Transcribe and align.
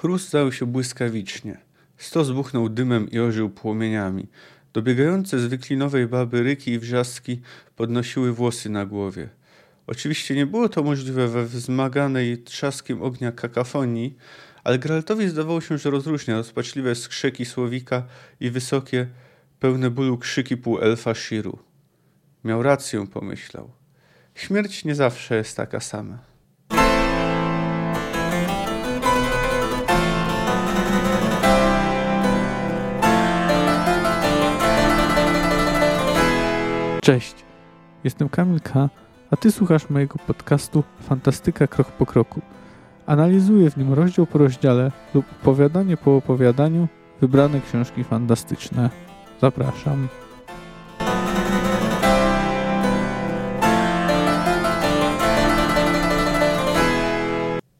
Chrust 0.00 0.30
zajął 0.30 0.52
się 0.52 0.66
błyskawicznie. 0.66 1.58
Stos 1.96 2.30
buchnął 2.30 2.68
dymem 2.68 3.10
i 3.10 3.18
ożył 3.18 3.50
płomieniami. 3.50 4.26
Dobiegające 4.72 5.38
z 5.38 5.46
wyklinowej 5.46 6.06
baby 6.06 6.42
ryki 6.42 6.70
i 6.70 6.78
wrzaski 6.78 7.40
podnosiły 7.76 8.32
włosy 8.32 8.70
na 8.70 8.86
głowie. 8.86 9.28
Oczywiście 9.86 10.34
nie 10.34 10.46
było 10.46 10.68
to 10.68 10.82
możliwe 10.82 11.28
we 11.28 11.44
wzmaganej 11.44 12.42
trzaskiem 12.42 13.02
ognia 13.02 13.32
kakafonii, 13.32 14.16
ale 14.64 14.78
Geraltowi 14.78 15.28
zdawało 15.28 15.60
się, 15.60 15.78
że 15.78 15.90
rozróżnia 15.90 16.36
rozpaczliwe 16.36 16.94
skrzyki 16.94 17.44
słowika 17.44 18.02
i 18.40 18.50
wysokie, 18.50 19.06
pełne 19.58 19.90
bólu 19.90 20.18
krzyki 20.18 20.56
półelfa 20.56 21.14
Shiru. 21.14 21.58
Miał 22.44 22.62
rację, 22.62 23.06
pomyślał. 23.06 23.70
Śmierć 24.34 24.84
nie 24.84 24.94
zawsze 24.94 25.36
jest 25.36 25.56
taka 25.56 25.80
sama. 25.80 26.29
Cześć, 37.10 37.34
jestem 38.04 38.28
Kamil 38.28 38.60
K., 38.60 38.88
a 39.30 39.36
Ty 39.36 39.52
słuchasz 39.52 39.90
mojego 39.90 40.18
podcastu 40.26 40.84
Fantastyka 41.00 41.66
Krok 41.66 41.92
po 41.92 42.06
Kroku. 42.06 42.40
Analizuję 43.06 43.70
w 43.70 43.76
nim 43.76 43.92
rozdział 43.92 44.26
po 44.26 44.38
rozdziale 44.38 44.92
lub 45.14 45.24
opowiadanie 45.32 45.96
po 45.96 46.16
opowiadaniu 46.16 46.88
wybrane 47.20 47.60
książki 47.60 48.04
fantastyczne. 48.04 48.90
Zapraszam. 49.40 50.08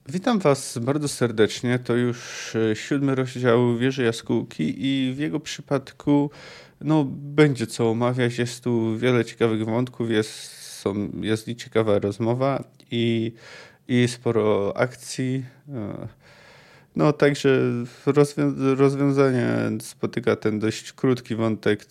Witam 0.09 0.39
Was 0.39 0.79
bardzo 0.79 1.09
serdecznie. 1.09 1.79
To 1.79 1.97
już 1.97 2.53
e, 2.57 2.77
siódmy 2.77 3.15
rozdział 3.15 3.77
Wieży 3.77 4.03
Jaskółki 4.03 4.75
i 4.79 5.13
w 5.15 5.19
jego 5.19 5.41
przypadku 5.41 6.31
no, 6.81 7.05
będzie 7.11 7.67
co 7.67 7.91
omawiać. 7.91 8.39
Jest 8.39 8.65
tu 8.65 8.99
wiele 8.99 9.25
ciekawych 9.25 9.65
wątków, 9.65 10.11
jest, 10.11 10.53
są, 10.53 11.11
jest 11.21 11.49
i 11.49 11.57
ciekawa 11.57 11.99
rozmowa 11.99 12.65
i, 12.91 13.33
i 13.89 14.09
sporo 14.09 14.77
akcji. 14.77 15.45
E, 15.69 16.09
no, 16.97 17.13
także 17.13 17.61
rozwią 18.07 18.55
rozwiązanie 18.77 19.47
spotyka 19.81 20.37
ten 20.37 20.59
dość 20.59 20.93
krótki 20.93 21.35
wątek 21.35 21.87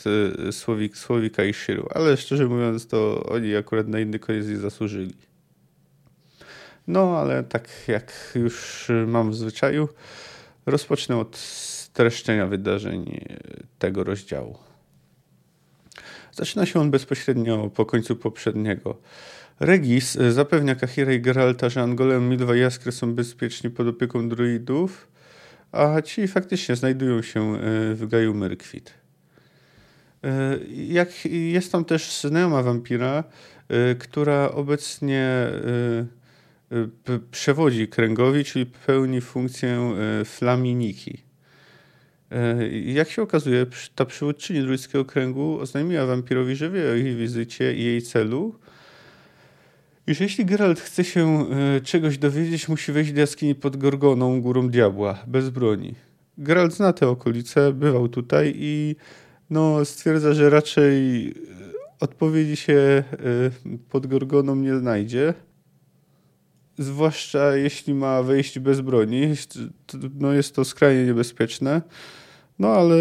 Słowik, 0.52 0.98
Słowika 0.98 1.44
i 1.44 1.54
Szyru, 1.54 1.88
ale 1.92 2.18
szczerze 2.18 2.46
mówiąc, 2.46 2.88
to 2.88 3.24
oni 3.30 3.56
akurat 3.56 3.88
na 3.88 4.00
inny 4.00 4.20
koniec 4.20 4.48
nie 4.48 4.58
zasłużyli. 4.58 5.14
No, 6.88 7.18
ale 7.18 7.44
tak 7.44 7.70
jak 7.88 8.14
już 8.36 8.88
mam 9.08 9.32
w 9.32 9.36
zwyczaju, 9.36 9.90
rozpocznę 10.66 11.18
od 11.18 11.38
streszczenia 11.38 12.48
wydarzeń 12.48 13.26
tego 13.80 14.04
rozdziału. 14.04 14.69
Zaczyna 16.40 16.66
się 16.66 16.80
on 16.80 16.92
bezpośrednio 16.92 17.70
po 17.70 17.86
końcu 17.86 18.16
poprzedniego. 18.16 18.98
Regis 19.60 20.18
zapewnia 20.30 20.76
Kahira 20.76 21.14
i 21.14 21.22
Geralta, 21.22 21.70
że 21.70 21.82
Angolem 21.82 22.30
Milwa 22.30 22.56
i 22.56 22.60
Jaskry 22.60 22.92
są 22.92 23.16
bezpieczni 23.16 23.70
pod 23.70 23.88
opieką 23.88 24.30
druidów, 24.30 25.08
a 25.72 26.02
ci 26.02 26.28
faktycznie 26.28 26.76
znajdują 26.76 27.22
się 27.22 27.56
e, 27.56 27.60
w 27.96 28.08
Gaju 28.08 28.34
Myrkwit. 28.34 28.94
E, 30.24 30.60
jak 30.88 31.26
jest 31.26 31.72
tam 31.72 31.86
też 31.86 32.22
znajoma 32.22 32.64
wampira, 32.64 33.24
e, 33.70 33.96
która 33.96 34.52
obecnie 34.52 35.50
przewodzi 37.32 37.88
kręgowi, 37.88 38.44
czyli 38.44 38.66
pełni 38.66 39.22
funkcję 39.22 39.94
flaminiki. 40.26 41.29
Jak 42.86 43.10
się 43.10 43.22
okazuje, 43.22 43.66
ta 43.96 44.06
przywódczyni 44.06 44.62
druidzkiego 44.62 45.06
kręgu 45.06 45.60
oznajmiła 45.60 46.06
wampirowi, 46.06 46.56
że 46.56 46.70
wie 46.70 46.92
o 46.92 46.94
jej 46.94 47.16
wizycie 47.16 47.74
i 47.74 47.84
jej 47.84 48.02
celu, 48.02 48.56
że 50.08 50.24
jeśli 50.24 50.46
Geralt 50.46 50.80
chce 50.80 51.04
się 51.04 51.46
czegoś 51.84 52.18
dowiedzieć, 52.18 52.70
musi 52.70 52.92
wejść 52.92 53.12
do 53.12 53.20
jaskini 53.20 53.56
pod 53.56 53.78
Gorgoną, 53.78 54.42
górą 54.42 54.70
diabła, 54.70 55.24
bez 55.28 55.50
broni. 55.50 55.96
Geralt 56.38 56.74
zna 56.74 56.94
te 56.94 57.08
okolice, 57.08 57.74
bywał 57.74 58.08
tutaj 58.08 58.54
i 58.56 58.96
no, 59.50 59.86
stwierdza, 59.86 60.34
że 60.34 60.50
raczej 60.50 61.34
odpowiedzi 62.00 62.56
się 62.56 63.04
pod 63.90 64.08
Gorgoną 64.08 64.56
nie 64.56 64.78
znajdzie 64.78 65.34
zwłaszcza 66.80 67.56
jeśli 67.56 67.94
ma 67.94 68.24
wejść 68.24 68.60
bez 68.60 68.82
broni, 68.82 69.34
no 70.20 70.34
jest 70.34 70.56
to 70.56 70.66
skrajnie 70.66 71.06
niebezpieczne. 71.06 71.82
No 72.60 72.68
ale 72.68 72.96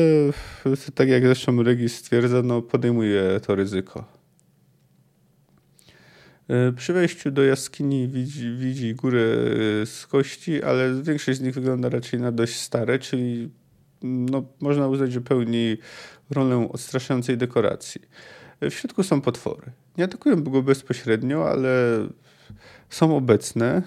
tak 0.94 1.08
jak 1.08 1.22
zresztą 1.22 1.62
Regis 1.62 1.96
stwierdza, 1.96 2.42
no 2.42 2.62
podejmuje 2.62 3.40
to 3.46 3.54
ryzyko. 3.54 4.04
E, 6.48 6.72
przy 6.72 6.92
wejściu 6.92 7.30
do 7.30 7.42
jaskini 7.42 8.08
widzi, 8.08 8.56
widzi 8.56 8.94
górę 8.94 9.20
e, 9.82 9.86
z 9.86 10.06
kości, 10.06 10.62
ale 10.62 11.02
większość 11.02 11.38
z 11.38 11.40
nich 11.40 11.54
wygląda 11.54 11.88
raczej 11.88 12.20
na 12.20 12.32
dość 12.32 12.60
stare, 12.60 12.98
czyli 12.98 13.50
no, 14.02 14.44
można 14.60 14.88
uznać, 14.88 15.12
że 15.12 15.20
pełni 15.20 15.76
rolę 16.30 16.68
odstraszającej 16.72 17.36
dekoracji. 17.36 18.00
E, 18.60 18.70
w 18.70 18.74
środku 18.74 19.02
są 19.02 19.20
potwory. 19.20 19.72
Nie 19.98 20.04
atakują 20.04 20.42
go 20.42 20.62
bezpośrednio, 20.62 21.50
ale 21.50 21.98
są 22.90 23.16
obecne. 23.16 23.82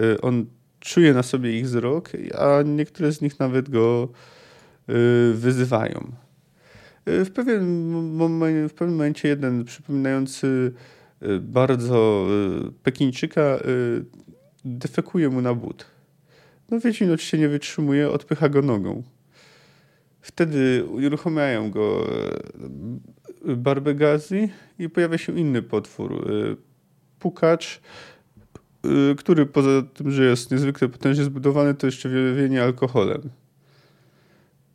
Y, 0.00 0.20
on 0.20 0.46
czuje 0.80 1.14
na 1.14 1.22
sobie 1.22 1.58
ich 1.58 1.64
wzrok, 1.64 2.10
a 2.38 2.62
niektóre 2.62 3.12
z 3.12 3.20
nich 3.20 3.38
nawet 3.38 3.70
go 3.70 4.08
y, 4.88 5.34
wyzywają. 5.34 6.12
Y, 7.08 7.24
w, 7.24 7.30
pewien 7.30 7.86
moment, 8.14 8.72
w 8.72 8.74
pewnym 8.74 8.96
momencie 8.96 9.28
jeden 9.28 9.64
przypominający 9.64 10.72
bardzo 11.40 12.26
Pekińczyka 12.82 13.58
defekuje 14.64 15.28
mu 15.28 15.40
na 15.40 15.54
but. 15.54 15.86
No 16.70 16.80
Wiedźmin 16.80 17.10
oczywiście 17.10 17.38
nie 17.38 17.48
wytrzymuje, 17.48 18.10
odpycha 18.10 18.48
go 18.48 18.62
nogą. 18.62 19.02
Wtedy 20.20 20.84
uruchamiają 20.84 21.70
go 21.70 22.06
barbegazi 23.44 24.48
i 24.78 24.88
pojawia 24.88 25.18
się 25.18 25.38
inny 25.38 25.62
potwór. 25.62 26.28
Pukacz, 27.18 27.80
który 29.16 29.46
poza 29.46 29.82
tym, 29.94 30.10
że 30.10 30.24
jest 30.24 30.50
niezwykle 30.50 30.88
potężnie 30.88 31.24
zbudowany, 31.24 31.74
to 31.74 31.86
jeszcze 31.86 32.08
wieje 32.08 32.62
alkoholem. 32.62 33.30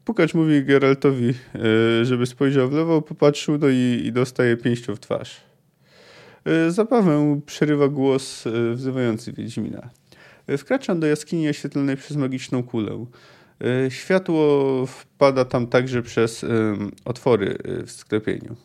Pukacz 0.06 0.34
mówi 0.34 0.64
Geraltowi, 0.64 1.34
y, 2.02 2.06
żeby 2.06 2.26
spojrzał 2.26 2.70
w 2.70 2.74
lewo, 2.74 3.02
popatrzył, 3.02 3.58
no 3.58 3.70
i, 3.70 4.02
i 4.06 4.12
dostaje 4.12 4.58
pięścią 4.58 4.96
w 4.96 5.00
twarz. 5.00 5.42
Y, 6.68 6.72
zabawę 6.72 7.42
przerywa 7.46 7.88
głos 7.88 8.44
wzywający 8.74 9.34
Wiedźmina. 9.34 9.90
Wkraczam 10.58 11.00
do 11.00 11.08
jaskini 11.08 11.50
oświetlonej 11.50 11.98
przez 11.98 12.18
magiczną 12.18 12.64
kulę. 12.64 13.06
Światło 13.90 14.86
wpada 14.86 15.46
tam 15.46 15.68
także 15.68 16.04
przez 16.04 16.46
otwory 17.06 17.58
w 17.86 17.92
sklepieniu 17.92 18.56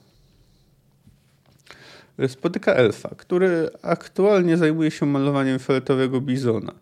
spotyka 2.28 2.74
elfa, 2.74 3.08
który 3.16 3.70
aktualnie 3.82 4.56
zajmuje 4.56 4.90
się 4.90 5.06
malowaniem 5.06 5.58
fioletowego 5.58 6.20
bizona, 6.20 6.72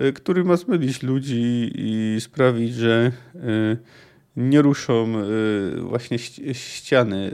y, 0.00 0.12
który 0.12 0.44
ma 0.44 0.56
zmylić 0.56 1.02
ludzi 1.02 1.72
i 1.74 2.16
sprawić, 2.20 2.74
że 2.74 3.12
y, 3.34 3.78
nie 4.36 4.62
ruszą 4.62 5.14
y, 5.76 5.80
właśnie 5.80 6.18
ściany, 6.52 7.30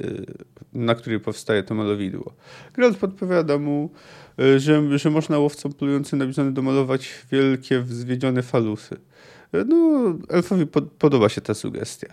na 0.72 0.94
której 0.94 1.20
powstaje 1.20 1.62
to 1.62 1.74
malowidło. 1.74 2.34
Geralt 2.74 2.98
podpowiada 2.98 3.58
mu, 3.58 3.90
że, 4.56 4.98
że 4.98 5.10
można 5.10 5.38
łowcom 5.38 5.72
polującym 5.72 6.18
na 6.18 6.26
bizony 6.26 6.52
domalować 6.52 7.24
wielkie, 7.32 7.84
zwiedzione 7.88 8.42
falusy. 8.42 8.96
No, 9.66 10.14
elfowi 10.28 10.66
pod, 10.66 10.92
podoba 10.92 11.28
się 11.28 11.40
ta 11.40 11.54
sugestia. 11.54 12.08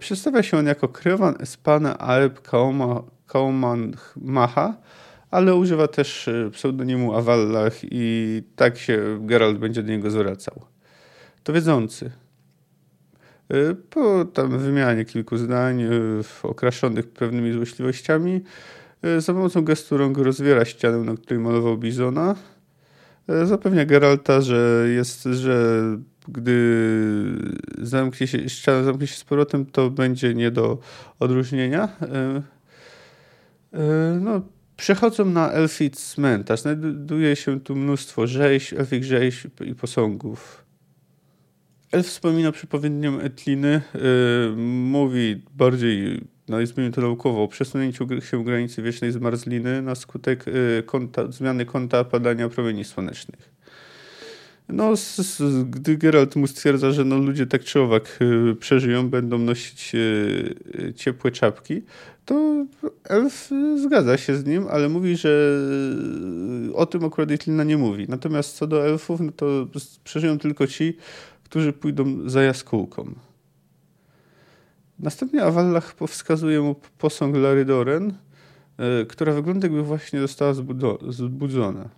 Przedstawia 0.00 0.42
się 0.42 0.58
on 0.58 0.66
jako 0.66 0.88
kreowan 0.88 1.34
Espana 1.40 1.98
Alp 1.98 2.42
Kaoma 2.42 3.02
Kauman 3.32 3.96
Macha, 4.16 4.76
ale 5.30 5.54
używa 5.54 5.88
też 5.88 6.28
e, 6.28 6.50
pseudonimu 6.50 7.14
Avallach 7.14 7.72
i 7.82 8.42
tak 8.56 8.78
się 8.78 9.18
Geralt 9.20 9.58
będzie 9.58 9.82
do 9.82 9.90
niego 9.90 10.10
zwracał. 10.10 10.54
To 11.42 11.52
wiedzący. 11.52 12.10
E, 13.50 13.74
po 13.90 14.24
tam 14.24 14.58
wymianie 14.58 15.04
kilku 15.04 15.36
zdań 15.36 15.82
e, 15.82 15.88
okraszonych 16.42 17.08
pewnymi 17.08 17.52
złośliwościami, 17.52 18.40
za 19.18 19.32
pomocą 19.32 19.64
gestu 19.64 19.96
rąk 19.96 20.18
rozwiera 20.18 20.64
ścianę, 20.64 20.98
na 20.98 21.14
której 21.14 21.44
malował 21.44 21.78
Bizona. 21.78 22.34
Zapewnia 23.44 23.84
Geralta, 23.84 24.40
że 24.40 24.86
jest, 24.94 25.22
że 25.22 25.82
gdy 26.28 26.54
zamknie 27.78 28.26
się, 28.26 28.48
ściana 28.48 28.82
zamknie 28.82 29.06
się 29.06 29.16
z 29.16 29.24
powrotem, 29.24 29.66
to 29.66 29.90
będzie 29.90 30.34
nie 30.34 30.50
do 30.50 30.78
odróżnienia. 31.18 31.88
E, 33.72 33.78
no, 34.20 34.40
przechodzą 34.76 35.24
na 35.24 35.52
Elfit 35.52 35.96
cmentarz. 35.96 36.60
Znajduje 36.60 37.36
się 37.36 37.60
tu 37.60 37.76
mnóstwo 37.76 38.26
rzeź, 38.26 38.72
elfich 38.72 39.04
rzeź 39.04 39.46
i 39.66 39.74
posągów. 39.74 40.64
Elf 41.92 42.06
wspomina 42.06 42.52
przepowiednią 42.52 43.20
Etliny, 43.20 43.82
yy, 43.94 44.56
mówi 44.66 45.42
bardziej, 45.54 46.20
nazwijmy 46.48 46.90
no 46.90 46.94
to 46.94 47.00
naukowo, 47.00 47.42
o 47.42 47.48
przesunięciu 47.48 48.08
się 48.20 48.44
granicy 48.44 48.82
wiecznej 48.82 49.12
zmarzliny 49.12 49.82
na 49.82 49.94
skutek 49.94 50.46
yy, 50.46 50.82
kąta, 50.86 51.32
zmiany 51.32 51.66
kąta 51.66 52.04
padania 52.04 52.48
promieni 52.48 52.84
słonecznych. 52.84 53.52
No, 54.68 54.96
z, 54.96 55.16
z, 55.16 55.64
gdy 55.64 55.96
Geralt 55.96 56.36
mu 56.36 56.46
stwierdza, 56.46 56.90
że 56.90 57.04
no, 57.04 57.18
ludzie 57.18 57.46
tak 57.46 57.64
czy 57.64 57.80
owak 57.80 58.18
y, 58.52 58.56
przeżyją, 58.56 59.08
będą 59.10 59.38
nosić 59.38 59.94
y, 59.94 60.54
y, 60.80 60.94
ciepłe 60.94 61.30
czapki, 61.30 61.82
to 62.24 62.66
elf 63.04 63.50
zgadza 63.76 64.18
się 64.18 64.36
z 64.36 64.44
nim, 64.44 64.66
ale 64.70 64.88
mówi, 64.88 65.16
że 65.16 65.58
o 66.74 66.86
tym 66.86 67.04
akurat 67.04 67.30
Etlina 67.30 67.64
nie 67.64 67.76
mówi. 67.76 68.06
Natomiast 68.08 68.56
co 68.56 68.66
do 68.66 68.86
elfów, 68.86 69.20
no 69.20 69.32
to 69.32 69.66
przeżyją 70.04 70.38
tylko 70.38 70.66
ci, 70.66 70.96
którzy 71.44 71.72
pójdą 71.72 72.30
za 72.30 72.42
jaskółką. 72.42 73.14
Następnie 74.98 75.42
Awallach 75.42 75.94
wskazuje 76.08 76.60
mu 76.60 76.76
posąg 76.98 77.36
Larydoren, 77.36 78.14
która 79.08 79.32
wygląda 79.32 79.66
jakby 79.66 79.82
właśnie 79.82 80.20
została 80.20 80.54
zbudzona. 81.08 81.88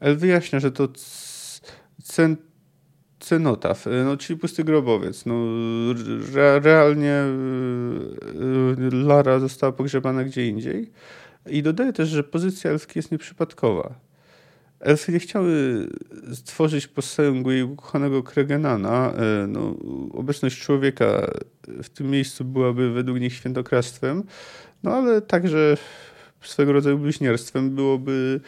El 0.00 0.16
wyjaśnia, 0.16 0.60
że 0.60 0.72
to 0.72 0.88
cen, 2.02 2.36
cenotaf, 3.20 3.86
e, 3.86 3.90
no, 4.04 4.16
czyli 4.16 4.38
pusty 4.38 4.64
grobowiec. 4.64 5.26
No, 5.26 5.34
re, 6.34 6.60
realnie 6.60 7.12
e, 7.12 7.34
Lara 8.92 9.38
została 9.38 9.72
pogrzebana 9.72 10.24
gdzie 10.24 10.46
indziej. 10.46 10.90
I 11.46 11.62
dodaję 11.62 11.92
też, 11.92 12.08
że 12.08 12.24
pozycja 12.24 12.70
elfki 12.70 12.98
jest 12.98 13.12
nieprzypadkowa. 13.12 13.94
Elfy 14.80 15.12
nie 15.12 15.18
chciały 15.18 15.86
stworzyć 16.34 16.86
posęgu 16.86 17.50
jej 17.50 17.62
ukochanego 17.62 18.22
Kregenana. 18.22 19.12
E, 19.12 19.46
no, 19.46 19.74
obecność 20.12 20.60
człowieka 20.60 21.30
w 21.82 21.88
tym 21.88 22.10
miejscu 22.10 22.44
byłaby 22.44 22.90
według 22.90 23.20
nich 23.20 23.34
świętokradztwem, 23.34 24.24
no 24.82 24.90
ale 24.90 25.22
także 25.22 25.76
swego 26.40 26.72
rodzaju 26.72 26.98
bliźnierstwem 26.98 27.70
byłoby 27.70 28.40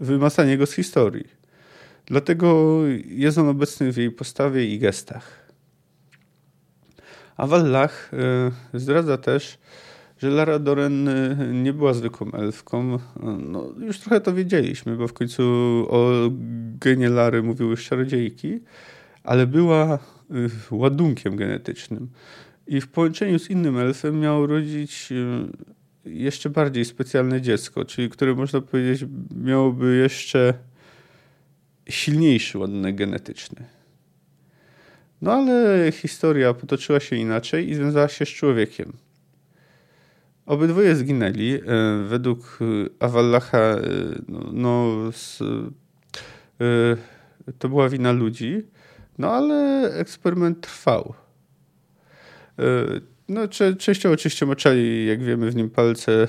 wymasanie 0.00 0.58
go 0.58 0.66
z 0.66 0.72
historii. 0.72 1.43
Dlatego 2.06 2.80
jest 3.06 3.38
on 3.38 3.48
obecny 3.48 3.92
w 3.92 3.96
jej 3.96 4.10
postawie 4.10 4.74
i 4.74 4.78
gestach. 4.78 5.44
A 7.36 7.46
Wallach 7.46 8.10
e, 8.74 8.78
zdradza 8.78 9.18
też, 9.18 9.58
że 10.18 10.30
Lara 10.30 10.58
Doren 10.58 11.08
e, 11.08 11.36
nie 11.52 11.72
była 11.72 11.94
zwykłą 11.94 12.32
elfką. 12.32 12.98
No, 13.38 13.72
już 13.80 13.98
trochę 13.98 14.20
to 14.20 14.34
wiedzieliśmy, 14.34 14.96
bo 14.96 15.08
w 15.08 15.12
końcu 15.12 15.42
o 15.90 16.30
genie 16.80 17.08
Lary 17.08 17.42
mówiły 17.42 17.76
czarodziejki, 17.76 18.60
ale 19.24 19.46
była 19.46 19.94
e, 19.94 19.98
ładunkiem 20.70 21.36
genetycznym. 21.36 22.08
I 22.66 22.80
w 22.80 22.88
połączeniu 22.88 23.38
z 23.38 23.50
innym 23.50 23.78
elfem 23.78 24.20
miał 24.20 24.40
urodzić 24.40 25.12
jeszcze 26.04 26.50
bardziej 26.50 26.84
specjalne 26.84 27.40
dziecko, 27.40 27.84
czyli 27.84 28.10
które 28.10 28.34
można 28.34 28.60
powiedzieć 28.60 29.08
miałoby 29.36 29.96
jeszcze 29.96 30.54
silniejszy 31.88 32.58
ładunek 32.58 32.96
genetyczny. 32.96 33.64
No 35.22 35.32
ale 35.32 35.92
historia 35.92 36.54
potoczyła 36.54 37.00
się 37.00 37.16
inaczej 37.16 37.70
i 37.70 37.74
związała 37.74 38.08
się 38.08 38.26
z 38.26 38.28
człowiekiem. 38.28 38.92
Obydwoje 40.46 40.96
zginęli. 40.96 41.54
E, 41.54 41.60
według 42.08 42.58
e, 42.60 43.04
Awallacha 43.04 43.58
e, 43.58 43.80
no, 44.28 44.40
no 44.52 45.10
to 47.58 47.68
była 47.68 47.88
wina 47.88 48.12
ludzi, 48.12 48.62
no 49.18 49.32
ale 49.32 49.82
eksperyment 49.94 50.60
trwał. 50.60 51.14
No, 53.28 53.48
częściowo 53.78 54.14
oczywiście 54.14 54.46
maczali, 54.46 55.06
jak 55.06 55.22
wiemy, 55.22 55.50
w 55.50 55.56
nim 55.56 55.70
palce 55.70 56.28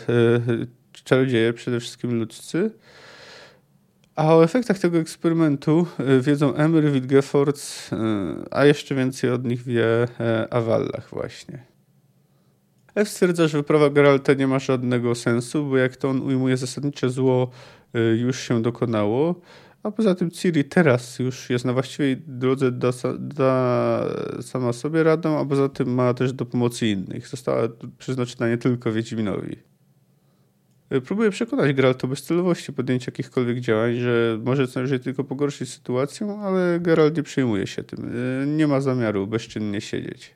czarodzieje, 1.03 1.53
przede 1.53 1.79
wszystkim 1.79 2.19
ludzcy. 2.19 2.71
A 4.15 4.35
o 4.35 4.43
efektach 4.43 4.79
tego 4.79 4.97
eksperymentu 4.97 5.87
e, 5.99 6.19
wiedzą 6.19 6.53
Emery, 6.53 6.91
Wittgefortz, 6.91 7.89
e, 7.91 7.97
a 8.51 8.65
jeszcze 8.65 8.95
więcej 8.95 9.29
od 9.29 9.45
nich 9.45 9.63
wie 9.63 10.07
e, 10.19 10.53
Awallach 10.53 11.09
właśnie. 11.09 11.63
F 12.95 13.09
stwierdza, 13.09 13.47
że 13.47 13.57
wyprawa 13.57 13.89
Geralta 13.89 14.33
nie 14.33 14.47
ma 14.47 14.59
żadnego 14.59 15.15
sensu, 15.15 15.65
bo 15.65 15.77
jak 15.77 15.95
to 15.95 16.09
on 16.09 16.21
ujmuje, 16.21 16.57
zasadnicze 16.57 17.09
zło 17.09 17.49
już 18.15 18.39
się 18.39 18.61
dokonało, 18.61 19.41
a 19.83 19.91
poza 19.91 20.15
tym 20.15 20.31
Ciri 20.31 20.63
teraz 20.63 21.19
już 21.19 21.49
jest 21.49 21.65
na 21.65 21.73
właściwej 21.73 22.17
drodze, 22.17 22.71
da, 22.71 22.89
da 23.19 24.05
sama 24.41 24.73
sobie 24.73 25.03
radę, 25.03 25.37
a 25.37 25.45
poza 25.45 25.69
tym 25.69 25.93
ma 25.93 26.13
też 26.13 26.33
do 26.33 26.45
pomocy 26.45 26.87
innych. 26.87 27.27
Została 27.27 27.61
przeznaczona 27.97 28.49
nie 28.49 28.57
tylko 28.57 28.91
Wiedźminowi. 28.91 29.74
E, 30.95 31.01
próbuję 31.01 31.29
przekonać 31.29 31.73
Geralt 31.73 32.03
o 32.03 32.07
bezcelowości 32.07 32.73
podjęcia 32.73 33.05
jakichkolwiek 33.07 33.59
działań, 33.59 33.95
że 33.95 34.39
może 34.43 34.67
co 34.67 34.79
najwyżej 34.79 34.99
tylko 34.99 35.23
pogorszyć 35.23 35.69
sytuację, 35.69 36.39
ale 36.43 36.79
Geralt 36.79 37.17
nie 37.17 37.23
przejmuje 37.23 37.67
się 37.67 37.83
tym. 37.83 38.11
E, 38.43 38.47
nie 38.47 38.67
ma 38.67 38.81
zamiaru 38.81 39.27
bezczynnie 39.27 39.81
siedzieć. 39.81 40.35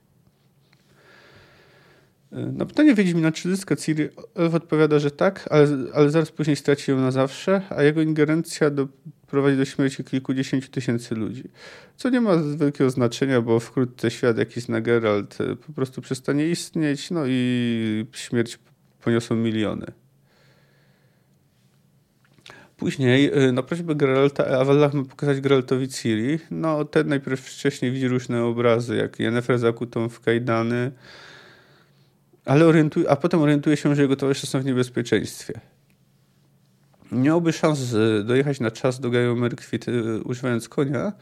E, 2.32 2.40
na 2.40 2.66
pytanie 2.66 2.96
Wiedźmina, 2.96 3.32
czy 3.32 3.50
zyska 3.50 3.76
Ciri, 3.76 4.10
Elf 4.36 4.54
odpowiada, 4.54 5.00
że 5.00 5.12
tak, 5.12 5.48
ale, 5.52 5.68
ale 5.94 6.10
zaraz 6.10 6.32
później 6.32 6.56
straci 6.56 6.92
ją 6.92 7.02
na 7.02 7.12
zawsze, 7.12 7.62
a 7.70 7.84
jego 7.84 8.02
ingerencja 8.02 8.70
doprowadzi 8.70 9.58
do 9.58 9.66
śmierci 9.66 10.04
kilkudziesięciu 10.04 10.70
tysięcy 10.72 11.16
ludzi. 11.16 11.44
Co 11.98 12.10
nie 12.10 12.22
ma 12.22 12.38
wielkiego 12.58 12.90
znaczenia, 12.90 13.42
bo 13.42 13.60
wkrótce 13.60 14.12
świat, 14.12 14.38
jaki 14.38 14.62
zna 14.62 14.82
Geralt, 14.82 15.38
po 15.68 15.74
prostu 15.74 16.02
przestanie 16.02 16.50
istnieć, 16.50 17.12
no 17.12 17.24
i 17.28 18.06
śmierć 18.12 18.60
poniosą 19.04 19.36
miliony. 19.36 19.92
Później 22.80 23.48
y, 23.48 23.52
na 23.52 23.64
prośbę 23.64 23.96
Geralta 23.96 24.60
Avallach 24.60 24.94
ma 24.94 25.04
pokazać 25.04 25.42
Geraltowi 25.42 25.88
Ciri. 25.88 26.40
No 26.52 26.86
ten 26.86 27.08
najpierw 27.08 27.42
wcześniej 27.42 27.92
widzi 27.92 28.08
różne 28.08 28.44
obrazy, 28.44 28.96
jak 28.96 29.20
Yennefer 29.20 29.60
zakutą 29.60 30.10
w 30.10 30.20
kajdany, 30.20 30.92
ale 32.46 32.66
orientuje, 32.66 33.10
a 33.10 33.16
potem 33.16 33.42
orientuje 33.42 33.78
się, 33.78 33.96
że 33.96 34.02
jego 34.02 34.16
towarzysze 34.16 34.48
są 34.48 34.62
w 34.62 34.66
niebezpieczeństwie. 34.66 35.54
Nie 37.12 37.20
miałby 37.20 37.54
szans 37.54 37.94
y, 37.94 38.24
dojechać 38.24 38.60
na 38.60 38.72
czas 38.72 39.00
do 39.00 39.10
Gajo 39.10 39.36
Merkwit 39.36 39.88
y, 39.88 40.24
używając 40.24 40.70
konia, 40.70 41.14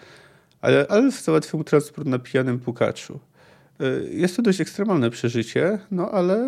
ale 0.62 0.88
Alf 0.88 1.22
załatwił 1.22 1.64
transport 1.64 2.08
na 2.08 2.20
pijanym 2.20 2.60
pukaczu. 2.60 3.20
Jest 4.12 4.36
to 4.36 4.42
dość 4.42 4.62
ekstremalne 4.62 5.10
przeżycie, 5.10 5.80
no 5.92 6.12
ale 6.12 6.46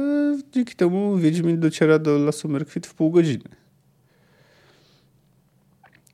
dzięki 0.52 0.76
temu 0.76 1.18
Wiedźmin 1.18 1.60
dociera 1.60 2.00
do 2.00 2.18
lasu 2.18 2.50
Merkwit 2.50 2.88
w 2.88 2.94
pół 2.94 3.12
godziny. 3.12 3.59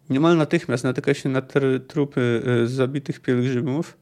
Niemal 0.10 0.38
natychmiast 0.38 0.84
natyka 0.84 1.14
się 1.14 1.30
na 1.30 1.42
trupy 1.88 2.42
e, 2.64 2.68
zabitych 2.68 3.20
pielgrzymów, 3.20 3.98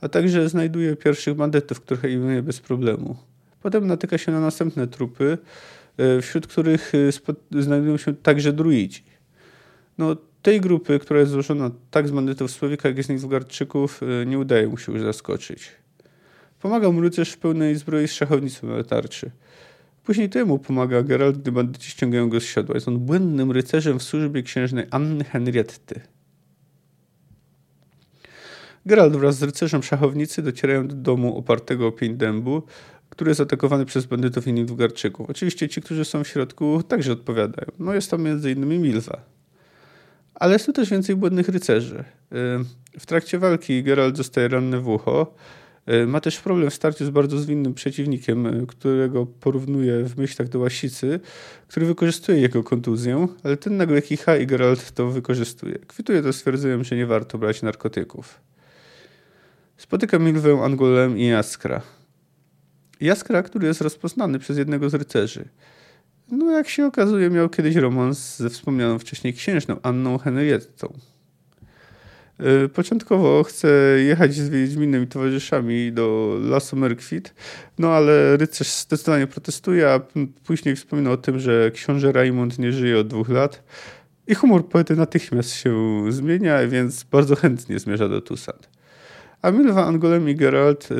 a 0.00 0.08
także 0.08 0.48
znajduje 0.48 0.96
pierwszych 0.96 1.34
bandytów, 1.34 1.80
których 1.80 2.04
eliminuje 2.04 2.42
bez 2.42 2.60
problemu. 2.60 3.16
Potem 3.62 3.86
natyka 3.86 4.18
się 4.18 4.32
na 4.32 4.40
następne 4.40 4.86
trupy, 4.86 5.38
e, 5.98 6.22
wśród 6.22 6.46
których 6.46 6.92
e, 7.52 7.62
znajdują 7.62 7.96
się 7.96 8.16
także 8.16 8.52
druidzi. 8.52 9.04
No, 9.98 10.16
tej 10.42 10.60
grupy, 10.60 10.98
która 10.98 11.20
jest 11.20 11.32
złożona 11.32 11.70
tak 11.90 12.08
z 12.08 12.10
bandytów 12.10 12.50
Słowika, 12.50 12.88
jak 12.88 12.98
i 12.98 13.02
z 13.02 13.08
Nilfgaardczyków, 13.08 14.00
nie 14.26 14.38
udaje 14.38 14.68
mu 14.68 14.78
się 14.78 14.92
już 14.92 15.02
zaskoczyć. 15.02 15.70
Pomaga 16.62 16.90
mu 16.90 17.00
rycerz 17.00 17.32
w 17.32 17.38
pełnej 17.38 17.76
zbroi 17.76 18.08
z 18.08 18.12
szachownicą 18.12 18.66
na 18.66 18.84
tarczy. 18.84 19.30
Później 20.08 20.28
temu 20.28 20.58
pomaga 20.58 21.02
Geralt, 21.02 21.38
gdy 21.38 21.52
bandyci 21.52 21.90
ściągają 21.90 22.28
go 22.28 22.40
z 22.40 22.44
siodła. 22.44 22.74
Jest 22.74 22.88
on 22.88 22.98
błędnym 22.98 23.52
rycerzem 23.52 23.98
w 23.98 24.02
służbie 24.02 24.42
księżnej 24.42 24.86
Anny 24.90 25.24
Henrietty. 25.24 26.00
Geralt 28.86 29.16
wraz 29.16 29.38
z 29.38 29.42
rycerzem 29.42 29.82
szachownicy 29.82 30.42
docierają 30.42 30.88
do 30.88 30.94
domu 30.94 31.38
opartego 31.38 31.86
o 31.86 31.92
pień 31.92 32.16
dębu, 32.16 32.62
który 33.10 33.30
jest 33.30 33.40
atakowany 33.40 33.84
przez 33.84 34.06
bandytów 34.06 34.46
i 34.46 34.52
Nilfgaardczyków. 34.52 35.30
Oczywiście 35.30 35.68
ci, 35.68 35.82
którzy 35.82 36.04
są 36.04 36.24
w 36.24 36.28
środku, 36.28 36.82
także 36.82 37.12
odpowiadają. 37.12 37.68
No 37.78 37.94
jest 37.94 38.10
tam 38.10 38.26
m.in. 38.26 38.66
Milwa. 38.66 39.20
Ale 40.34 40.52
jest 40.52 40.66
tu 40.66 40.72
też 40.72 40.90
więcej 40.90 41.16
błędnych 41.16 41.48
rycerzy. 41.48 42.04
W 42.98 43.06
trakcie 43.06 43.38
walki 43.38 43.82
Geralt 43.82 44.16
zostaje 44.16 44.48
ranny 44.48 44.80
w 44.80 44.88
ucho, 44.88 45.34
ma 46.06 46.20
też 46.20 46.40
problem 46.40 46.70
w 46.70 46.74
starciu 46.74 47.04
z 47.04 47.10
bardzo 47.10 47.38
zwinnym 47.38 47.74
przeciwnikiem, 47.74 48.46
e, 48.46 48.66
którego 48.66 49.26
porównuje 49.26 50.04
w 50.04 50.18
myślach 50.18 50.48
do 50.48 50.58
łasicy, 50.58 51.20
który 51.68 51.86
wykorzystuje 51.86 52.38
jego 52.40 52.64
kontuzję, 52.64 53.28
ale 53.42 53.56
ten 53.56 53.76
nagle 53.76 54.02
kicha 54.02 54.36
i 54.36 54.46
Geralt 54.46 54.92
to 54.92 55.10
wykorzystuje. 55.10 55.78
Kwituje 55.78 56.22
to 56.22 56.32
stwierdzeniem, 56.32 56.84
że 56.84 56.96
nie 56.96 57.06
warto 57.06 57.38
brać 57.38 57.62
narkotyków. 57.62 58.40
Spotyka 59.76 60.18
Milwę, 60.18 60.60
Angolem 60.64 61.18
i 61.18 61.26
Jaskra. 61.26 61.82
Jaskra, 63.00 63.42
który 63.42 63.66
jest 63.66 63.80
rozpoznany 63.80 64.38
przez 64.38 64.58
jednego 64.58 64.90
z 64.90 64.94
rycerzy. 64.94 65.48
No, 66.30 66.52
jak 66.52 66.68
się 66.68 66.86
okazuje, 66.86 67.30
miał 67.30 67.48
kiedyś 67.48 67.76
romans 67.76 68.36
ze 68.36 68.50
wspomnianą 68.50 68.98
wcześniej 68.98 69.34
księżną 69.34 69.76
Anną 69.82 70.18
Henriettą. 70.18 70.98
Y, 72.64 72.68
początkowo 72.68 73.44
chce 73.44 73.68
jechać 73.98 74.34
z 74.34 74.48
Wiedźminem 74.48 75.02
i 75.02 75.06
towarzyszami 75.06 75.92
do 75.92 76.36
Lasu 76.42 76.76
Merkwit, 76.76 77.34
no 77.78 77.92
ale 77.92 78.36
rycerz 78.36 78.68
zdecydowanie 78.68 79.26
protestuje, 79.26 79.90
a 79.90 80.00
później 80.44 80.76
wspomina 80.76 81.10
o 81.10 81.16
tym, 81.16 81.38
że 81.38 81.70
książę 81.70 82.12
Raimund 82.12 82.58
nie 82.58 82.72
żyje 82.72 82.98
od 82.98 83.06
dwóch 83.06 83.28
lat 83.28 83.62
i 84.26 84.34
humor 84.34 84.68
poety 84.68 84.96
natychmiast 84.96 85.54
się 85.54 86.04
zmienia, 86.08 86.66
więc 86.68 87.04
bardzo 87.04 87.36
chętnie 87.36 87.78
zmierza 87.78 88.08
do 88.08 88.20
Tusand. 88.20 88.68
A 89.42 89.50
Milwa, 89.50 89.86
Angolem 89.86 90.28
i 90.28 90.34
Geralt, 90.34 90.88
y, 90.90 90.94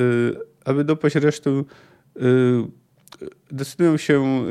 aby 0.65 0.83
dopaść 0.83 1.15
resztę 1.15 1.63
decydują 3.51 3.97
się 3.97 4.45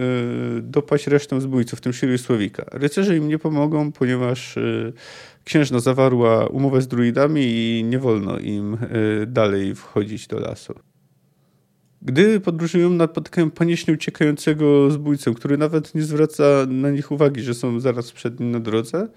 dopaść 0.63 1.07
resztę 1.07 1.41
zbójców, 1.41 1.79
w 1.79 1.83
tym 1.83 1.93
Shiru 1.93 2.13
i 2.13 2.19
Słowika. 2.19 2.65
Rycerze 2.73 3.17
im 3.17 3.29
nie 3.29 3.39
pomogą, 3.39 3.93
ponieważ 3.93 4.59
księżna 5.45 5.81
zawarła 5.81 6.47
umowę 6.47 6.83
z 6.83 6.89
druidami 6.89 7.43
i 7.45 7.85
nie 7.85 7.99
wolno 7.99 8.39
im 8.39 8.75
e, 8.75 9.27
dalej 9.27 9.75
wchodzić 9.75 10.27
do 10.27 10.39
lasu. 10.39 10.75
Gdy 12.03 12.41
podróżują, 12.41 12.91
napotykają 12.91 13.51
panicznie 13.51 13.95
uciekającego 13.95 14.91
zbójcę, 14.91 15.35
który 15.35 15.59
nawet 15.59 15.95
nie 15.95 16.03
zwraca 16.03 16.45
na 16.69 16.91
nich 16.91 17.11
uwagi, 17.11 17.41
że 17.41 17.55
są 17.55 17.81
zaraz 17.81 18.13
przed 18.13 18.41
nim 18.41 18.51
na 18.51 18.61
drodze. 18.61 19.09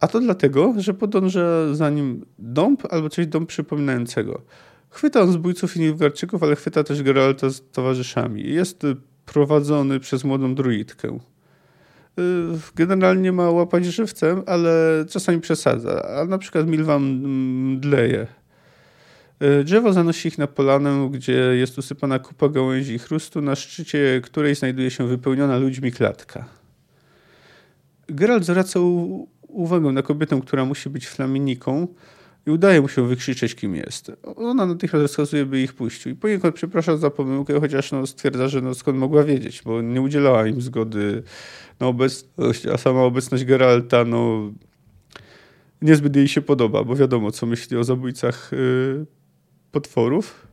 A 0.00 0.08
to 0.08 0.20
dlatego, 0.20 0.74
że 0.76 0.94
podąża 0.94 1.74
za 1.74 1.90
nim 1.90 2.26
dąb 2.38 2.82
albo 2.90 3.08
coś 3.08 3.26
dąb 3.26 3.48
przypominającego. 3.48 4.42
Chwyta 4.90 5.20
on 5.20 5.32
zbójców 5.32 5.76
i 5.76 5.80
Nilfgaardczyków, 5.80 6.42
ale 6.42 6.56
chwyta 6.56 6.84
też 6.84 7.02
Geralta 7.02 7.50
z 7.50 7.62
towarzyszami. 7.72 8.52
Jest 8.52 8.82
prowadzony 9.26 10.00
przez 10.00 10.24
młodą 10.24 10.54
druidkę. 10.54 11.18
Y, 12.18 12.58
generalnie 12.74 13.32
ma 13.32 13.50
łapać 13.50 13.84
żywcem, 13.84 14.42
ale 14.46 15.04
czasami 15.08 15.40
przesadza. 15.40 16.02
A 16.02 16.24
na 16.24 16.38
przykład 16.38 16.66
Milwan 16.66 17.02
mdleje. 17.02 18.26
Y, 19.42 19.64
drzewo 19.64 19.92
zanosi 19.92 20.28
ich 20.28 20.38
na 20.38 20.46
polanę, 20.46 21.08
gdzie 21.12 21.32
jest 21.32 21.78
usypana 21.78 22.18
kupa 22.18 22.48
gałęzi 22.48 22.94
i 22.94 22.98
chrustu, 22.98 23.40
na 23.40 23.56
szczycie 23.56 24.20
której 24.24 24.54
znajduje 24.54 24.90
się 24.90 25.06
wypełniona 25.06 25.58
ludźmi 25.58 25.92
klatka. 25.92 26.44
Geralt 28.08 28.44
zwraca 28.44 28.80
uwagę 29.48 29.92
na 29.92 30.02
kobietę, 30.02 30.40
która 30.40 30.64
musi 30.64 30.90
być 30.90 31.08
flaminiką 31.08 31.88
i 32.50 32.52
udaje 32.52 32.80
mu 32.80 32.88
się 32.88 33.08
wykrzyczeć, 33.08 33.54
kim 33.54 33.74
jest. 33.74 34.12
Ona 34.36 34.66
natychmiast 34.66 35.02
rozkazuje, 35.02 35.46
by 35.46 35.60
ich 35.60 35.74
puścił. 35.74 36.12
I 36.12 36.14
poniekąd 36.14 36.54
przeprasza 36.54 36.96
za 36.96 37.10
pomyłkę, 37.10 37.60
chociaż 37.60 37.92
no, 37.92 38.06
stwierdza, 38.06 38.48
że 38.48 38.60
no, 38.60 38.74
skąd 38.74 38.98
mogła 38.98 39.24
wiedzieć, 39.24 39.62
bo 39.64 39.82
nie 39.82 40.00
udzielała 40.00 40.46
im 40.46 40.60
zgody 40.60 41.22
na 41.80 41.86
obecność, 41.86 42.66
a 42.66 42.78
sama 42.78 43.02
obecność 43.02 43.44
Geralta, 43.44 44.04
no 44.04 44.52
niezbyt 45.82 46.16
jej 46.16 46.28
się 46.28 46.42
podoba, 46.42 46.84
bo 46.84 46.96
wiadomo, 46.96 47.30
co 47.30 47.46
myśli 47.46 47.76
o 47.76 47.84
zabójcach 47.84 48.50
yy, 48.52 49.06
potworów. 49.72 50.46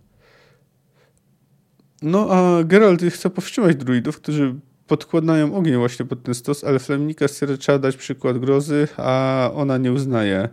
No 2.01 2.27
a 2.31 2.63
Geralt 2.63 3.01
chce 3.09 3.29
powstrzymać 3.29 3.75
druidów, 3.75 4.21
którzy 4.21 4.55
podkładają 4.87 5.55
ogień 5.55 5.75
właśnie 5.75 6.05
pod 6.05 6.23
ten 6.23 6.33
stos, 6.33 6.63
ale 6.63 6.79
Flemnika 6.79 7.27
stwierdza, 7.27 7.57
trzeba 7.57 7.79
dać 7.79 7.97
przykład 7.97 8.37
grozy, 8.37 8.87
a 8.97 9.51
ona 9.53 9.77
nie 9.77 9.91
uznaje 9.91 10.49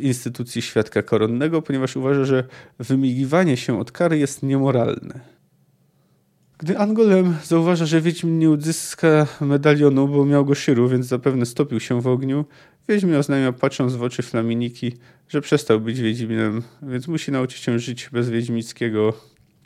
instytucji 0.00 0.62
świadka 0.62 1.02
koronnego, 1.02 1.62
ponieważ 1.62 1.96
uważa, 1.96 2.24
że 2.24 2.44
wymigiwanie 2.78 3.56
się 3.56 3.80
od 3.80 3.92
kary 3.92 4.18
jest 4.18 4.42
niemoralne. 4.42 5.20
Gdy 6.58 6.78
Angolem 6.78 7.36
zauważa, 7.44 7.86
że 7.86 8.00
Wiedźmin 8.00 8.38
nie 8.38 8.50
uzyska 8.50 9.26
medalionu, 9.40 10.08
bo 10.08 10.24
miał 10.24 10.44
go 10.44 10.54
Szyru, 10.54 10.88
więc 10.88 11.06
zapewne 11.06 11.46
stopił 11.46 11.80
się 11.80 12.00
w 12.00 12.06
ogniu, 12.06 12.44
Wiedźmin 12.88 13.14
oznajmia, 13.14 13.52
patrząc 13.52 13.94
w 13.94 14.02
oczy 14.02 14.22
Flaminiki, 14.22 14.92
że 15.28 15.40
przestał 15.40 15.80
być 15.80 16.00
Wiedźminem, 16.00 16.62
więc 16.82 17.08
musi 17.08 17.32
nauczyć 17.32 17.62
się 17.62 17.78
żyć 17.78 18.10
bez 18.12 18.30
wiedźmickiego 18.30 19.12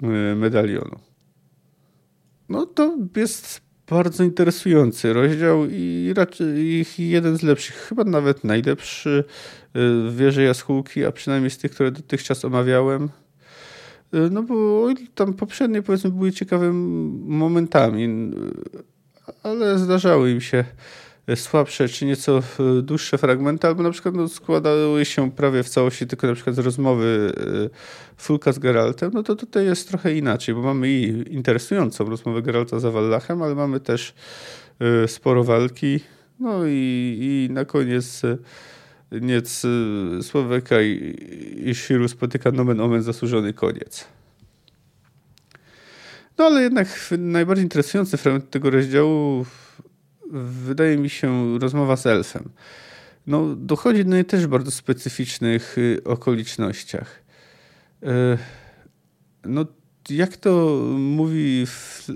e, 0.02 0.07
medalionu. 0.35 0.99
No 2.49 2.66
to 2.66 2.97
jest 3.16 3.67
bardzo 3.90 4.25
interesujący 4.25 5.12
rozdział 5.12 5.66
i 5.71 6.12
raczej 6.16 6.85
jeden 6.99 7.38
z 7.38 7.42
lepszych, 7.42 7.76
chyba 7.76 8.04
nawet 8.04 8.45
najlepszy 8.45 9.25
w 9.75 10.14
Wieży 10.16 10.42
Jaskółki, 10.42 11.04
a 11.04 11.12
przynajmniej 11.12 11.50
z 11.50 11.59
tych, 11.59 11.71
które 11.71 11.90
dotychczas 11.90 12.45
omawiałem. 12.45 13.09
Y, 14.14 14.30
no 14.30 14.42
bo 14.42 14.88
tam 15.14 15.35
poprzednie 15.35 15.83
powiedzmy 15.83 16.11
były 16.11 16.33
ciekawymi 16.33 16.73
momentami, 17.26 18.30
ale 19.42 19.78
zdarzały 19.78 20.30
im 20.30 20.40
się 20.40 20.64
słabsze 21.37 21.88
czy 21.88 22.06
nieco 22.06 22.38
e, 22.38 22.82
dłuższe 22.82 23.18
fragmenty, 23.18 23.66
albo 23.66 23.82
na 23.82 23.90
przykład 23.90 24.14
no, 24.14 24.28
składały 24.28 25.04
się 25.04 25.30
prawie 25.30 25.62
w 25.62 25.68
całości 25.68 26.06
tylko 26.06 26.26
na 26.26 26.35
przykład 26.35 26.56
z 26.56 26.58
rozmowy 26.58 27.32
e, 27.66 27.70
Fulka 28.16 28.52
z 28.52 28.58
Geraltem, 28.58 29.11
no 29.14 29.23
to 29.23 29.37
tutaj 29.37 29.64
jest 29.64 29.88
trochę 29.88 30.14
inaczej, 30.14 30.54
bo 30.54 30.62
mamy 30.62 30.90
i 30.90 31.35
interesującą 31.35 32.04
rozmowę 32.11 32.42
Geralta 32.42 32.78
z 32.78 32.85
Awallachem, 32.85 33.42
ale 33.42 33.54
mamy 33.54 33.80
też 33.80 34.14
e, 34.80 35.08
sporo 35.08 35.44
walki, 35.44 36.00
no 36.40 36.66
i, 36.66 37.18
i 37.20 37.52
na 37.52 37.64
koniec 37.64 38.23
Niec 39.12 39.62
Słoweka 40.23 40.82
i, 40.82 41.16
i 41.66 41.75
Shiru 41.75 42.08
spotyka 42.08 42.50
nomen 42.50 42.80
omen 42.80 43.02
zasłużony 43.02 43.52
koniec. 43.52 44.04
No 46.38 46.44
ale 46.44 46.62
jednak 46.62 46.88
najbardziej 47.18 47.64
interesujący 47.64 48.16
fragment 48.16 48.50
tego 48.50 48.70
rozdziału 48.70 49.44
wydaje 50.30 50.97
mi 50.97 51.11
się, 51.11 51.58
rozmowa 51.58 51.97
z 51.97 52.06
elfem. 52.06 52.49
No, 53.26 53.56
dochodzi 53.56 54.04
do 54.04 54.14
niej 54.14 54.25
też 54.25 54.47
w 54.47 54.49
bardzo 54.49 54.70
specyficznych 54.70 55.78
y, 55.78 56.00
okolicznościach. 56.04 57.23
E, 58.02 58.38
no, 59.44 59.66
jak 60.11 60.37
to 60.37 60.82
mówi 60.99 61.64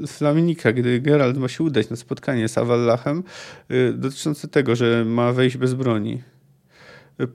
Flaminika, 0.06 0.72
gdy 0.72 1.00
Geralt 1.00 1.36
ma 1.36 1.48
się 1.48 1.64
udać 1.64 1.90
na 1.90 1.96
spotkanie 1.96 2.48
z 2.48 2.58
Awallachem, 2.58 3.22
y, 3.70 3.92
dotyczące 3.92 4.48
tego, 4.48 4.76
że 4.76 5.04
ma 5.04 5.32
wejść 5.32 5.56
bez 5.56 5.74
broni. 5.74 6.22
Y, 7.20 7.28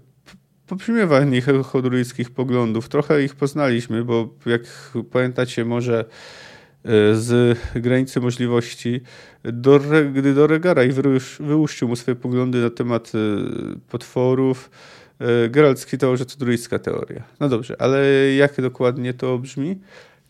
Poprzymiewa 0.68 1.24
nich 1.24 1.46
chodruickich 1.64 2.32
poglądów. 2.32 2.90
Trochę 2.90 3.24
ich 3.24 3.36
poznaliśmy, 3.36 4.06
bo 4.06 4.36
jak 4.46 4.62
pamiętacie, 5.12 5.66
może 5.66 6.06
E, 6.06 6.06
z 7.14 7.58
granicy 7.76 8.20
możliwości, 8.20 9.02
do, 9.44 9.80
gdy 10.14 10.34
do 10.34 10.48
Regaraj 10.48 10.92
wyłuszczył 11.40 11.88
mu 11.88 11.96
swoje 11.96 12.16
poglądy 12.16 12.62
na 12.62 12.70
temat 12.70 13.12
e, 13.16 13.20
potworów, 13.90 14.70
e, 15.20 15.50
Geralt 15.50 15.80
skwitował, 15.80 16.18
że 16.18 16.26
to 16.26 16.38
druicka 16.38 16.80
teoria. 16.80 17.24
No 17.40 17.50
dobrze, 17.50 17.76
ale 17.82 18.06
jak 18.34 18.62
dokładnie 18.62 19.14
to 19.14 19.40
brzmi? 19.40 19.80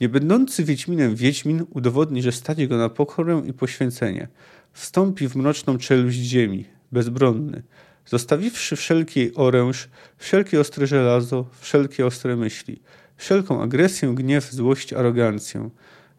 Niebędący 0.02 0.64
Wiedźminem 0.64 1.16
Wiedźmin 1.16 1.66
udowodni, 1.70 2.22
że 2.22 2.32
stać 2.32 2.68
go 2.68 2.78
na 2.78 2.90
pokorę 2.90 3.42
i 3.46 3.54
poświęcenie. 3.54 4.28
Wstąpi 4.74 5.28
w 5.28 5.36
mroczną 5.36 5.78
czeluść 5.78 6.18
ziemi, 6.18 6.66
bezbronny. 6.92 7.64
Zostawiwszy 8.06 8.76
wszelki 8.76 9.36
oręż, 9.36 9.90
wszelkie 10.18 10.60
ostre 10.60 10.88
żelazo, 10.88 11.46
wszelkie 11.60 12.06
ostre 12.06 12.36
myśli, 12.36 12.82
wszelką 13.18 13.62
agresję, 13.62 14.16
gniew, 14.16 14.52
złość, 14.52 14.94
arogancję– 14.94 15.70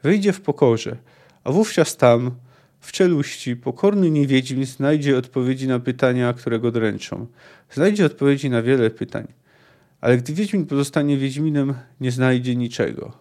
Wyjdzie 0.03 0.33
w 0.33 0.41
pokorze, 0.41 0.97
a 1.45 1.53
wówczas 1.53 1.97
tam, 1.97 2.31
w 2.81 2.93
czeluści, 2.93 3.57
pokorny 3.57 4.11
niewiedźmin 4.11 4.67
znajdzie 4.67 5.19
odpowiedzi 5.19 5.69
na 5.69 5.81
pytania, 5.81 6.33
które 6.33 6.59
go 6.59 6.71
dręczą. 6.71 7.27
Znajdzie 7.71 8.07
odpowiedzi 8.07 8.51
na 8.51 8.63
wiele 8.63 8.91
pytań. 8.91 9.27
Ale 10.01 10.19
gdy 10.19 10.33
Wiedźmin 10.33 10.67
pozostanie 10.67 11.17
Wiedźminem, 11.17 11.75
nie 12.01 12.11
znajdzie 12.11 12.57
niczego. 12.57 13.13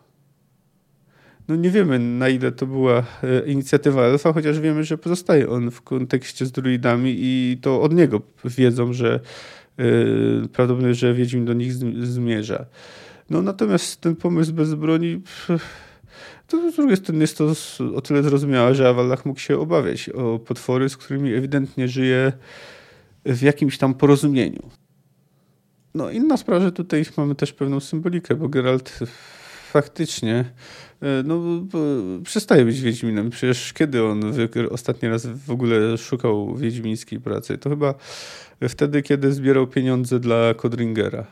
No 1.48 1.56
nie 1.56 1.70
wiemy, 1.70 2.00
na 2.00 2.30
ile 2.30 2.52
to 2.52 2.66
była 2.66 3.04
e, 3.24 3.46
inicjatywa 3.46 4.02
Elfa, 4.02 4.34
chociaż 4.34 4.60
wiemy, 4.60 4.84
że 4.84 4.98
pozostaje 4.98 5.50
on 5.50 5.72
w 5.72 5.82
kontekście 5.82 6.46
z 6.46 6.52
druidami 6.52 7.16
i 7.18 7.58
to 7.62 7.82
od 7.82 7.94
niego 7.94 8.22
wiedzą, 8.46 8.94
że 8.94 9.20
yy, 9.78 10.48
prawdopodobnie, 10.54 10.94
że 10.94 11.14
Wiedźmin 11.14 11.46
do 11.46 11.54
nich 11.54 11.74
zmierza. 12.06 12.66
No 13.30 13.42
natomiast 13.42 14.02
ten 14.02 14.16
pomysł 14.16 14.54
bez 14.54 14.74
broni... 14.74 15.22
Pff, 15.48 15.87
to 16.48 16.72
z 16.72 16.76
drugiej 16.76 16.98
strony 16.98 17.22
jest 17.22 17.38
to 17.38 17.54
o 17.96 18.02
tyle 18.02 18.24
zrozumiałe, 18.24 18.76
że 18.76 18.90
Awalach 18.90 19.26
mógł 19.26 19.40
się 19.40 19.58
obawiać 19.60 20.10
o 20.10 20.40
potwory, 20.40 20.90
z 20.90 20.98
którymi 20.98 21.34
ewidentnie 21.34 21.88
żyje 21.88 22.34
w 23.26 23.42
jakimś 23.42 23.78
tam 23.78 23.94
porozumieniu. 23.94 24.70
No 25.94 26.12
inna 26.12 26.38
sprawa, 26.38 26.66
że 26.66 26.72
tutaj 26.72 27.06
mamy 27.18 27.36
też 27.36 27.54
pewną 27.54 27.80
symbolikę, 27.80 28.36
bo 28.36 28.50
Geralt 28.50 29.00
faktycznie 29.72 30.46
e, 31.02 31.24
no, 31.26 31.42
przestaje 32.24 32.66
być 32.66 32.82
Wiedźminem. 32.82 33.30
Przecież 33.30 33.74
kiedy 33.74 34.04
on 34.04 34.22
ostatni 34.72 35.10
raz 35.10 35.26
w 35.26 35.52
ogóle 35.52 35.98
szukał 35.98 36.56
wiedźmińskiej 36.56 37.20
pracy? 37.20 37.58
To 37.58 37.70
chyba 37.70 37.94
wtedy, 38.70 39.02
kiedy 39.02 39.32
zbierał 39.32 39.68
pieniądze 39.68 40.20
dla 40.20 40.54
Kodringera. 40.54 41.28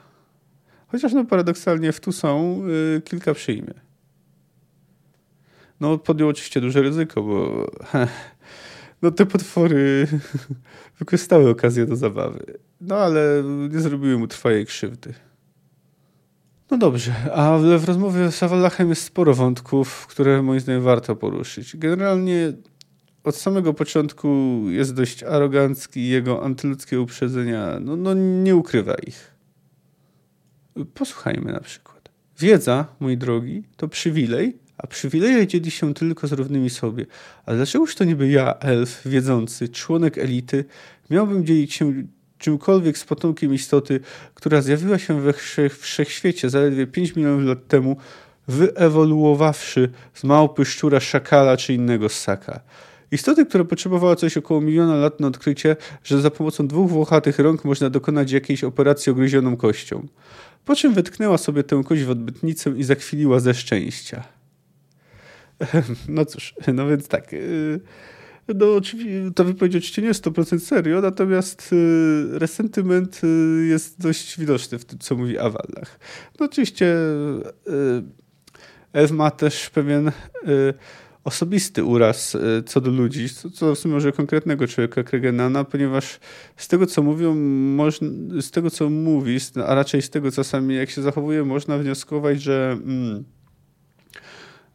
Chociaż 0.87 1.13
no 1.13 1.25
paradoksalnie 1.25 1.91
w 1.91 1.99
tu 1.99 2.11
są 2.11 2.61
e, 2.97 3.01
kilka 3.01 3.33
przyjmie 3.33 3.84
no 5.79 5.97
podjął 5.97 6.29
oczywiście 6.29 6.61
duże 6.61 6.81
ryzyko, 6.81 7.23
bo 7.23 7.67
no 9.01 9.11
te 9.11 9.25
potwory 9.25 10.07
wykorzystały 10.99 11.49
okazję 11.49 11.85
do 11.85 11.95
zabawy. 11.95 12.57
No 12.81 12.95
ale 12.95 13.43
nie 13.69 13.79
zrobiły 13.79 14.17
mu 14.17 14.27
trwałej 14.27 14.65
krzywdy. 14.65 15.13
No 16.71 16.77
dobrze, 16.77 17.31
ale 17.33 17.77
w 17.77 17.85
rozmowie 17.85 18.31
z 18.31 18.43
Awalachem 18.43 18.89
jest 18.89 19.03
sporo 19.03 19.33
wątków, 19.33 20.07
które 20.07 20.41
moim 20.41 20.59
zdaniem 20.59 20.81
warto 20.81 21.15
poruszyć. 21.15 21.77
Generalnie 21.77 22.53
od 23.23 23.35
samego 23.35 23.73
początku 23.73 24.27
jest 24.69 24.93
dość 24.93 25.23
arogancki 25.23 25.99
i 25.99 26.09
jego 26.09 26.43
antyludzkie 26.43 27.01
uprzedzenia 27.01 27.79
no, 27.81 27.95
no 27.95 28.13
nie 28.13 28.55
ukrywa 28.55 28.95
ich. 28.95 29.35
Posłuchajmy 30.93 31.51
na 31.51 31.59
przykład. 31.59 32.09
Wiedza, 32.39 32.85
mój 32.99 33.17
drogi, 33.17 33.63
to 33.77 33.87
przywilej, 33.87 34.57
a 34.77 34.87
przywileje 34.87 35.47
dzieli 35.47 35.71
się 35.71 35.93
tylko 35.93 36.27
z 36.27 36.31
równymi 36.31 36.69
sobie. 36.69 37.05
A 37.45 37.53
dlaczegoż 37.53 37.95
to 37.95 38.03
niby 38.03 38.27
ja, 38.29 38.53
elf, 38.59 39.01
wiedzący, 39.05 39.69
członek 39.69 40.17
elity, 40.17 40.65
miałbym 41.09 41.45
dzielić 41.45 41.73
się 41.73 41.93
czymkolwiek 42.37 42.97
z 42.97 43.05
potomkiem 43.05 43.53
istoty, 43.53 43.99
która 44.33 44.61
zjawiła 44.61 44.97
się 44.97 45.21
we 45.21 45.33
wszechświecie 45.69 46.49
zaledwie 46.49 46.87
5 46.87 47.15
milionów 47.15 47.45
lat 47.45 47.67
temu, 47.67 47.97
wyewoluowawszy 48.47 49.89
z 50.13 50.23
małpy, 50.23 50.65
szczura, 50.65 50.99
szakala 50.99 51.57
czy 51.57 51.73
innego 51.73 52.09
ssaka. 52.09 52.59
Istoty, 53.11 53.45
która 53.45 53.63
potrzebowała 53.63 54.15
coś 54.15 54.37
około 54.37 54.61
miliona 54.61 54.95
lat 54.95 55.19
na 55.19 55.27
odkrycie, 55.27 55.75
że 56.03 56.21
za 56.21 56.31
pomocą 56.31 56.67
dwóch 56.67 56.89
włochatych 56.89 57.39
rąk 57.39 57.65
można 57.65 57.89
dokonać 57.89 58.31
jakiejś 58.31 58.63
operacji 58.63 59.11
ogryzioną 59.11 59.57
kością. 59.57 60.07
Po 60.65 60.75
czym 60.75 60.93
wetknęła 60.93 61.37
sobie 61.37 61.63
tę 61.63 61.81
kość 61.85 62.03
w 62.03 62.09
odbytnicę 62.09 62.69
i 62.69 62.83
zakwiliła 62.83 63.39
ze 63.39 63.53
szczęścia. 63.53 64.34
No 66.09 66.25
cóż, 66.25 66.53
no 66.73 66.87
więc 66.87 67.07
tak. 67.07 67.33
Y, 67.33 67.79
no, 68.55 68.75
oczywiście, 68.75 69.31
ta 69.35 69.43
wypowiedź 69.43 69.75
oczywiście 69.75 70.01
nie 70.01 70.07
jest 70.07 70.25
100% 70.25 70.59
serio, 70.59 71.01
natomiast 71.01 71.73
y, 71.73 72.39
resentyment 72.39 73.21
y, 73.23 73.65
jest 73.65 74.01
dość 74.01 74.39
widoczny 74.39 74.79
w 74.79 74.85
tym, 74.85 74.99
co 74.99 75.15
mówi 75.15 75.37
Awalach. 75.37 75.99
No 76.39 76.45
oczywiście 76.45 76.95
Ew 78.93 79.11
ma 79.11 79.31
też 79.31 79.69
pewien 79.69 80.11
osobisty 81.23 81.83
uraz 81.83 82.37
co 82.65 82.81
do 82.81 82.91
ludzi, 82.91 83.29
co 83.53 83.75
w 83.75 83.79
sumie 83.79 83.93
może 83.93 84.11
konkretnego 84.11 84.67
człowieka 84.67 85.03
Kregenana, 85.03 85.63
ponieważ 85.63 86.19
z 86.57 86.67
tego, 86.67 86.85
co 86.85 87.03
mówią, 87.03 87.35
z 88.41 88.51
tego, 88.51 88.69
co 88.69 88.89
mówi, 88.89 89.37
a 89.67 89.75
raczej 89.75 90.01
z 90.01 90.09
tego, 90.09 90.31
co 90.31 90.43
sami 90.43 90.75
jak 90.75 90.89
się 90.89 91.01
zachowuje, 91.01 91.43
można 91.43 91.77
wnioskować, 91.77 92.41
że 92.41 92.77
mm, 92.83 93.23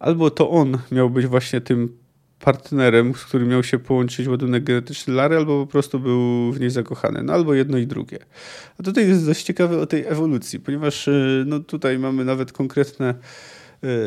albo 0.01 0.31
to 0.31 0.51
on 0.51 0.79
miał 0.93 1.11
być 1.11 1.27
właśnie 1.27 1.61
tym 1.61 1.99
partnerem, 2.41 3.15
z 3.15 3.25
którym 3.25 3.49
miał 3.49 3.63
się 3.63 3.79
połączyć 3.79 4.29
ładunek 4.29 4.65
genetyczny 4.65 5.15
Lary, 5.15 5.37
albo 5.37 5.67
po 5.67 5.73
prostu 5.73 6.01
był 6.01 6.53
w 6.53 6.61
niej 6.61 6.71
zakochany. 6.71 7.23
No 7.23 7.33
albo 7.33 7.55
jedno 7.55 7.79
i 7.79 7.87
drugie. 7.87 8.19
A 8.79 8.83
tutaj 8.83 9.09
jest 9.09 9.27
dość 9.27 9.43
ciekawe 9.43 9.79
o 9.79 9.87
tej 9.87 10.07
ewolucji, 10.07 10.61
ponieważ 10.61 11.09
y, 11.09 11.45
no, 11.47 11.61
tutaj 11.61 11.99
mamy 11.99 12.25
nawet 12.25 12.53
konkretne, 12.53 13.15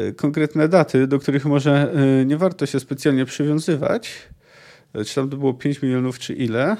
y, 0.09 0.13
konkretne 0.13 0.67
daty, 0.67 1.07
do 1.07 1.19
których 1.19 1.45
może 1.45 1.93
y, 2.21 2.25
nie 2.25 2.37
warto 2.37 2.65
się 2.65 2.79
specjalnie 2.79 3.25
przywiązywać. 3.25 4.11
Czy 5.05 5.15
tam 5.15 5.29
to 5.29 5.37
było 5.37 5.53
5 5.53 5.81
milionów, 5.81 6.19
czy 6.19 6.33
ile. 6.33 6.77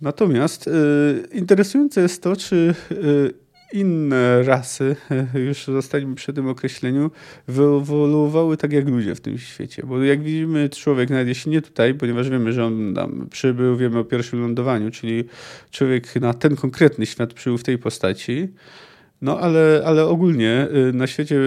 Natomiast 0.00 0.70
interesujące 1.32 2.00
jest 2.00 2.22
to, 2.22 2.36
czy 2.36 2.74
inne 3.72 4.42
rasy, 4.42 4.96
już 5.46 5.64
zostańmy 5.64 6.14
przy 6.14 6.32
tym 6.32 6.48
określeniu, 6.48 7.10
wyewoluowały 7.48 8.56
tak 8.56 8.72
jak 8.72 8.88
ludzie 8.88 9.14
w 9.14 9.20
tym 9.20 9.38
świecie. 9.38 9.82
Bo 9.86 10.02
jak 10.02 10.22
widzimy, 10.22 10.68
człowiek, 10.68 11.10
nawet 11.10 11.28
jeśli 11.28 11.52
nie 11.52 11.62
tutaj, 11.62 11.94
ponieważ 11.94 12.30
wiemy, 12.30 12.52
że 12.52 12.64
on 12.64 12.94
tam 12.94 13.26
przybył, 13.30 13.76
wiemy 13.76 13.98
o 13.98 14.04
pierwszym 14.04 14.40
lądowaniu, 14.40 14.90
czyli 14.90 15.24
człowiek 15.70 16.16
na 16.16 16.34
ten 16.34 16.56
konkretny 16.56 17.06
świat 17.06 17.34
przybył 17.34 17.58
w 17.58 17.64
tej 17.64 17.78
postaci, 17.78 18.48
no 19.22 19.40
ale, 19.40 19.82
ale 19.84 20.04
ogólnie 20.04 20.68
y, 20.88 20.92
na 20.92 21.06
świecie 21.06 21.40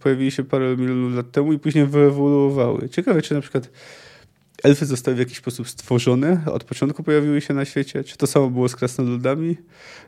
pojawili 0.00 0.30
się 0.30 0.44
parę 0.44 0.76
milionów 0.76 1.14
lat 1.14 1.30
temu 1.30 1.52
i 1.52 1.58
później 1.58 1.86
wyewoluowały. 1.86 2.88
Ciekawe, 2.88 3.22
czy 3.22 3.34
na 3.34 3.40
przykład 3.40 3.70
elfy 4.62 4.86
zostały 4.86 5.14
w 5.14 5.18
jakiś 5.18 5.38
sposób 5.38 5.68
stworzone, 5.68 6.44
od 6.46 6.64
początku 6.64 7.02
pojawiły 7.02 7.40
się 7.40 7.54
na 7.54 7.64
świecie. 7.64 8.04
Czy 8.04 8.16
to 8.16 8.26
samo 8.26 8.50
było 8.50 8.68
z 8.68 8.76
krasnoludami? 8.76 9.56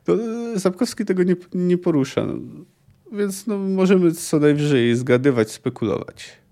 No, 0.08 0.16
Zapkowski 0.54 1.04
tego 1.04 1.22
nie, 1.22 1.36
nie 1.54 1.78
porusza. 1.78 2.26
No, 2.26 2.34
więc 3.12 3.46
no, 3.46 3.58
możemy 3.58 4.12
co 4.12 4.38
najwyżej 4.38 4.96
zgadywać, 4.96 5.50
spekulować. 5.50 6.44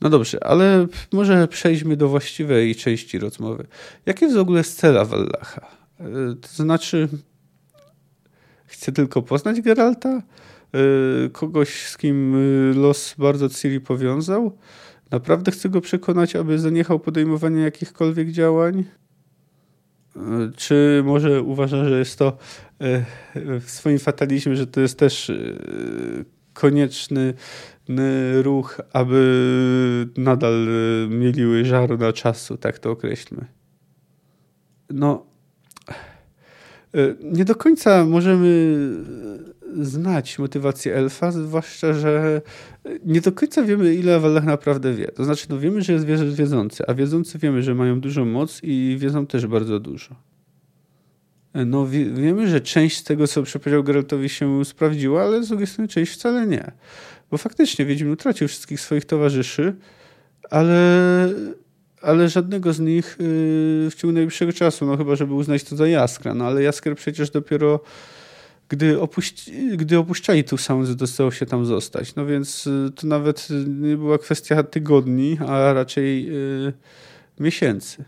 No 0.00 0.10
dobrze, 0.10 0.44
ale 0.44 0.86
może 1.12 1.48
przejdźmy 1.48 1.96
do 1.96 2.08
właściwej 2.08 2.74
części 2.74 3.18
rozmowy. 3.18 3.66
Jaki 4.06 4.24
jest 4.24 4.36
w 4.36 4.40
ogóle 4.40 4.64
cel 4.64 5.06
Wallacha? 5.06 5.66
E, 6.00 6.04
to 6.40 6.48
znaczy, 6.48 7.08
chce 8.66 8.92
tylko 8.92 9.22
poznać 9.22 9.60
Geralta? 9.60 10.08
E, 10.08 11.28
kogoś, 11.32 11.86
z 11.86 11.96
kim 11.96 12.34
e, 12.34 12.74
los 12.74 13.14
bardzo 13.18 13.48
Ciri 13.48 13.80
powiązał? 13.80 14.58
Naprawdę 15.14 15.50
chce 15.50 15.68
go 15.68 15.80
przekonać, 15.80 16.36
aby 16.36 16.58
zaniechał 16.58 17.00
podejmowania 17.00 17.64
jakichkolwiek 17.64 18.30
działań? 18.30 18.84
E, 20.16 20.20
czy 20.56 21.02
może 21.04 21.42
uważa, 21.42 21.84
że 21.84 21.98
jest 21.98 22.18
to 22.18 22.36
e, 22.80 23.04
w 23.60 23.70
swoim 23.70 23.98
fatalizmie, 23.98 24.56
że 24.56 24.66
to 24.66 24.80
jest 24.80 24.98
też 24.98 25.30
e, 25.30 25.34
konieczny 26.52 27.34
ruch, 28.42 28.80
aby 28.92 30.06
nadal 30.16 30.68
mieliły 31.08 31.64
żaru 31.64 31.98
na 31.98 32.12
czasu, 32.12 32.56
tak 32.56 32.78
to 32.78 32.90
określmy. 32.90 33.44
No, 34.90 35.26
nie 37.22 37.44
do 37.44 37.54
końca 37.54 38.04
możemy 38.04 38.76
znać 39.80 40.38
motywację 40.38 40.94
elfa, 40.94 41.32
zwłaszcza, 41.32 41.92
że 41.92 42.42
nie 43.04 43.20
do 43.20 43.32
końca 43.32 43.62
wiemy, 43.62 43.94
ile 43.94 44.16
Awalach 44.16 44.44
naprawdę 44.44 44.94
wie. 44.94 45.06
To 45.06 45.24
znaczy, 45.24 45.46
no 45.50 45.58
wiemy, 45.58 45.82
że 45.82 45.92
jest 45.92 46.06
wiedzący, 46.34 46.84
a 46.86 46.94
wiedzący 46.94 47.38
wiemy, 47.38 47.62
że 47.62 47.74
mają 47.74 48.00
dużą 48.00 48.24
moc 48.24 48.60
i 48.62 48.96
wiedzą 48.98 49.26
też 49.26 49.46
bardzo 49.46 49.80
dużo. 49.80 50.14
No 51.66 51.86
wie, 51.86 52.04
wiemy, 52.04 52.48
że 52.48 52.60
część 52.60 52.96
z 52.96 53.04
tego, 53.04 53.26
co 53.26 53.42
przepowiedział 53.42 53.84
Geraltowi 53.84 54.28
się 54.28 54.64
sprawdziła, 54.64 55.22
ale 55.22 55.44
z 55.44 55.48
drugiej 55.48 55.66
strony 55.66 55.88
część 55.88 56.12
wcale 56.12 56.46
nie. 56.46 56.72
Bo 57.30 57.38
faktycznie 57.38 57.84
Wiedźmin 57.84 58.12
utracił 58.12 58.48
wszystkich 58.48 58.80
swoich 58.80 59.04
towarzyszy, 59.04 59.74
ale, 60.50 61.28
ale 62.02 62.28
żadnego 62.28 62.72
z 62.72 62.80
nich 62.80 63.16
yy, 63.18 63.90
w 63.90 63.94
ciągu 63.96 64.14
najbliższego 64.14 64.52
czasu, 64.52 64.86
no 64.86 64.96
chyba, 64.96 65.16
żeby 65.16 65.34
uznać 65.34 65.64
to 65.64 65.76
za 65.76 65.88
Jaskra. 65.88 66.34
No 66.34 66.46
ale 66.46 66.62
Jaskier 66.62 66.96
przecież 66.96 67.30
dopiero 67.30 67.80
gdy, 68.68 69.00
opuści, 69.00 69.76
gdy 69.76 69.98
opuszczali 69.98 70.44
tu 70.44 70.56
Sounds, 70.56 70.88
zdecydował 70.88 71.32
się 71.32 71.46
tam 71.46 71.66
zostać. 71.66 72.14
No 72.14 72.26
więc 72.26 72.66
y, 72.66 72.90
to 72.96 73.06
nawet 73.06 73.48
nie 73.66 73.96
była 73.96 74.18
kwestia 74.18 74.62
tygodni, 74.62 75.38
a 75.46 75.72
raczej 75.72 76.26
yy, 76.26 76.72
miesięcy. 77.40 78.04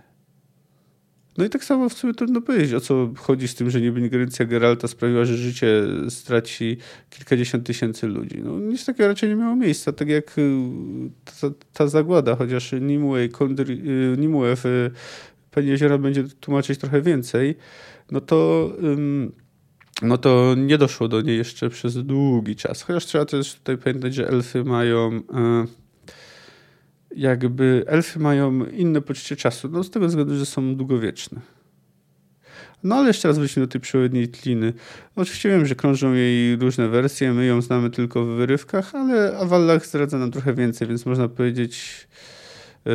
No 1.39 1.45
i 1.45 1.51
tak 1.51 1.65
samo 1.65 1.89
w 1.89 1.93
sumie 1.93 2.15
trudno 2.15 2.41
powiedzieć, 2.41 2.75
o 2.75 2.81
co 2.81 3.11
chodzi 3.17 3.49
z 3.49 3.55
tym, 3.55 3.71
że 3.71 3.81
niby 3.81 4.01
ingerencja 4.01 4.45
Geralta 4.45 4.89
sprawiła, 4.89 5.25
że 5.25 5.37
życie 5.37 5.83
straci 6.09 6.77
kilkadziesiąt 7.11 7.67
tysięcy 7.67 8.07
ludzi. 8.07 8.41
No 8.45 8.59
nic 8.59 8.85
takiego 8.85 9.09
raczej 9.09 9.29
nie 9.29 9.37
miało 9.37 9.57
miejsca, 9.57 9.93
tak 9.93 10.09
jak 10.09 10.39
y, 10.39 10.51
ta, 11.41 11.51
ta 11.73 11.87
zagłada, 11.87 12.37
chociaż 12.37 12.73
Nimue, 12.81 13.29
Kondry, 13.33 13.75
y, 13.75 14.17
Nimue 14.19 14.57
w 14.57 14.91
Pani 15.51 15.69
Jeziora 15.69 15.99
będzie 15.99 16.25
tłumaczyć 16.41 16.79
trochę 16.79 17.03
więcej, 17.03 17.57
no 18.11 18.21
to 18.21 18.71
no 20.03 20.19
to 20.19 20.55
nie 20.57 20.79
doszło 20.79 21.09
do 21.09 21.21
niej 21.21 21.39
jeszcze 21.39 21.71
przez 21.71 22.05
długi 22.05 22.57
czas. 22.57 22.83
Chociaż 22.83 23.07
trzeba 23.07 23.25
też 23.25 23.55
tutaj 23.55 23.79
pamiętać, 23.79 24.15
że 24.15 24.29
elfy 24.29 24.65
mają 24.65 25.21
e, 25.35 25.67
jakby 27.17 27.85
elfy 27.87 28.19
mają 28.19 28.67
inne 28.67 29.01
poczucie 29.01 29.37
czasu, 29.37 29.69
no 29.69 29.85
z 29.85 29.91
tego 29.91 30.07
względu, 30.07 30.37
że 30.37 30.47
są 30.47 30.77
długowieczne. 30.77 31.41
No 32.83 32.95
ale 32.95 33.09
jeszcze 33.09 33.29
raz 33.29 33.39
wróćmy 33.39 33.63
do 33.63 33.67
tej 33.67 33.81
przewodniej 33.81 34.29
tliny. 34.29 34.73
Oczywiście 35.17 35.49
wiem, 35.49 35.67
że 35.67 35.75
krążą 35.75 36.13
jej 36.13 36.57
różne 36.57 36.89
wersje, 36.89 37.33
my 37.33 37.47
ją 37.47 37.63
znamy 37.63 37.91
tylko 37.91 38.25
w 38.25 38.29
wyrywkach, 38.29 38.95
ale 38.95 39.39
Awallach 39.39 39.87
zdradza 39.87 40.19
nam 40.19 40.31
trochę 40.31 40.55
więcej, 40.55 40.89
więc 40.89 41.07
można 41.07 41.29
powiedzieć 41.29 42.07
e, 42.87 42.91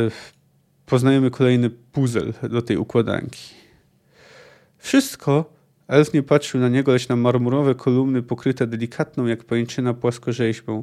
poznajemy 0.86 1.30
kolejny 1.30 1.70
puzzle 1.70 2.32
do 2.50 2.62
tej 2.62 2.76
układanki. 2.76 3.54
Wszystko 4.78 5.52
Elf 5.92 6.12
nie 6.12 6.22
patrzył 6.22 6.60
na 6.60 6.68
niego, 6.68 6.92
lecz 6.92 7.08
na 7.08 7.16
marmurowe 7.16 7.74
kolumny 7.74 8.22
pokryte 8.22 8.66
delikatną 8.66 9.26
jak 9.26 9.44
pajęczyna 9.44 9.94
płaskorzeźbą. 9.94 10.82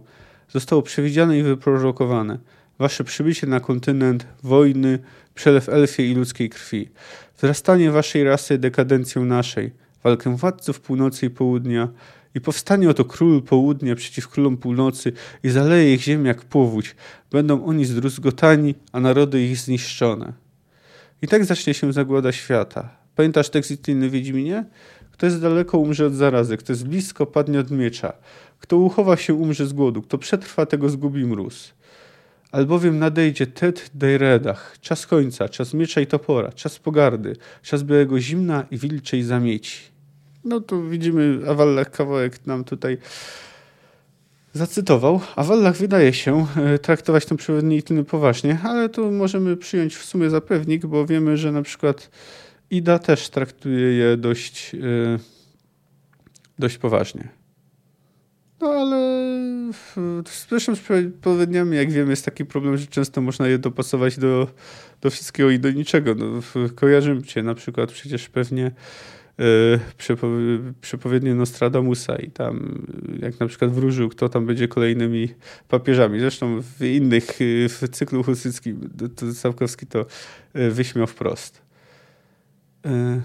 Zostało 0.50 0.82
przewidziane 0.82 1.38
i 1.38 1.43
wyprorokowane. 1.43 2.39
Wasze 2.80 3.04
przybycie 3.04 3.48
na 3.48 3.60
kontynent, 3.60 4.28
wojny, 4.43 5.00
przelew 5.36 5.69
elfiej 5.69 6.10
i 6.10 6.15
ludzkiej 6.15 6.50
krwi. 6.50 6.89
Wzrastanie 7.38 7.91
waszej 7.91 8.24
rasy, 8.24 8.58
dekadencję 8.58 9.22
naszej. 9.22 9.72
Walkę 10.04 10.38
władców 10.38 10.82
północy 10.82 11.26
i 11.26 11.30
południa 11.30 11.88
I 12.36 12.41
powstanie 12.41 12.89
oto 12.89 13.06
król 13.06 13.41
południa 13.41 13.95
przeciw 13.95 14.28
królom 14.28 14.58
północy 14.58 15.12
i 15.43 15.50
zaleje 15.50 15.93
ich 15.93 16.02
ziemię 16.02 16.28
jak 16.28 16.41
powódź. 16.41 16.95
Będą 17.32 17.65
oni 17.65 17.86
zdruzgotani, 17.86 18.76
a 18.91 19.00
narody 19.00 19.43
ich 19.43 19.58
zniszczone. 19.58 20.34
I 21.22 21.28
tak 21.28 21.45
zacznie 21.45 21.74
się 21.74 21.93
zagłada 21.93 22.32
świata. 22.32 23.00
Pamiętasz 23.19 23.50
tekst 23.50 23.72
Itliny 23.72 24.10
Wiedźminie? 24.10 24.65
Kto 25.20 25.26
jest 25.26 25.42
daleko, 25.42 25.78
umrze 25.78 26.06
od 26.06 26.14
zarazy. 26.14 26.58
Kto 26.58 26.74
jest 26.74 26.88
blisko, 26.88 27.26
padnie 27.26 27.60
od 27.60 27.72
miecza. 27.72 28.14
Kto 28.60 28.78
uchowa 28.78 29.18
się, 29.18 29.34
umrze 29.34 29.68
z 29.68 29.74
głodu. 29.74 30.02
Kto 30.02 30.18
przetrwa, 30.18 30.66
tego 30.66 30.90
zgubi 30.90 31.26
mróz. 31.26 31.74
Albowiem 32.52 33.00
nadejdzie 33.00 33.48
Ted 33.48 33.92
Dejredach, 33.94 34.78
czas 34.82 35.08
końca, 35.08 35.50
czas 35.50 35.74
miecza 35.74 36.02
i 36.02 36.08
topora, 36.08 36.52
czas 36.52 36.80
pogardy, 36.80 37.36
czas 37.62 37.84
białego 37.84 38.20
zimna 38.20 38.66
i 38.72 38.78
wilczej 38.78 39.24
zamieci. 39.24 39.80
No 40.44 40.60
tu 40.60 40.90
widzimy, 40.90 41.40
Awallach 41.50 41.92
kawałek 41.92 42.46
nam 42.46 42.64
tutaj 42.64 42.98
zacytował. 44.54 45.22
Awallach 45.36 45.76
wydaje 45.76 46.14
się 46.14 46.46
e, 46.58 46.80
traktować 46.80 47.26
tę 47.26 47.38
przewodnitliny 47.38 48.04
poważnie, 48.04 48.60
ale 48.64 48.90
tu 48.90 49.12
możemy 49.12 49.58
przyjąć 49.58 49.96
w 49.96 50.06
sumie 50.06 50.30
za 50.30 50.42
pewnik, 50.42 50.86
bo 50.86 51.06
wiemy, 51.06 51.38
że 51.38 51.52
na 51.52 51.62
przykład 51.62 52.10
Ida 52.72 53.00
też 53.00 53.30
traktuje 53.30 53.94
je 53.94 54.18
dość, 54.18 54.76
e, 54.76 55.20
dość 56.60 56.78
poważnie. 56.78 57.40
No 58.62 58.68
ale 58.68 59.20
zresztą 60.50 60.76
z 60.76 60.80
jak 61.72 61.92
wiemy, 61.92 62.10
jest 62.10 62.26
taki 62.26 62.46
problem, 62.46 62.78
że 62.78 62.88
często 62.88 63.22
można 63.22 63.48
je 63.48 63.58
dopasować 63.58 64.20
do, 64.20 64.48
do 65.02 65.10
wszystkiego 65.10 65.50
i 65.50 65.60
do 65.60 65.72
niczego. 65.72 66.16
No, 66.16 66.42
kojarzymy 66.76 67.24
cię 67.24 67.44
na 67.44 67.56
przykład 67.56 67.92
przecież 67.92 68.30
pewnie 68.30 68.72
yy, 69.38 69.80
przepowiednie 70.82 71.36
Nostradamusa 71.36 72.16
i 72.16 72.32
tam 72.32 72.86
jak 73.22 73.40
na 73.40 73.48
przykład 73.48 73.72
wróżył, 73.72 74.10
kto 74.10 74.30
tam 74.30 74.46
będzie 74.46 74.68
kolejnymi 74.68 75.30
papieżami. 75.68 76.20
Zresztą 76.20 76.62
w 76.62 76.84
innych, 76.84 77.40
w 77.70 77.90
cyklu 77.92 78.24
husyckim 78.24 78.90
to 79.16 79.34
Sapkowski 79.34 79.88
to 79.88 80.06
e, 80.54 80.70
wyśmiał 80.70 81.08
wprost. 81.08 81.69
Yy, 82.86 83.22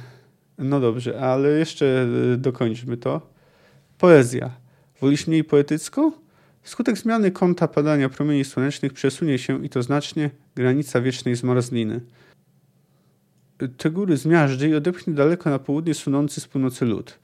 no 0.59 0.81
dobrze, 0.81 1.21
ale 1.21 1.49
jeszcze 1.49 2.07
dokończmy 2.39 2.97
to. 2.97 3.21
Poezja. 3.99 4.51
Wolisz 5.01 5.27
mniej 5.27 5.45
poetycko? 5.45 6.13
Wskutek 6.63 6.99
zmiany 6.99 7.31
kąta 7.31 7.69
padania 7.69 8.09
promieni 8.09 8.45
słonecznych 8.45 8.93
przesunie 8.93 9.39
się 9.39 9.65
i 9.65 9.69
to 9.69 9.83
znacznie 9.83 10.31
granica 10.55 11.01
wiecznej 11.01 11.37
zmarzliny. 11.37 12.01
Te 13.77 13.91
góry 13.91 14.17
zmiażdży 14.17 14.69
i 14.69 14.75
odepchnie 14.75 15.15
daleko 15.15 15.51
na 15.51 15.59
południe 15.59 15.95
sunący 15.95 16.41
z 16.41 16.49
północy 16.49 16.85
lód. 16.85 17.19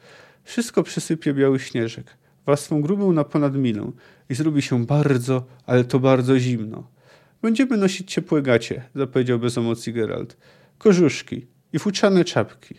Wszystko 0.45 0.83
przesypie 0.83 1.35
biały 1.35 1.59
śnieżek, 1.59 2.17
warstwą 2.47 2.81
grubą 2.81 3.13
na 3.13 3.25
ponad 3.25 3.57
milę 3.57 3.91
i 4.29 4.35
zrobi 4.35 4.63
się 4.63 4.87
bardzo, 4.87 5.47
ale 5.67 5.85
to 5.85 5.99
bardzo 5.99 6.39
zimno. 6.39 6.91
Będziemy 7.43 7.77
nosić 7.77 8.13
ciepłe 8.13 8.43
gacie, 8.43 8.83
zapowiedział 8.95 9.39
bez 9.39 9.59
emocji 9.59 9.93
Geralt. 9.93 10.37
Kożuszki 10.79 11.47
i 11.73 11.79
futrzane 11.79 12.25
czapki. 12.25 12.75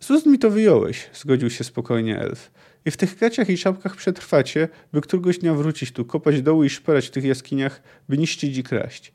Z 0.00 0.10
ust 0.10 0.26
mi 0.26 0.38
to 0.38 0.50
wyjąłeś, 0.50 1.10
zgodził 1.14 1.50
się 1.50 1.64
spokojnie 1.64 2.20
elf. 2.20 2.50
I 2.84 2.90
w 2.90 2.96
tych 2.96 3.18
gaciach 3.18 3.50
i 3.50 3.58
czapkach 3.58 3.96
przetrwacie, 3.96 4.68
by 4.92 5.00
któregoś 5.00 5.38
dnia 5.38 5.54
wrócić 5.54 5.92
tu, 5.92 6.04
kopać 6.04 6.42
doły 6.42 6.66
i 6.66 6.70
szperać 6.70 7.06
w 7.06 7.10
tych 7.10 7.24
jaskiniach, 7.24 7.82
by 8.08 8.18
niszczyć 8.18 8.58
i 8.58 8.62
kraść. 8.62 9.12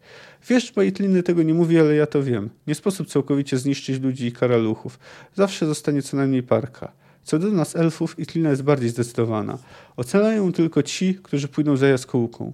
Wiesz, 0.49 0.71
Bajtliny 0.71 1.23
tego 1.23 1.43
nie 1.43 1.53
mówi, 1.53 1.79
ale 1.79 1.95
ja 1.95 2.05
to 2.05 2.23
wiem. 2.23 2.49
Nie 2.67 2.75
sposób 2.75 3.07
całkowicie 3.07 3.57
zniszczyć 3.57 4.01
ludzi 4.01 4.25
i 4.25 4.31
karaluchów. 4.31 4.99
Zawsze 5.35 5.65
zostanie 5.65 6.01
co 6.01 6.17
najmniej 6.17 6.43
parka. 6.43 6.91
Co 7.23 7.39
do 7.39 7.51
nas 7.51 7.75
elfów, 7.75 8.19
Itlina 8.19 8.49
jest 8.49 8.63
bardziej 8.63 8.89
zdecydowana. 8.89 9.57
Ocalają 9.97 10.51
tylko 10.51 10.83
ci, 10.83 11.15
którzy 11.23 11.47
pójdą 11.47 11.77
za 11.77 11.87
jaskółką. 11.87 12.53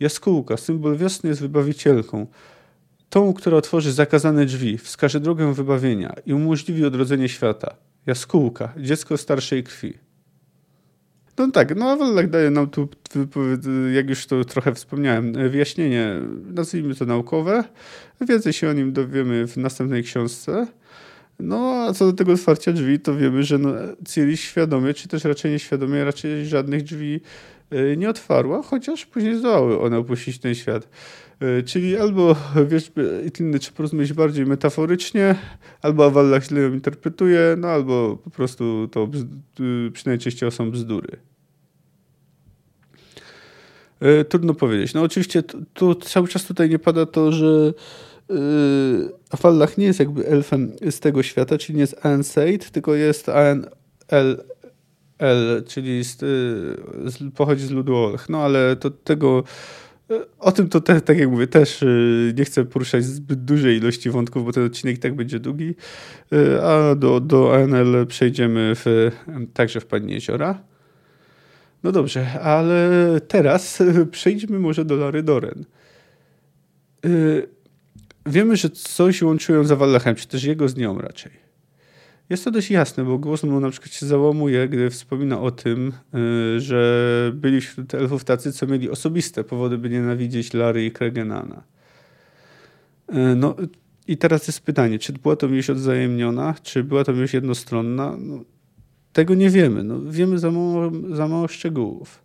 Jaskółka, 0.00 0.56
symbol 0.56 0.96
wiosny, 0.96 1.28
jest 1.28 1.40
wybawicielką. 1.40 2.26
Tą, 3.12 3.32
która 3.32 3.56
otworzy 3.56 3.92
zakazane 3.92 4.46
drzwi, 4.46 4.78
wskaże 4.78 5.20
drogę 5.20 5.54
wybawienia 5.54 6.14
i 6.26 6.34
umożliwi 6.34 6.84
odrodzenie 6.84 7.28
świata. 7.28 7.74
Jaskółka, 8.06 8.72
dziecko 8.76 9.16
starszej 9.16 9.64
krwi. 9.64 9.98
No 11.38 11.50
tak, 11.50 11.76
no 11.76 11.90
Awellak 11.90 12.30
daje 12.30 12.50
nam 12.50 12.70
tu, 12.70 12.88
jak 13.94 14.08
już 14.08 14.26
to 14.26 14.44
trochę 14.44 14.74
wspomniałem, 14.74 15.50
wyjaśnienie, 15.50 16.16
nazwijmy 16.54 16.94
to 16.94 17.04
naukowe. 17.04 17.64
Więcej 18.20 18.52
się 18.52 18.68
o 18.68 18.72
nim 18.72 18.92
dowiemy 18.92 19.46
w 19.46 19.56
następnej 19.56 20.02
książce. 20.02 20.66
No 21.38 21.86
a 21.88 21.92
co 21.92 22.06
do 22.06 22.12
tego 22.12 22.32
otwarcia 22.32 22.72
drzwi, 22.72 23.00
to 23.00 23.16
wiemy, 23.16 23.42
że 23.42 23.58
no, 23.58 23.70
Ciri 24.08 24.36
świadomie, 24.36 24.94
czy 24.94 25.08
też 25.08 25.24
raczej 25.24 25.52
nieświadomie, 25.52 26.04
raczej 26.04 26.46
żadnych 26.46 26.82
drzwi 26.82 27.20
e, 27.70 27.96
nie 27.96 28.10
otwarła, 28.10 28.62
chociaż 28.62 29.06
później 29.06 29.36
zdołały 29.36 29.80
one 29.80 29.98
opuścić 29.98 30.38
ten 30.38 30.54
świat. 30.54 30.88
E, 31.40 31.62
czyli 31.62 31.96
albo 31.96 32.36
wiesz, 32.70 32.92
inny 33.40 33.58
czy 33.58 33.72
porozumieć 33.72 34.12
bardziej 34.12 34.46
metaforycznie, 34.46 35.34
albo 35.82 36.04
Awallach 36.04 36.44
źle 36.44 36.60
ją 36.60 36.72
interpretuje, 36.72 37.54
no 37.58 37.68
albo 37.68 38.16
po 38.24 38.30
prostu 38.30 38.88
to 38.90 39.08
przynajmniej 39.92 40.24
częściowo 40.24 40.50
są 40.50 40.70
bzdury. 40.70 41.16
E, 44.00 44.24
trudno 44.24 44.54
powiedzieć. 44.54 44.94
No 44.94 45.02
oczywiście 45.02 45.42
tu 45.74 45.94
cały 45.94 46.28
czas 46.28 46.44
tutaj 46.44 46.70
nie 46.70 46.78
pada 46.78 47.06
to, 47.06 47.32
że 47.32 47.72
Awallach 49.30 49.78
nie 49.78 49.86
jest 49.86 49.98
jakby 49.98 50.26
elfem 50.26 50.72
z 50.90 51.00
tego 51.00 51.22
świata, 51.22 51.58
czyli 51.58 51.76
nie 51.76 51.80
jest 51.80 52.06
Aenseid, 52.06 52.70
tylko 52.70 52.94
jest 52.94 53.28
Aen 53.28 53.66
L, 54.08 54.44
czyli 55.66 56.04
z, 56.04 56.18
z, 56.18 57.34
pochodzi 57.34 57.66
z 57.66 57.70
ludu 57.70 57.96
Olch. 57.96 58.28
No 58.28 58.38
ale 58.38 58.76
to 58.76 58.90
tego 58.90 59.44
o 60.38 60.52
tym 60.52 60.68
to 60.68 60.80
te, 60.80 61.00
tak 61.00 61.18
jak 61.18 61.30
mówię, 61.30 61.46
też 61.46 61.82
y, 61.82 62.34
nie 62.38 62.44
chcę 62.44 62.64
poruszać 62.64 63.04
zbyt 63.04 63.44
dużej 63.44 63.76
ilości 63.76 64.10
wątków, 64.10 64.44
bo 64.44 64.52
ten 64.52 64.64
odcinek 64.64 64.96
i 64.96 64.98
tak 64.98 65.14
będzie 65.14 65.40
długi. 65.40 65.74
Y, 66.32 66.62
a 66.62 66.94
do, 66.94 67.20
do 67.20 67.54
ANL 67.54 68.06
przejdziemy 68.06 68.72
w, 68.74 69.10
także 69.54 69.80
w 69.80 69.86
Padnie 69.86 70.14
Jeziora. 70.14 70.62
No 71.82 71.92
dobrze, 71.92 72.40
ale 72.40 72.90
teraz 73.28 73.82
przejdźmy 74.10 74.58
może 74.58 74.84
do 74.84 74.96
Lary 74.96 75.22
Doren. 75.22 75.64
Y, 77.06 77.48
wiemy, 78.26 78.56
że 78.56 78.70
coś 78.70 79.22
łączyło 79.22 79.64
za 79.64 79.76
Wallachem, 79.76 80.14
czy 80.14 80.28
też 80.28 80.44
jego 80.44 80.68
z 80.68 80.76
nią 80.76 80.98
raczej. 80.98 81.51
Jest 82.32 82.44
to 82.44 82.50
dość 82.50 82.70
jasne, 82.70 83.04
bo 83.04 83.18
głos 83.18 83.42
mu 83.42 83.60
na 83.60 83.70
przykład 83.70 83.92
się 83.92 84.06
załamuje, 84.06 84.68
gdy 84.68 84.90
wspomina 84.90 85.40
o 85.40 85.50
tym, 85.50 85.92
y, 86.56 86.60
że 86.60 87.32
byli 87.34 87.60
wśród 87.60 87.94
elfów 87.94 88.24
tacy, 88.24 88.52
co 88.52 88.66
mieli 88.66 88.90
osobiste 88.90 89.44
powody, 89.44 89.78
by 89.78 89.90
nienawidzieć 89.90 90.54
Lary 90.54 90.84
i 90.84 90.90
Kregenana. 90.90 91.62
Y, 93.10 93.14
no 93.36 93.56
i 94.08 94.16
teraz 94.16 94.46
jest 94.46 94.60
pytanie, 94.60 94.98
czy 94.98 95.12
była 95.12 95.36
to 95.36 95.48
miłość 95.48 95.70
odzajemniona, 95.70 96.54
czy 96.62 96.84
była 96.84 97.04
to 97.04 97.12
miłość 97.12 97.34
jednostronna? 97.34 98.16
No, 98.18 98.44
tego 99.12 99.34
nie 99.34 99.50
wiemy. 99.50 99.84
No, 99.84 100.00
wiemy 100.00 100.38
za 100.38 100.50
mało, 100.50 100.90
za 101.12 101.28
mało 101.28 101.48
szczegółów. 101.48 102.22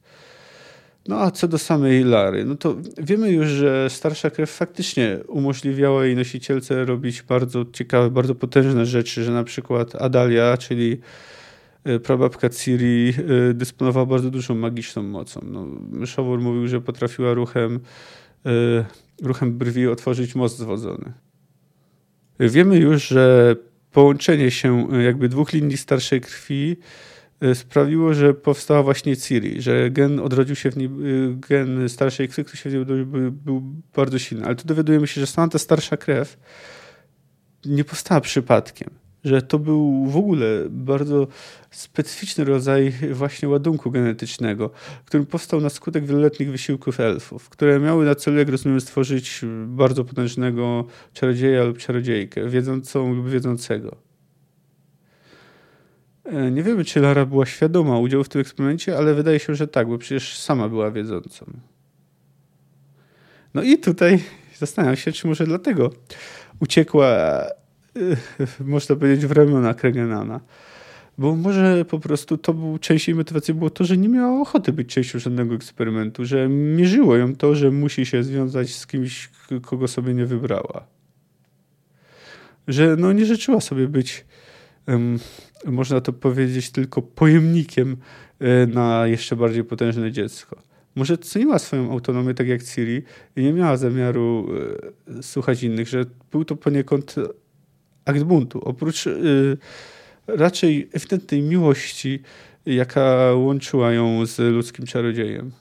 No 1.07 1.19
a 1.19 1.31
co 1.31 1.47
do 1.47 1.57
samej 1.57 2.03
Lary, 2.03 2.45
no 2.45 2.55
to 2.55 2.75
wiemy 2.97 3.31
już, 3.31 3.47
że 3.47 3.89
starsza 3.89 4.29
krew 4.29 4.51
faktycznie 4.51 5.19
umożliwiała 5.27 6.05
jej 6.05 6.15
nosicielce 6.15 6.85
robić 6.85 7.21
bardzo 7.21 7.65
ciekawe, 7.73 8.11
bardzo 8.11 8.35
potężne 8.35 8.85
rzeczy, 8.85 9.23
że 9.23 9.31
na 9.31 9.43
przykład 9.43 9.95
Adalia, 9.95 10.57
czyli 10.57 10.97
e, 11.83 11.99
prababka 11.99 12.49
Ciri 12.49 13.13
e, 13.49 13.53
dysponowała 13.53 14.05
bardzo 14.05 14.29
dużą 14.29 14.55
magiczną 14.55 15.03
mocą. 15.03 15.41
No, 15.43 15.65
Myszowór 15.91 16.39
mówił, 16.39 16.67
że 16.67 16.81
potrafiła 16.81 17.33
ruchem, 17.33 17.79
e, 18.45 18.49
ruchem 19.21 19.57
brwi 19.57 19.87
otworzyć 19.87 20.35
most 20.35 20.57
zwodzony. 20.57 21.13
Wiemy 22.39 22.77
już, 22.77 23.07
że 23.07 23.55
połączenie 23.91 24.51
się 24.51 24.87
jakby 25.03 25.29
dwóch 25.29 25.53
linii 25.53 25.77
starszej 25.77 26.21
krwi 26.21 26.77
sprawiło, 27.53 28.13
że 28.13 28.33
powstała 28.33 28.83
właśnie 28.83 29.17
Ciri, 29.17 29.61
że 29.61 29.91
gen 29.91 30.19
odrodził 30.19 30.55
się 30.55 30.71
w 30.71 30.77
niej, 30.77 30.87
y, 30.87 31.35
gen 31.49 31.89
starszej 31.89 32.27
krwi, 32.27 32.43
który 32.43 32.57
się 32.57 32.69
w 32.69 32.73
niej 32.73 32.85
był, 32.85 33.31
był 33.31 33.61
bardzo 33.95 34.19
silny. 34.19 34.45
Ale 34.45 34.55
tu 34.55 34.67
dowiadujemy 34.67 35.07
się, 35.07 35.21
że 35.21 35.27
sama 35.27 35.47
ta 35.47 35.59
starsza 35.59 35.97
krew 35.97 36.37
nie 37.65 37.83
powstała 37.83 38.21
przypadkiem. 38.21 38.89
Że 39.23 39.41
to 39.41 39.59
był 39.59 40.05
w 40.05 40.17
ogóle 40.17 40.45
bardzo 40.69 41.27
specyficzny 41.71 42.45
rodzaj 42.45 42.93
właśnie 43.11 43.49
ładunku 43.49 43.91
genetycznego, 43.91 44.69
który 45.05 45.25
powstał 45.25 45.61
na 45.61 45.69
skutek 45.69 46.05
wieloletnich 46.05 46.51
wysiłków 46.51 46.99
elfów, 46.99 47.49
które 47.49 47.79
miały 47.79 48.05
na 48.05 48.15
celu, 48.15 48.37
jak 48.37 48.49
rozumiem, 48.49 48.81
stworzyć 48.81 49.41
bardzo 49.67 50.05
potężnego 50.05 50.85
czarodzieja 51.13 51.63
lub 51.63 51.77
czarodziejkę, 51.77 52.49
wiedzącą 52.49 53.13
lub 53.13 53.29
wiedzącego. 53.29 54.06
E, 56.27 56.51
nie 56.51 56.63
wiemy, 56.63 56.85
czy 56.85 56.99
Lara 56.99 57.25
była 57.25 57.45
świadoma 57.45 57.99
udziału 57.99 58.23
w 58.23 58.29
tym 58.29 58.41
eksperymencie, 58.41 58.97
ale 58.97 59.13
wydaje 59.13 59.39
się, 59.39 59.55
że 59.55 59.67
tak, 59.67 59.87
bo 59.87 59.97
przecież 59.97 60.39
sama 60.39 60.69
była 60.69 60.91
wiedzącą. 60.91 61.45
No 63.53 63.63
i 63.63 63.77
tutaj 63.77 64.19
zastanawiam 64.59 64.95
się, 64.95 65.11
czy 65.11 65.27
może 65.27 65.45
dlatego 65.45 65.91
uciekła, 66.59 67.07
e, 67.07 67.47
można 68.59 68.95
powiedzieć, 68.95 69.25
w 69.25 69.31
ramiona 69.31 69.73
Kregenana. 69.73 70.39
Bo 71.17 71.35
może 71.35 71.85
po 71.85 71.99
prostu 71.99 72.37
to 72.37 72.53
był, 72.53 72.77
częściej 72.77 73.15
motywacji 73.15 73.53
było 73.53 73.69
to, 73.69 73.83
że 73.85 73.97
nie 73.97 74.09
miała 74.09 74.41
ochoty 74.41 74.73
być 74.73 74.93
częścią 74.93 75.19
żadnego 75.19 75.55
eksperymentu, 75.55 76.25
że 76.25 76.47
mierzyło 76.49 77.15
ją 77.15 77.35
to, 77.35 77.55
że 77.55 77.71
musi 77.71 78.05
się 78.05 78.23
związać 78.23 78.75
z 78.75 78.87
kimś, 78.87 79.29
kogo 79.61 79.87
sobie 79.87 80.13
nie 80.13 80.25
wybrała. 80.25 80.87
Że 82.67 82.95
no 82.95 83.13
nie 83.13 83.25
życzyła 83.25 83.61
sobie 83.61 83.87
być, 83.87 84.25
można 85.65 86.01
to 86.01 86.13
powiedzieć, 86.13 86.71
tylko 86.71 87.01
pojemnikiem 87.01 87.97
e, 88.39 88.67
na 88.67 89.07
jeszcze 89.07 89.35
bardziej 89.35 89.63
potężne 89.63 90.11
dziecko. 90.11 90.61
Może 90.95 91.17
ceniła 91.17 91.59
swoją 91.59 91.91
autonomię 91.91 92.33
tak 92.33 92.47
jak 92.47 92.63
Ciri 92.63 93.03
i 93.35 93.43
nie 93.43 93.53
miała 93.53 93.77
zamiaru 93.77 94.47
e, 95.17 95.23
słuchać 95.23 95.63
innych, 95.63 95.87
że 95.87 96.05
był 96.31 96.45
to 96.45 96.55
poniekąd 96.55 97.15
akt 98.05 98.23
buntu. 98.23 98.59
Oprócz 98.59 99.07
e, 99.07 99.11
raczej 100.27 100.89
ewidentnej 100.93 101.41
miłości, 101.41 102.19
jaka 102.65 103.33
łączyła 103.33 103.91
ją 103.91 104.25
z 104.25 104.39
ludzkim 104.39 104.85
czarodziejem. 104.85 105.51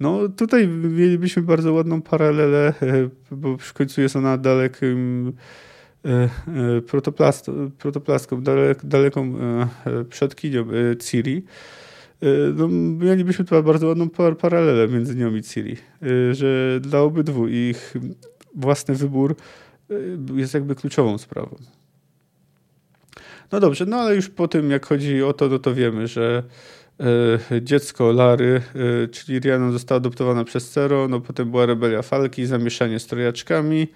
No 0.00 0.28
tutaj 0.28 0.68
mielibyśmy 0.68 1.42
bardzo 1.42 1.72
ładną 1.72 2.02
paralelę, 2.02 2.74
bo 3.30 3.56
w 3.56 3.72
końcu 3.72 4.00
jest 4.00 4.16
ona 4.16 4.38
dalekim 4.38 5.32
protoplastką, 7.78 8.42
dalek, 8.42 8.84
daleką 8.84 9.34
przodkinią 10.10 10.66
Ciri. 11.00 11.44
No, 12.54 12.68
mielibyśmy 13.04 13.44
tu 13.44 13.62
bardzo 13.62 13.86
ładną 13.86 14.08
paralelę 14.40 14.88
między 14.88 15.16
nią 15.16 15.34
i 15.34 15.42
Ciri, 15.42 15.76
że 16.32 16.80
dla 16.80 17.00
obydwu 17.00 17.48
ich 17.48 17.94
własny 18.54 18.94
wybór 18.94 19.36
jest 20.34 20.54
jakby 20.54 20.74
kluczową 20.74 21.18
sprawą. 21.18 21.56
No 23.52 23.60
dobrze, 23.60 23.86
no 23.86 23.96
ale 23.96 24.14
już 24.14 24.28
po 24.28 24.48
tym, 24.48 24.70
jak 24.70 24.86
chodzi 24.86 25.22
o 25.22 25.32
to, 25.32 25.48
no 25.48 25.58
to 25.58 25.74
wiemy, 25.74 26.06
że 26.06 26.42
e, 27.50 27.62
dziecko 27.62 28.12
Lary, 28.12 28.62
e, 29.04 29.08
czyli 29.08 29.38
Rihanna 29.38 29.72
została 29.72 29.96
adoptowana 29.96 30.44
przez 30.44 30.70
Cero, 30.70 31.08
no 31.08 31.20
potem 31.20 31.50
była 31.50 31.66
rebelia 31.66 32.02
Falki, 32.02 32.46
zamieszanie 32.46 32.98
z 32.98 33.06
trojaczkami, 33.06 33.88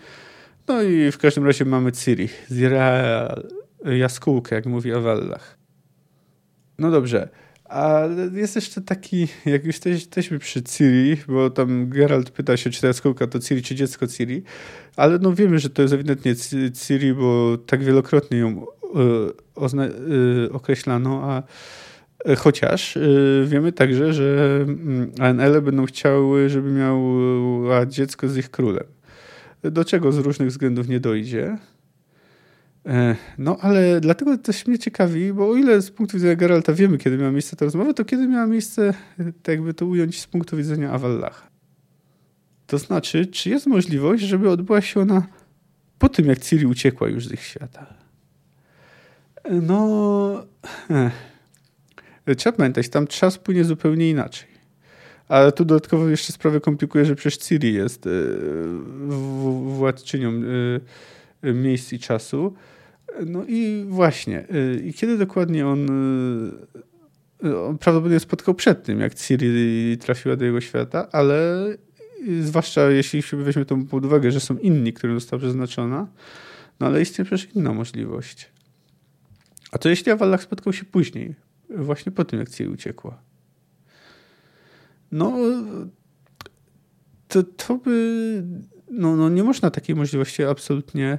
no 0.68 0.82
i 0.82 1.12
w 1.12 1.18
każdym 1.18 1.46
razie 1.46 1.64
mamy 1.64 1.92
Ciri, 1.92 2.28
Zira 2.50 3.34
jaskółkę, 3.84 4.54
jak 4.54 4.66
mówi 4.66 4.92
o 4.92 5.00
Wellach. 5.00 5.58
No 6.78 6.90
dobrze, 6.90 7.28
ale 7.64 8.30
jest 8.34 8.56
jeszcze 8.56 8.80
taki, 8.80 9.28
jak 9.46 9.64
już 9.64 9.84
jesteśmy 9.86 10.38
przy 10.38 10.62
Ciri, 10.62 11.16
bo 11.28 11.50
tam 11.50 11.88
Geralt 11.88 12.30
pyta 12.30 12.56
się, 12.56 12.70
czy 12.70 12.80
ta 12.80 12.86
jaskółka 12.86 13.26
to 13.26 13.38
Ciri, 13.38 13.62
czy 13.62 13.74
dziecko 13.74 14.06
Ciri, 14.06 14.42
ale 14.96 15.18
no 15.18 15.34
wiemy, 15.34 15.58
że 15.58 15.70
to 15.70 15.82
jest 15.82 15.94
ewidentnie 15.94 16.34
Ciri, 16.86 17.14
bo 17.14 17.58
tak 17.66 17.84
wielokrotnie 17.84 18.38
ją 18.38 18.66
y, 20.46 20.52
określano, 20.52 21.22
a 21.22 21.42
e, 22.24 22.36
chociaż 22.36 22.96
y, 22.96 23.44
wiemy 23.48 23.72
także, 23.72 24.12
że 24.12 24.58
mm, 24.62 25.12
ANL 25.20 25.62
będą 25.62 25.86
chciały, 25.86 26.48
żeby 26.48 26.70
miała 26.70 27.86
dziecko 27.86 28.28
z 28.28 28.36
ich 28.36 28.50
królem. 28.50 28.84
Do 29.62 29.84
czego 29.84 30.12
z 30.12 30.18
różnych 30.18 30.48
względów 30.48 30.88
nie 30.88 31.00
dojdzie. 31.00 31.58
E, 32.86 33.16
no, 33.38 33.56
ale 33.60 34.00
dlatego 34.00 34.38
też 34.38 34.66
mnie 34.66 34.78
ciekawi, 34.78 35.32
bo 35.32 35.48
o 35.50 35.56
ile 35.56 35.82
z 35.82 35.90
punktu 35.90 36.16
widzenia 36.16 36.36
Geralta 36.36 36.72
wiemy, 36.72 36.98
kiedy 36.98 37.18
miała 37.18 37.30
miejsce 37.30 37.56
ta 37.56 37.64
rozmowa, 37.64 37.94
to 37.94 38.04
kiedy 38.04 38.28
miała 38.28 38.46
miejsce, 38.46 38.94
tak 39.42 39.48
jakby 39.48 39.74
to 39.74 39.86
ująć 39.86 40.20
z 40.20 40.26
punktu 40.26 40.56
widzenia 40.56 40.90
Avallacha. 40.90 41.46
To 42.66 42.78
znaczy, 42.78 43.26
czy 43.26 43.50
jest 43.50 43.66
możliwość, 43.66 44.22
żeby 44.22 44.50
odbyła 44.50 44.80
się 44.80 45.00
ona 45.00 45.26
po 45.98 46.08
tym, 46.08 46.26
jak 46.26 46.38
Ciri 46.38 46.66
uciekła 46.66 47.08
już 47.08 47.26
z 47.26 47.32
ich 47.32 47.42
świata? 47.42 47.94
E, 49.44 49.54
no, 49.54 50.46
trzeba 52.36 52.56
pamiętać, 52.56 52.88
tam 52.88 53.06
czas 53.06 53.38
płynie 53.38 53.64
zupełnie 53.64 54.10
inaczej. 54.10 54.51
Ale 55.32 55.52
tu 55.52 55.64
dodatkowo 55.64 56.08
jeszcze 56.08 56.32
sprawę 56.32 56.60
komplikuje, 56.60 57.04
że 57.04 57.14
przecież 57.14 57.36
Ciri 57.36 57.74
jest 57.74 58.08
władczynią 59.62 60.32
miejsc 61.42 61.92
i 61.92 61.98
czasu. 61.98 62.54
No 63.26 63.44
i 63.48 63.84
właśnie. 63.88 64.46
I 64.84 64.92
kiedy 64.92 65.18
dokładnie 65.18 65.66
on, 65.66 65.90
on 67.68 67.78
prawdopodobnie 67.78 68.20
spotkał 68.20 68.54
przed 68.54 68.84
tym, 68.84 69.00
jak 69.00 69.14
Ciri 69.14 69.98
trafiła 69.98 70.36
do 70.36 70.44
jego 70.44 70.60
świata, 70.60 71.08
ale 71.12 71.66
zwłaszcza 72.40 72.90
jeśli 72.90 73.22
weźmie 73.32 73.64
to 73.64 73.76
pod 73.90 74.04
uwagę, 74.04 74.30
że 74.30 74.40
są 74.40 74.56
inni, 74.56 74.92
którym 74.92 75.20
została 75.20 75.40
przeznaczona, 75.40 76.06
no 76.80 76.86
ale 76.86 77.02
istnieje 77.02 77.26
przecież 77.26 77.54
inna 77.54 77.72
możliwość. 77.72 78.50
A 79.72 79.78
to 79.78 79.88
jeśli 79.88 80.12
Awallach 80.12 80.42
spotkał 80.42 80.72
się 80.72 80.84
później, 80.84 81.34
właśnie 81.70 82.12
po 82.12 82.24
tym, 82.24 82.38
jak 82.38 82.50
Ciri 82.50 82.70
uciekła? 82.70 83.31
No, 85.12 85.32
to, 87.28 87.42
to 87.42 87.74
by... 87.74 88.42
No, 88.90 89.16
no 89.16 89.28
nie 89.28 89.44
można 89.44 89.70
takiej 89.70 89.96
możliwości 89.96 90.44
absolutnie 90.44 91.18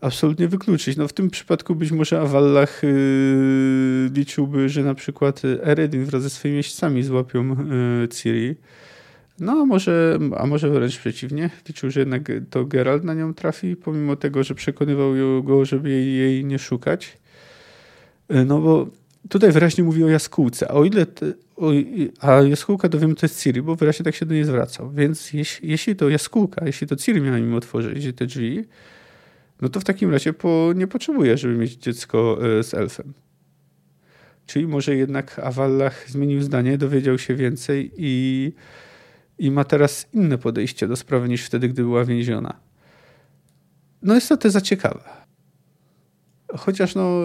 absolutnie 0.00 0.48
wykluczyć. 0.48 0.96
No 0.96 1.08
w 1.08 1.12
tym 1.12 1.30
przypadku 1.30 1.74
być 1.74 1.92
może 1.92 2.20
Awallach 2.20 2.82
yy, 2.82 4.10
liczyłby, 4.14 4.68
że 4.68 4.82
na 4.82 4.94
przykład 4.94 5.42
Eredin 5.62 6.04
wraz 6.04 6.22
ze 6.22 6.30
swoimi 6.30 6.54
miejscami 6.54 7.02
złapią 7.02 7.48
yy, 8.00 8.08
Ciri. 8.08 8.54
No 9.40 9.52
a 9.52 9.64
może, 9.64 10.18
a 10.36 10.46
może 10.46 10.70
wręcz 10.70 10.98
przeciwnie. 10.98 11.50
Liczył, 11.68 11.90
że 11.90 12.00
jednak 12.00 12.22
to 12.50 12.64
Geralt 12.64 13.04
na 13.04 13.14
nią 13.14 13.34
trafi, 13.34 13.76
pomimo 13.76 14.16
tego, 14.16 14.44
że 14.44 14.54
przekonywał 14.54 15.12
go, 15.42 15.64
żeby 15.64 15.90
jej, 15.90 16.14
jej 16.14 16.44
nie 16.44 16.58
szukać. 16.58 17.18
Yy, 18.28 18.44
no 18.44 18.60
bo 18.60 18.86
tutaj 19.28 19.52
wyraźnie 19.52 19.84
mówi 19.84 20.04
o 20.04 20.08
jaskółce, 20.08 20.70
a 20.70 20.74
o 20.74 20.84
ile 20.84 21.06
te, 21.06 21.32
o, 21.56 21.70
a 22.20 22.32
jaskółka 22.42 22.88
to 22.88 22.98
wiem, 22.98 23.14
to 23.14 23.26
jest 23.26 23.42
Ciri, 23.42 23.62
bo 23.62 23.76
wyraźnie 23.76 24.04
tak 24.04 24.14
się 24.14 24.26
do 24.26 24.34
niej 24.34 24.44
zwracał. 24.44 24.90
Więc 24.90 25.32
jeśli, 25.32 25.70
jeśli 25.70 25.96
to 25.96 26.08
jaskółka, 26.08 26.66
jeśli 26.66 26.86
to 26.86 26.96
Ciri 26.96 27.20
miała 27.20 27.38
im 27.38 27.54
otworzyć 27.54 28.16
te 28.16 28.26
drzwi, 28.26 28.64
no 29.60 29.68
to 29.68 29.80
w 29.80 29.84
takim 29.84 30.10
razie 30.10 30.32
po, 30.32 30.72
nie 30.76 30.86
potrzebuje, 30.86 31.38
żeby 31.38 31.54
mieć 31.54 31.74
dziecko 31.74 32.38
e, 32.58 32.62
z 32.62 32.74
elfem. 32.74 33.12
Czyli 34.46 34.66
może 34.66 34.96
jednak 34.96 35.38
Awallach 35.38 36.10
zmienił 36.10 36.42
zdanie, 36.42 36.78
dowiedział 36.78 37.18
się 37.18 37.34
więcej 37.34 37.92
i, 37.96 38.52
i 39.38 39.50
ma 39.50 39.64
teraz 39.64 40.08
inne 40.12 40.38
podejście 40.38 40.88
do 40.88 40.96
sprawy 40.96 41.28
niż 41.28 41.44
wtedy, 41.44 41.68
gdy 41.68 41.82
była 41.82 42.04
więziona. 42.04 42.60
No 44.02 44.14
jest 44.14 44.28
to 44.28 44.36
teza 44.36 44.60
ciekawa. 44.60 45.27
Chociaż 46.56 46.94
no, 46.94 47.20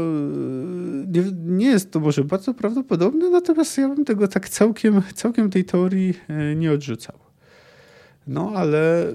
nie, 1.07 1.23
nie, 1.45 1.65
jest 1.65 1.91
to 1.91 1.99
może 1.99 2.23
bardzo 2.23 2.53
prawdopodobne, 2.53 3.29
natomiast 3.29 3.77
ja 3.77 3.89
bym 3.89 4.05
tego 4.05 4.27
tak 4.27 4.49
całkiem, 4.49 5.01
całkiem 5.13 5.49
tej 5.49 5.65
teorii 5.65 6.13
e, 6.27 6.55
nie 6.55 6.71
odrzucał. 6.71 7.15
No 8.27 8.51
ale 8.55 9.13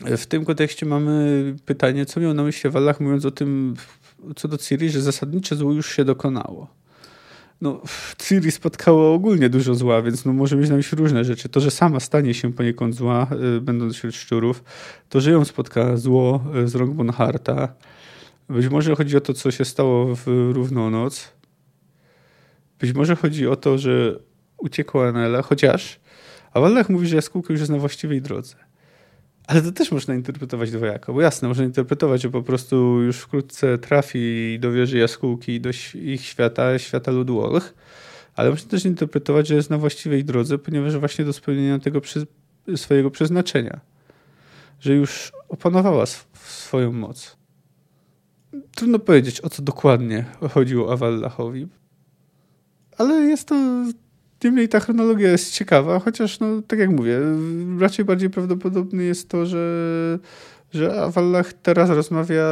w 0.00 0.26
tym 0.26 0.44
kontekście 0.44 0.86
mamy 0.86 1.54
pytanie, 1.64 2.06
co 2.06 2.20
miał 2.20 2.34
na 2.34 2.42
myśli 2.42 2.70
Wallach, 2.70 3.00
mówiąc 3.00 3.24
o 3.24 3.30
tym, 3.30 3.74
co 4.36 4.48
do 4.48 4.58
Ciri, 4.58 4.90
że 4.90 5.00
zasadnicze 5.00 5.56
zło 5.56 5.72
już 5.72 5.96
się 5.96 6.04
dokonało. 6.04 6.68
No, 7.60 7.80
Ciri 8.18 8.50
spotkało 8.50 9.14
ogólnie 9.14 9.48
dużo 9.48 9.74
zła, 9.74 10.02
więc 10.02 10.24
no, 10.24 10.32
może 10.32 10.56
mieć 10.56 10.70
na 10.70 10.76
myśli 10.76 10.98
różne 10.98 11.24
rzeczy. 11.24 11.48
To, 11.48 11.60
że 11.60 11.70
sama 11.70 12.00
stanie 12.00 12.34
się 12.34 12.52
poniekąd 12.52 12.94
zła, 12.94 13.26
y, 13.56 13.60
będąc 13.60 13.94
wśród 13.94 14.14
szczurów, 14.14 14.64
to, 15.08 15.20
że 15.20 15.30
ją 15.30 15.44
spotka 15.44 15.96
zło 15.96 16.44
y, 16.64 16.68
z 16.68 16.74
rąk 16.74 16.94
Bonharta. 16.94 17.74
Być 18.48 18.68
może 18.68 18.94
chodzi 18.94 19.16
o 19.16 19.20
to, 19.20 19.34
co 19.34 19.50
się 19.50 19.64
stało 19.64 20.16
w 20.16 20.26
równonoc. 20.52 21.32
Być 22.80 22.92
może 22.92 23.16
chodzi 23.16 23.46
o 23.46 23.56
to, 23.56 23.78
że 23.78 24.18
uciekła 24.58 25.08
Anela, 25.08 25.42
chociaż 25.42 26.00
a 26.52 26.60
Wallach 26.60 26.88
mówi, 26.88 27.08
że 27.08 27.16
jaskółka 27.16 27.52
już 27.52 27.60
jest 27.60 27.72
na 27.72 27.78
właściwej 27.78 28.22
drodze. 28.22 28.54
Ale 29.46 29.62
to 29.62 29.72
też 29.72 29.92
można 29.92 30.14
interpretować 30.14 30.70
dwojako, 30.70 31.12
bo 31.14 31.20
jasne, 31.20 31.48
można 31.48 31.64
interpretować, 31.64 32.22
że 32.22 32.30
po 32.30 32.42
prostu 32.42 33.02
już 33.02 33.16
wkrótce 33.16 33.78
trafi 33.78 34.58
do 34.60 34.72
wieży 34.72 34.98
jaskółki, 34.98 35.60
do 35.60 35.70
ich 35.94 36.24
świata, 36.24 36.78
świata 36.78 37.10
ludu 37.10 37.40
Olch, 37.40 37.74
ale 38.34 38.50
można 38.50 38.70
też 38.70 38.84
interpretować, 38.84 39.48
że 39.48 39.54
jest 39.54 39.70
na 39.70 39.78
właściwej 39.78 40.24
drodze, 40.24 40.58
ponieważ 40.58 40.96
właśnie 40.96 41.24
do 41.24 41.32
spełnienia 41.32 41.78
tego 41.78 42.00
przy, 42.00 42.26
swojego 42.76 43.10
przeznaczenia, 43.10 43.80
że 44.80 44.94
już 44.94 45.32
opanowała 45.48 46.02
sw 46.02 46.26
swoją 46.34 46.92
moc. 46.92 47.41
Trudno 48.74 48.98
powiedzieć, 48.98 49.40
o 49.40 49.50
co 49.50 49.62
dokładnie 49.62 50.24
chodziło 50.50 50.92
Awallachowi, 50.92 51.68
ale 52.98 53.14
jest 53.14 53.48
to 53.48 53.84
Niemniej 54.44 54.68
ta 54.68 54.80
chronologia 54.80 55.30
jest 55.30 55.52
ciekawa, 55.52 55.98
chociaż, 55.98 56.40
no, 56.40 56.62
tak 56.66 56.78
jak 56.78 56.90
mówię, 56.90 57.20
raczej 57.78 58.04
bardziej 58.04 58.30
prawdopodobne 58.30 59.02
jest 59.02 59.28
to, 59.28 59.46
że, 59.46 60.18
że 60.72 61.02
Awallach 61.02 61.52
teraz 61.52 61.90
rozmawia 61.90 62.44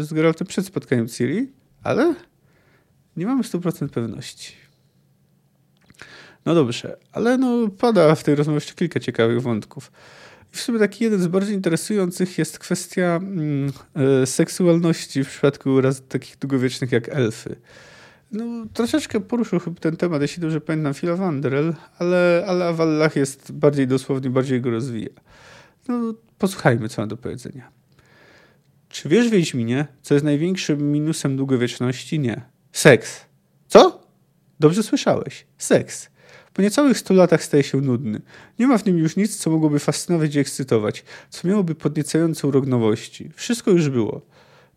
z 0.00 0.12
Geraltem 0.12 0.46
przed 0.46 0.66
spotkaniem 0.66 1.08
Ciri, 1.08 1.52
ale 1.82 2.14
nie 3.16 3.26
mamy 3.26 3.42
100% 3.42 3.88
pewności. 3.88 4.52
No 6.46 6.54
dobrze, 6.54 6.96
ale 7.12 7.38
no, 7.38 7.68
pada 7.68 8.14
w 8.14 8.24
tej 8.24 8.34
rozmowie 8.34 8.56
jeszcze 8.56 8.74
kilka 8.74 9.00
ciekawych 9.00 9.42
wątków. 9.42 9.92
W 10.50 10.60
sumie 10.60 10.78
taki 10.78 11.04
jeden 11.04 11.20
z 11.20 11.26
bardziej 11.26 11.54
interesujących 11.54 12.38
jest 12.38 12.58
kwestia 12.58 13.20
mm, 13.22 13.72
e, 14.22 14.26
seksualności 14.26 15.24
w 15.24 15.28
przypadku 15.28 15.80
raz 15.80 16.02
takich 16.08 16.38
długowiecznych 16.38 16.92
jak 16.92 17.08
elfy. 17.08 17.56
no, 18.32 18.66
troszeczkę 18.72 19.20
poruszył 19.20 19.60
chyba 19.60 19.80
ten 19.80 19.96
temat, 19.96 20.22
jeśli 20.22 20.40
dobrze 20.40 20.60
pamiętam, 20.60 20.94
Phila 20.94 21.16
Wanderel, 21.16 21.74
ale, 21.98 22.44
ale 22.46 22.66
Avallach 22.66 23.16
jest 23.16 23.52
bardziej 23.52 23.86
dosłownie, 23.86 24.30
bardziej 24.30 24.60
go 24.60 24.70
rozwija. 24.70 25.10
No, 25.88 26.14
posłuchajmy, 26.38 26.88
co 26.88 27.02
ma 27.02 27.06
do 27.06 27.16
powiedzenia. 27.16 27.70
Czy 28.88 29.08
wiesz, 29.08 29.28
Wiedźminie, 29.28 29.86
co 30.02 30.14
jest 30.14 30.24
największym 30.24 30.92
minusem 30.92 31.36
długowieczności? 31.36 32.18
Nie. 32.18 32.42
Seks. 32.72 33.20
Co? 33.68 34.06
Dobrze 34.60 34.82
słyszałeś. 34.82 35.46
Seks. 35.58 36.08
Po 36.56 36.62
niecałych 36.62 36.98
100 36.98 37.14
latach 37.14 37.44
staje 37.44 37.62
się 37.62 37.80
nudny. 37.80 38.20
Nie 38.58 38.66
ma 38.66 38.78
w 38.78 38.86
nim 38.86 38.98
już 38.98 39.16
nic, 39.16 39.36
co 39.36 39.50
mogłoby 39.50 39.78
fascynować 39.78 40.34
i 40.34 40.38
ekscytować, 40.38 41.04
co 41.30 41.48
miałoby 41.48 41.74
podniecające 41.74 42.48
urok 42.48 42.66
nowości. 42.66 43.30
Wszystko 43.34 43.70
już 43.70 43.88
było. 43.88 44.22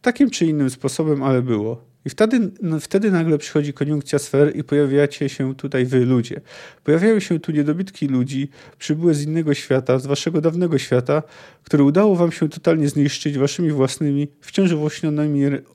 Takim 0.02 0.30
czy 0.30 0.46
innym 0.46 0.70
sposobem, 0.70 1.24
ale 1.24 1.42
było. 1.42 1.84
I 2.06 2.10
wtedy, 2.10 2.52
no, 2.62 2.80
wtedy 2.80 3.12
nagle 3.12 3.38
przychodzi 3.38 3.74
koniunkcja 3.74 4.20
sfer 4.20 4.56
i 4.56 4.64
pojawiacie 4.64 5.30
się 5.30 5.56
tutaj 5.56 5.86
wy, 5.86 6.06
ludzie. 6.06 6.42
Pojawiają 6.84 7.20
się 7.20 7.40
tu 7.40 7.52
niedobitki 7.52 8.08
ludzi, 8.08 8.50
przybyłe 8.78 9.14
z 9.14 9.24
innego 9.24 9.54
świata, 9.54 10.00
z 10.00 10.06
waszego 10.06 10.42
dawnego 10.42 10.78
świata, 10.78 11.24
które 11.64 11.84
udało 11.84 12.16
wam 12.16 12.32
się 12.32 12.50
totalnie 12.50 12.90
zniszczyć 12.90 13.38
waszymi 13.38 13.72
własnymi, 13.72 14.28
wciąż 14.42 14.72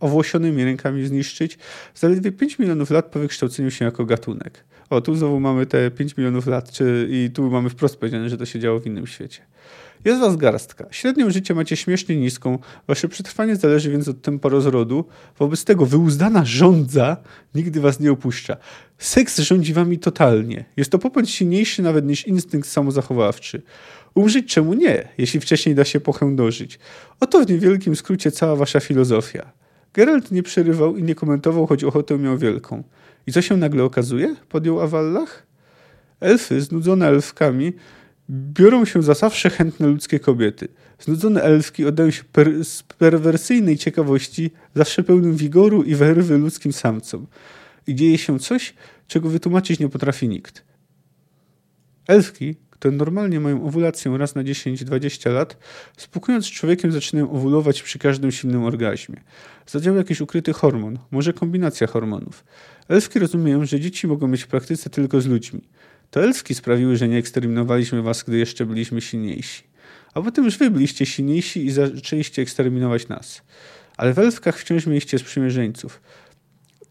owłosionymi 0.00 0.64
rękami 0.64 1.06
zniszczyć, 1.06 1.58
zaledwie 1.94 2.32
5 2.32 2.58
milionów 2.58 2.90
lat 2.90 3.06
po 3.06 3.18
wykształceniu 3.18 3.70
się 3.70 3.84
jako 3.84 4.04
gatunek. 4.04 4.64
O, 4.94 5.00
tu 5.00 5.14
znowu 5.14 5.40
mamy 5.40 5.66
te 5.66 5.90
5 5.90 6.16
milionów 6.16 6.46
lat, 6.46 6.70
czy, 6.70 7.09
i 7.11 7.30
tu 7.35 7.50
mamy 7.50 7.70
wprost 7.70 7.96
powiedziane, 7.96 8.28
że 8.28 8.37
to 8.37 8.46
się 8.46 8.61
działo 8.61 8.80
w 8.80 8.87
innym 8.87 9.07
świecie. 9.07 9.42
Jest 10.04 10.20
was 10.20 10.37
garstka. 10.37 10.87
Średnią 10.90 11.30
życia 11.30 11.54
macie 11.54 11.76
śmiesznie 11.76 12.16
niską. 12.16 12.59
Wasze 12.88 13.09
przetrwanie 13.09 13.57
zależy 13.57 13.90
więc 13.90 14.09
od 14.09 14.22
tempa 14.22 14.48
rozrodu. 14.48 15.04
Wobec 15.38 15.64
tego 15.64 15.87
wyuzdana 15.87 16.44
rządza 16.44 17.16
nigdy 17.54 17.80
was 17.80 18.00
nie 18.00 18.12
opuszcza. 18.12 18.57
Seks 18.98 19.38
rządzi 19.38 19.74
wami 19.74 19.98
totalnie. 19.98 20.64
Jest 20.76 20.90
to 20.90 20.98
popęd 20.98 21.30
silniejszy 21.30 21.83
nawet 21.83 22.07
niż 22.07 22.26
instynkt 22.26 22.68
samozachowawczy. 22.68 23.62
Umrzeć 24.14 24.46
czemu 24.54 24.74
nie, 24.74 25.09
jeśli 25.18 25.40
wcześniej 25.40 25.74
da 25.74 25.85
się 25.85 26.00
pochędożyć? 26.00 26.78
Oto 27.20 27.44
w 27.44 27.50
niewielkim 27.50 27.96
skrócie 27.96 28.30
cała 28.30 28.57
wasza 28.57 28.80
filozofia. 28.80 29.52
Geralt 29.94 30.33
nie 30.33 30.42
przerywał 30.42 30.96
i 30.96 31.02
nie 31.02 31.14
komentował, 31.14 31.66
choć 31.66 31.85
ochotę 31.85 32.18
miał 32.18 32.38
wielką. 32.38 32.83
I 33.26 33.32
co 33.32 33.42
się 33.42 33.56
nagle 33.56 33.84
okazuje? 33.84 34.37
Podjął 34.48 34.80
Awallach. 34.80 35.46
Elfy, 36.20 36.60
znudzone 36.60 37.08
elfkami, 37.08 37.72
biorą 38.30 38.84
się 38.84 39.02
za 39.02 39.14
zawsze 39.14 39.50
chętne 39.50 39.87
ludzkie 39.87 40.20
kobiety. 40.20 40.68
Znudzone 40.98 41.42
elfki 41.42 41.87
oddają 41.87 42.10
się 42.10 42.24
per, 42.24 42.64
z 42.64 42.82
perwersyjnej 42.82 43.78
ciekawości, 43.78 44.50
zawsze 44.74 45.02
pełnym 45.02 45.37
wigoru 45.37 45.82
i 45.82 45.94
werwy 45.94 46.38
ludzkim 46.38 46.72
samcom. 46.72 47.26
I 47.87 47.94
dzieje 47.94 48.18
się 48.18 48.38
coś, 48.38 48.74
czego 49.06 49.28
wytłumaczyć 49.28 49.80
nie 49.80 49.88
potrafi 49.88 50.28
nikt. 50.28 50.64
Elfki, 52.06 52.56
które 52.84 52.96
normalnie 52.96 53.40
mają 53.40 53.66
owulację 53.66 54.18
raz 54.18 54.34
na 54.34 54.42
10-20 54.42 55.32
lat, 55.32 55.56
spłukując 55.96 56.46
z 56.46 56.50
człowiekiem 56.50 56.92
zaczynają 56.92 57.30
owulować 57.30 57.82
przy 57.82 57.98
każdym 57.98 58.32
silnym 58.32 58.64
orgazmie. 58.64 59.16
Zadziała 59.66 59.98
jakiś 59.98 60.20
ukryty 60.20 60.52
hormon, 60.52 60.98
może 61.10 61.32
kombinacja 61.32 61.86
hormonów. 61.86 62.44
Elfki 62.88 63.18
rozumieją, 63.18 63.66
że 63.66 63.80
dzieci 63.80 64.06
mogą 64.06 64.28
mieć 64.28 64.42
w 64.42 64.46
praktyce 64.46 64.90
tylko 64.90 65.20
z 65.20 65.26
ludźmi. 65.26 65.60
To 66.10 66.22
elfki 66.22 66.54
sprawiły, 66.54 66.96
że 66.96 67.08
nie 67.08 67.18
eksterminowaliśmy 67.18 68.02
was, 68.02 68.22
gdy 68.22 68.38
jeszcze 68.38 68.66
byliśmy 68.66 69.00
silniejsi. 69.00 69.62
A 70.14 70.22
potem 70.22 70.44
już 70.44 70.58
wy 70.58 70.70
byliście 70.70 71.06
silniejsi 71.06 71.66
i 71.66 71.70
zaczęliście 71.70 72.42
eksterminować 72.42 73.08
nas. 73.08 73.42
Ale 73.96 74.14
w 74.14 74.18
elfkach 74.18 74.58
wciąż 74.58 74.86
mieliście 74.86 75.18
sprzymierzeńców. 75.18 76.00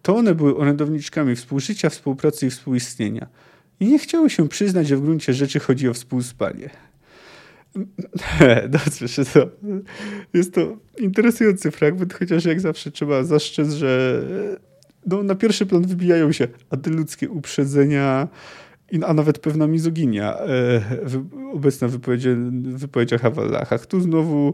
To 0.02 0.16
one 0.16 0.36
były 0.36 0.58
orędowniczkami 0.58 1.36
współżycia, 1.36 1.90
współpracy 1.90 2.48
i 2.48 2.50
współistnienia. 2.50 3.28
I 3.80 3.88
nie 3.88 4.00
chciały 4.00 4.30
się 4.30 4.50
przyznać, 4.50 4.88
że 4.88 4.98
w 4.98 5.02
gruncie 5.02 5.34
rzeczy 5.34 5.60
chodzi 5.60 5.90
o 5.90 5.94
współspanie. 5.94 6.70
No 8.72 8.80
cóż, 8.92 9.16
to, 9.34 9.50
jest 10.34 10.54
to 10.54 10.78
interesujący 10.98 11.72
fragment, 11.72 12.14
chociaż 12.14 12.46
jak 12.46 12.60
zawsze 12.60 12.92
trzeba 12.92 13.24
zastrzec, 13.24 13.74
że 13.74 14.24
no, 15.06 15.24
na 15.24 15.36
pierwszy 15.36 15.66
plan 15.66 15.88
wybijają 15.88 16.32
się 16.32 16.48
antyludzkie 16.70 17.30
uprzedzenia, 17.30 18.28
a 19.06 19.14
nawet 19.14 19.40
pewna 19.40 19.68
mizoginia 19.68 20.38
e, 20.40 20.82
obecna 21.54 21.88
w 21.88 22.00
wypowiedziach 22.62 23.22
Hawallachach. 23.22 23.86
Tu 23.86 24.02
znowu 24.02 24.54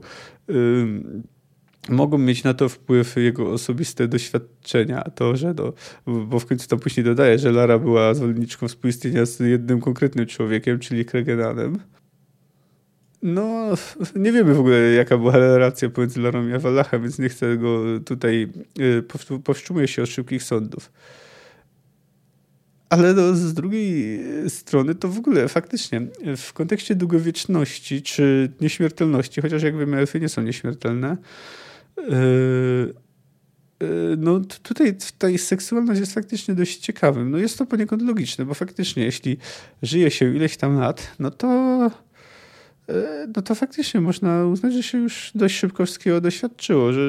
mogą 1.90 2.18
mieć 2.18 2.44
na 2.44 2.54
to 2.54 2.70
wpływ 2.70 3.16
jego 3.16 3.52
osobiste 3.52 4.08
doświadczenia. 4.08 5.02
To, 5.02 5.36
że 5.36 5.54
no, 5.58 5.74
bo 6.26 6.40
w 6.40 6.46
końcu 6.46 6.68
tam 6.68 6.80
później 6.80 7.04
dodaje, 7.04 7.40
że 7.40 7.52
Lara 7.52 7.80
była 7.80 8.14
zwolenniczką 8.14 8.68
współistnienia 8.68 9.26
z 9.26 9.40
jednym 9.40 9.82
konkretnym 9.82 10.26
człowiekiem, 10.26 10.80
czyli 10.80 11.06
Kregenanem. 11.06 11.80
No, 13.22 13.74
nie 14.16 14.32
wiemy 14.32 14.54
w 14.54 14.60
ogóle, 14.60 14.78
jaka 14.78 15.18
była 15.18 15.32
relacja 15.32 15.90
pomiędzy 15.90 16.22
Larą 16.22 16.48
i 16.48 16.54
Awalachem, 16.54 17.02
więc 17.02 17.20
nie 17.20 17.30
chcę 17.30 17.58
go 17.58 17.84
tutaj, 18.06 18.50
y, 18.80 19.04
powstrzymuję 19.44 19.88
się 19.88 20.04
od 20.04 20.10
szybkich 20.10 20.44
sądów. 20.44 20.92
Ale 22.90 23.14
no, 23.14 23.36
z 23.36 23.54
drugiej 23.54 24.20
strony 24.50 24.96
to 24.96 25.08
w 25.08 25.18
ogóle 25.18 25.48
faktycznie 25.48 26.02
w 26.38 26.54
kontekście 26.54 26.96
długowieczności 26.96 28.02
czy 28.02 28.52
nieśmiertelności, 28.62 29.42
chociaż 29.42 29.64
jak 29.64 29.78
wiemy, 29.78 29.98
elfy 29.98 30.20
nie 30.20 30.30
są 30.30 30.42
nieśmiertelne, 30.42 31.18
no 34.18 34.40
tutaj 34.64 34.96
ta 35.18 35.28
seksualność 35.38 36.00
jest 36.00 36.14
faktycznie 36.14 36.56
dość 36.56 36.78
ciekawym. 36.78 37.32
No 37.32 37.38
jest 37.38 37.58
to 37.58 37.66
poniekąd 37.66 38.02
logiczne, 38.02 38.46
bo 38.46 38.54
faktycznie 38.54 39.04
jeśli 39.04 39.38
żyje 39.82 40.12
się 40.12 40.36
ileś 40.36 40.58
tam 40.58 40.80
lat, 40.80 41.16
no 41.20 41.32
to 41.32 41.48
yy, 42.88 42.96
no 43.36 43.42
to 43.42 43.56
faktycznie 43.56 44.02
można 44.02 44.46
uznać, 44.46 44.74
że 44.74 44.84
się 44.84 44.98
już 44.98 45.32
dość 45.36 45.56
szybko 45.56 45.86
wszystkiego 45.86 46.22
doświadczyło, 46.22 46.94
że 46.94 47.02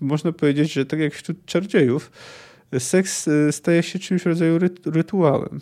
można 0.00 0.32
powiedzieć, 0.32 0.72
że 0.72 0.86
tak 0.86 1.00
jak 1.00 1.14
wśród 1.14 1.44
czardziejów, 1.44 2.10
seks 2.78 3.28
staje 3.50 3.82
się 3.82 3.98
czymś 3.98 4.24
rodzaju 4.24 4.58
rytuałem. 4.86 5.60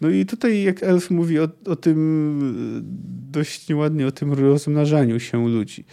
No 0.00 0.10
i 0.10 0.26
tutaj 0.26 0.62
jak 0.62 0.82
Elf 0.82 1.10
mówi 1.10 1.38
o, 1.38 1.48
o 1.66 1.76
tym 1.76 2.78
dość 3.30 3.68
nieładnie, 3.68 4.06
o 4.06 4.12
tym 4.12 4.32
rozmnażaniu 4.32 5.20
się 5.20 5.48
ludzi, 5.48 5.84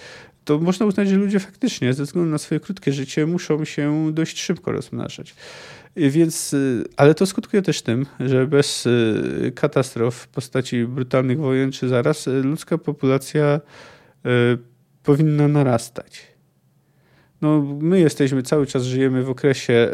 to 0.58 0.64
można 0.64 0.86
uznać, 0.86 1.10
że 1.10 1.16
ludzie 1.16 1.40
faktycznie 1.40 1.94
ze 1.94 2.04
względu 2.04 2.32
na 2.32 2.38
swoje 2.38 2.60
krótkie 2.60 2.94
życie 2.94 3.26
muszą 3.26 3.66
się 3.66 4.12
dość 4.14 4.40
szybko 4.40 4.72
rozmnażać. 4.72 5.36
Y, 5.98 6.10
więc, 6.10 6.56
ale 6.98 7.16
to 7.16 7.26
skutkuje 7.26 7.62
też 7.62 7.82
tym, 7.82 8.06
że 8.20 8.48
bez 8.48 8.88
katastrof 9.56 10.16
w 10.16 10.28
postaci 10.28 10.86
brutalnych 10.86 11.40
wojen 11.40 11.72
czy 11.72 11.88
zaraz 11.88 12.28
ludzka 12.28 12.78
populacja 12.78 13.62
powinna 15.04 15.48
narastać 15.48 16.32
no, 17.42 17.62
my 17.82 18.00
jesteśmy, 18.00 18.44
cały 18.44 18.68
czas 18.68 18.84
żyjemy 18.84 19.24
w 19.24 19.30
okresie 19.30 19.90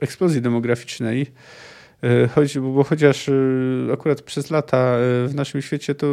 eksplozji 0.00 0.42
demograficznej. 0.42 1.26
E, 2.02 2.28
choć, 2.28 2.58
bo 2.58 2.84
chociaż 2.84 3.28
e, 3.28 3.32
akurat 3.92 4.22
przez 4.22 4.50
lata 4.50 4.78
e, 4.78 5.28
w 5.28 5.34
naszym 5.34 5.62
świecie 5.62 5.94
to 5.94 6.06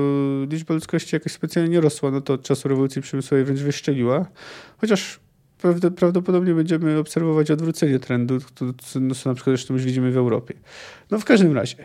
liczba 0.50 0.74
ludzkości 0.74 1.16
jakoś 1.16 1.32
specjalnie 1.32 1.72
nie 1.72 1.82
rosła, 1.82 2.12
no 2.12 2.22
to 2.22 2.34
od 2.34 2.44
czasu 2.44 2.68
rewolucji 2.68 3.02
przemysłowej 3.02 3.46
wręcz 3.46 3.60
wyszczeliła. 3.60 4.26
Chociaż 4.78 5.20
prawdopodobnie 5.96 6.54
będziemy 6.54 6.98
obserwować 6.98 7.52
odwrócenie 7.52 8.00
trendu, 8.00 8.38
no, 8.62 8.74
co 8.84 9.00
na 9.00 9.36
przykład 9.36 9.56
zresztą 9.56 9.74
już 9.74 9.84
widzimy 9.84 10.12
w 10.12 10.18
Europie. 10.18 10.54
No 11.12 11.20
w 11.20 11.26
każdym 11.26 11.54
razie. 11.54 11.76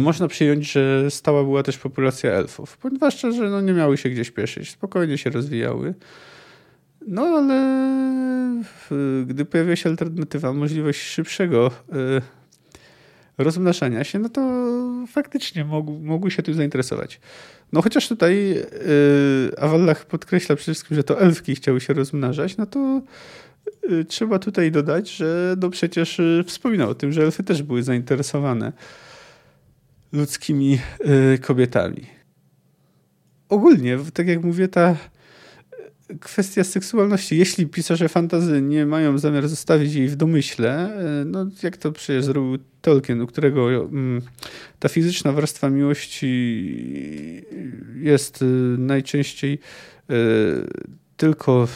Można 0.00 0.28
przyjąć, 0.28 0.72
że 0.72 1.10
stała 1.10 1.44
była 1.44 1.62
też 1.62 1.78
populacja 1.78 2.30
elfów, 2.30 2.76
ponieważ 2.76 3.20
że 3.20 3.50
no, 3.50 3.60
nie 3.60 3.72
miały 3.72 3.96
się 3.96 4.10
gdzie 4.10 4.24
śpieszyć, 4.24 4.70
spokojnie 4.70 5.18
się 5.18 5.30
rozwijały. 5.30 5.94
No 7.06 7.22
ale 7.22 8.64
gdy 9.26 9.44
pojawia 9.44 9.76
się 9.76 9.90
alternatywa, 9.90 10.52
możliwość 10.52 11.00
szybszego 11.00 11.70
rozmnażania 13.38 14.04
się, 14.04 14.18
no 14.18 14.28
to 14.28 14.40
faktycznie 15.06 15.64
mógł, 15.64 15.92
mogły 15.92 16.30
się 16.30 16.42
tym 16.42 16.54
zainteresować. 16.54 17.20
No 17.72 17.82
chociaż 17.82 18.08
tutaj 18.08 18.48
yy, 18.48 19.52
Awallach 19.58 20.06
podkreśla 20.06 20.56
przede 20.56 20.74
wszystkim, 20.74 20.96
że 20.96 21.04
to 21.04 21.20
elfki 21.20 21.54
chciały 21.54 21.80
się 21.80 21.92
rozmnażać, 21.92 22.56
no 22.56 22.66
to 22.66 23.02
y, 23.90 24.04
trzeba 24.04 24.38
tutaj 24.38 24.72
dodać, 24.72 25.10
że 25.10 25.56
no 25.60 25.70
przecież 25.70 26.20
y, 26.20 26.44
wspominał 26.46 26.90
o 26.90 26.94
tym, 26.94 27.12
że 27.12 27.22
elfy 27.22 27.42
też 27.42 27.62
były 27.62 27.82
zainteresowane 27.82 28.72
ludzkimi 30.12 30.78
kobietami. 31.40 32.06
Ogólnie, 33.48 33.98
tak 34.14 34.28
jak 34.28 34.44
mówię, 34.44 34.68
ta 34.68 34.96
kwestia 36.20 36.64
seksualności. 36.64 37.38
Jeśli 37.38 37.66
pisarze 37.66 38.08
fantazy 38.08 38.62
nie 38.62 38.86
mają 38.86 39.18
zamiar 39.18 39.48
zostawić 39.48 39.94
jej 39.94 40.08
w 40.08 40.16
domyśle, 40.16 40.96
e, 41.20 41.24
no 41.24 41.46
jak 41.62 41.76
to 41.76 41.92
przecież 41.92 42.24
zrobił 42.24 42.58
Tolkien, 42.80 43.20
u 43.20 43.26
którego 43.26 43.70
mm, 43.70 44.22
ta 44.78 44.88
fizyczna 44.88 45.32
warstwa 45.32 45.70
miłości 45.70 46.26
jest 47.96 48.42
e, 48.42 48.44
najczęściej 48.78 49.58
e, 50.10 50.14
tylko 51.16 51.68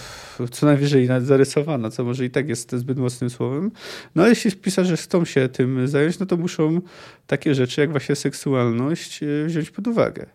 co 0.51 0.66
najwyżej 0.66 1.09
zarysowana, 1.20 1.91
co 1.91 2.05
może 2.05 2.24
i 2.24 2.31
tak 2.31 2.49
jest 2.49 2.72
zbyt 2.72 2.99
mocnym 2.99 3.31
słowem. 3.31 3.70
No 4.14 4.22
ale 4.22 4.31
jeśli 4.31 4.53
pisarze 4.53 4.97
chcą 4.97 5.24
się 5.24 5.49
tym 5.49 5.89
zająć, 5.89 6.18
no 6.18 6.26
to 6.26 6.37
muszą 6.37 6.81
takie 7.26 7.55
rzeczy 7.55 7.81
jak 7.81 7.91
właśnie 7.91 8.16
seksualność 8.16 9.20
wziąć 9.47 9.70
pod 9.70 9.87
uwagę. 9.87 10.26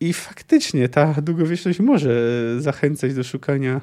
I 0.00 0.12
faktycznie 0.12 0.88
ta 0.88 1.14
długowieczność 1.22 1.80
może 1.80 2.10
zachęcać 2.58 3.14
do 3.14 3.24
szukania 3.24 3.80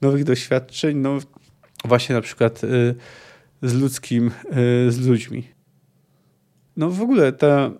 nowych 0.00 0.24
doświadczeń, 0.24 0.96
no 0.96 1.18
właśnie 1.84 2.14
na 2.14 2.20
przykład 2.20 2.64
e, 2.64 2.68
z 3.62 3.74
ludzkim, 3.74 4.30
e, 4.50 4.90
z 4.90 5.06
ludźmi. 5.06 5.48
No 6.76 6.90
w 6.90 7.02
ogóle 7.02 7.32
ta 7.32 7.70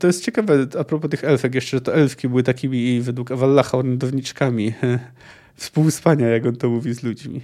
to 0.00 0.06
jest 0.06 0.24
ciekawe 0.24 0.66
a 0.78 0.84
propos 0.84 1.10
tych 1.10 1.24
elfek 1.24 1.54
jeszcze, 1.54 1.76
że 1.76 1.80
to 1.80 1.94
elfki 1.94 2.28
były 2.28 2.42
takimi 2.42 3.00
według 3.00 3.30
Awallacha 3.30 3.78
orędowniczkami 3.78 4.72
współspania, 5.54 6.28
jak 6.28 6.46
on 6.46 6.56
to 6.56 6.70
mówi 6.70 6.94
z 6.94 7.02
ludźmi. 7.02 7.40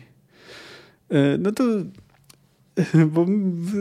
E, 1.11 1.39
no 1.39 1.53
to 1.53 1.65
bo 3.13 3.27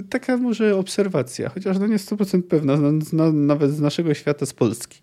taka 0.10 0.38
może 0.38 0.76
obserwacja, 0.76 1.50
chociaż 1.50 1.80
no 1.80 1.88
nie 1.88 1.98
100% 1.98 2.42
pewna, 2.42 2.78
nawet 3.34 3.72
z 3.72 3.80
naszego 3.80 4.14
świata, 4.14 4.46
z 4.46 4.54
Polski. 4.54 5.02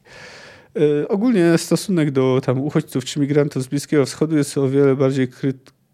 E, 0.76 1.08
ogólnie 1.08 1.58
stosunek 1.58 2.10
do 2.10 2.40
tam 2.44 2.60
uchodźców 2.60 3.04
czy 3.04 3.20
migrantów 3.20 3.62
z 3.62 3.66
Bliskiego 3.66 4.06
Wschodu 4.06 4.36
jest 4.36 4.58
o 4.58 4.68
wiele 4.68 4.96
bardziej 4.96 5.28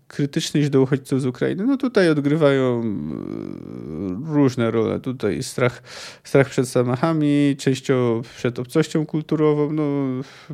krytyczny 0.09 0.61
niż 0.61 0.71
do 0.71 0.83
uchodźców 0.83 1.23
z 1.23 1.27
Ukrainy. 1.27 1.67
No 1.67 1.77
tutaj 1.77 2.11
odgrywają 2.11 2.83
e, 2.83 4.35
różne 4.35 4.71
role. 4.71 5.01
Tutaj 5.01 5.43
strach, 5.43 5.83
strach 6.25 6.49
przed 6.49 6.67
zamachami, 6.67 7.57
częścią 7.59 8.23
przed 8.37 8.59
obcością 8.59 9.07
kulturową, 9.07 9.73
no 9.73 9.85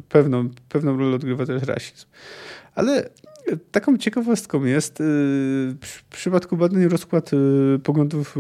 pewną, 0.09 0.49
pewną 0.69 0.99
rolę 0.99 1.17
odgrywa 1.17 1.47
też 1.47 1.63
rasizm. 1.63 2.07
Ale 2.75 3.11
taką 3.71 3.99
ciekawostką 3.99 4.65
jest 4.65 5.01
y, 5.01 5.05
w 5.81 6.05
przypadku 6.11 6.57
badań 6.57 6.89
rozkład 6.89 7.31
poglądów, 7.83 8.37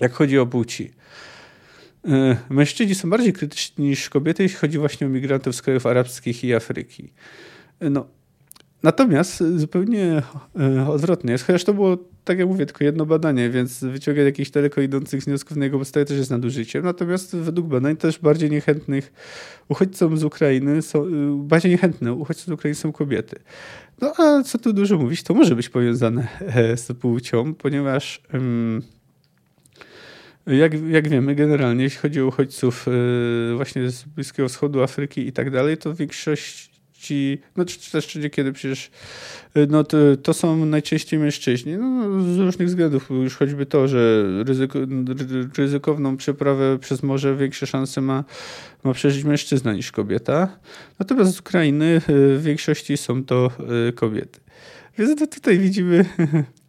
jak 0.00 0.12
chodzi 0.12 0.38
o 0.38 0.46
płci. 0.46 0.92
Mężczyźni 2.50 2.94
są 2.94 3.10
bardziej 3.10 3.32
krytyczni 3.32 3.88
niż 3.88 4.10
kobiety, 4.10 4.42
jeśli 4.42 4.58
chodzi 4.58 4.78
właśnie 4.78 5.06
o 5.06 5.10
migrantów 5.10 5.56
z 5.56 5.62
krajów 5.62 5.86
arabskich 5.86 6.44
i 6.44 6.54
Afryki. 6.54 7.12
No, 7.80 8.06
Natomiast 8.82 9.44
zupełnie 9.56 10.22
e, 10.60 10.88
odwrotnie 10.88 11.32
jest, 11.32 11.46
chociaż 11.46 11.64
to 11.64 11.74
było, 11.74 11.98
tak 12.24 12.38
jak 12.38 12.48
mówię, 12.48 12.66
tylko 12.66 12.84
jedno 12.84 13.06
badanie, 13.06 13.50
więc 13.50 13.84
wyciąganie 13.84 14.26
jakichś 14.26 14.50
daleko 14.50 14.80
idących 14.80 15.24
wniosków 15.24 15.56
na 15.56 15.64
jego 15.64 15.78
podstawie 15.78 16.06
też 16.06 16.18
jest 16.18 16.30
nadużyciem. 16.30 16.84
Natomiast 16.84 17.36
według 17.36 17.66
badań 17.66 17.96
też 17.96 18.18
bardziej 18.18 18.50
niechętnych 18.50 19.12
uchodźcom 19.68 20.16
z 20.16 20.24
Ukrainy 20.24 20.82
są, 20.82 21.06
e, 21.06 21.08
bardziej 21.36 21.70
niechętne 21.70 22.12
uchodźcom 22.12 22.54
z 22.54 22.54
Ukrainy 22.54 22.74
są 22.74 22.92
kobiety. 22.92 23.36
No 24.00 24.12
a 24.18 24.42
co 24.42 24.58
tu 24.58 24.72
dużo 24.72 24.98
mówić, 24.98 25.22
to 25.22 25.34
może 25.34 25.56
być 25.56 25.68
powiązane 25.68 26.28
e, 26.40 26.76
z 26.76 26.92
płcią, 26.92 27.54
ponieważ 27.54 28.22
jak, 30.46 30.88
jak 30.88 31.08
wiemy, 31.08 31.34
generalnie 31.34 31.84
jeśli 31.84 31.98
chodzi 31.98 32.20
o 32.20 32.26
uchodźców 32.26 32.86
właśnie 33.56 33.90
z 33.90 34.04
Bliskiego 34.04 34.48
Wschodu, 34.48 34.82
Afryki 34.82 35.26
i 35.26 35.32
tak 35.32 35.50
dalej, 35.50 35.76
to 35.78 35.94
większość 35.94 36.72
ci, 37.02 37.38
no 37.56 37.64
czy 37.64 37.92
też 37.92 38.18
kiedy 38.32 38.52
przecież 38.52 38.90
y, 39.56 39.66
no 39.70 39.84
to, 39.84 39.96
to 40.22 40.34
są 40.34 40.66
najczęściej 40.66 41.20
mężczyźni. 41.20 41.72
No, 41.72 42.22
z 42.34 42.38
różnych 42.38 42.68
względów, 42.68 43.10
już 43.10 43.36
choćby 43.36 43.66
to, 43.66 43.88
że 43.88 44.24
ryzyko, 44.44 44.78
ryzykowną 45.58 46.16
przeprawę 46.16 46.78
przez 46.78 47.02
morze 47.02 47.36
większe 47.36 47.66
szanse 47.66 48.00
ma, 48.00 48.24
ma 48.84 48.92
przeżyć 48.92 49.24
mężczyzna 49.24 49.72
niż 49.72 49.92
kobieta. 49.92 50.58
Natomiast 50.98 51.34
z 51.34 51.40
Ukrainy 51.40 51.84
y, 51.96 52.00
w 52.38 52.42
większości 52.42 52.96
są 52.96 53.24
to 53.24 53.50
y, 53.88 53.92
kobiety. 53.92 54.40
Więc 54.98 55.30
tutaj 55.30 55.58
widzimy 55.58 56.04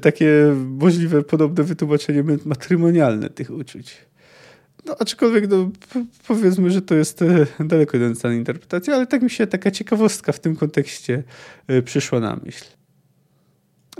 takie 0.00 0.54
możliwe 0.66 1.22
podobne 1.22 1.64
wytłumaczenie 1.64 2.24
matrymonialne 2.44 3.30
tych 3.30 3.50
uczuć. 3.50 3.96
No, 4.86 4.96
aczkolwiek 4.98 5.48
no, 5.50 5.70
powiedzmy, 6.28 6.70
że 6.70 6.82
to 6.82 6.94
jest 6.94 7.22
e, 7.22 7.46
daleko 7.60 7.96
idąca 7.96 8.32
interpretacja, 8.32 8.94
ale 8.94 9.06
tak 9.06 9.22
mi 9.22 9.30
się 9.30 9.46
taka 9.46 9.70
ciekawostka 9.70 10.32
w 10.32 10.40
tym 10.40 10.56
kontekście 10.56 11.22
e, 11.66 11.82
przyszła 11.82 12.20
na 12.20 12.40
myśl. 12.44 12.64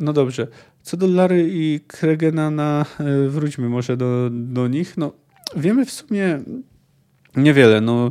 No 0.00 0.12
dobrze. 0.12 0.46
Co 0.82 0.96
do 0.96 1.06
Lary 1.06 1.48
i 1.50 1.80
Kregenana, 1.86 2.86
e, 3.00 3.28
wróćmy 3.28 3.68
może 3.68 3.96
do, 3.96 4.30
do 4.32 4.68
nich. 4.68 4.96
No, 4.96 5.12
wiemy 5.56 5.86
w 5.86 5.90
sumie 5.90 6.42
niewiele. 7.36 7.80
No, 7.80 8.10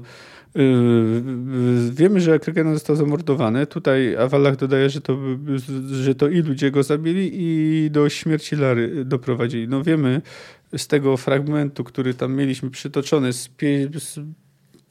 Wiemy, 1.91 2.21
że 2.21 2.39
Kregenan 2.39 2.73
został 2.73 2.95
zamordowany. 2.95 3.67
Tutaj 3.67 4.15
Awalach 4.15 4.55
dodaje, 4.55 4.89
że 4.89 5.01
to, 5.01 5.17
że 5.91 6.15
to 6.15 6.29
i 6.29 6.41
ludzie 6.41 6.71
go 6.71 6.83
zabili 6.83 7.31
i 7.33 7.91
do 7.91 8.09
śmierci 8.09 8.55
Lary 8.55 9.05
doprowadzili. 9.05 9.67
No 9.67 9.83
wiemy, 9.83 10.21
z 10.77 10.87
tego 10.87 11.17
fragmentu, 11.17 11.83
który 11.83 12.13
tam 12.13 12.33
mieliśmy 12.35 12.69
przytoczony 12.69 13.33
z, 13.33 13.49
z 13.97 14.19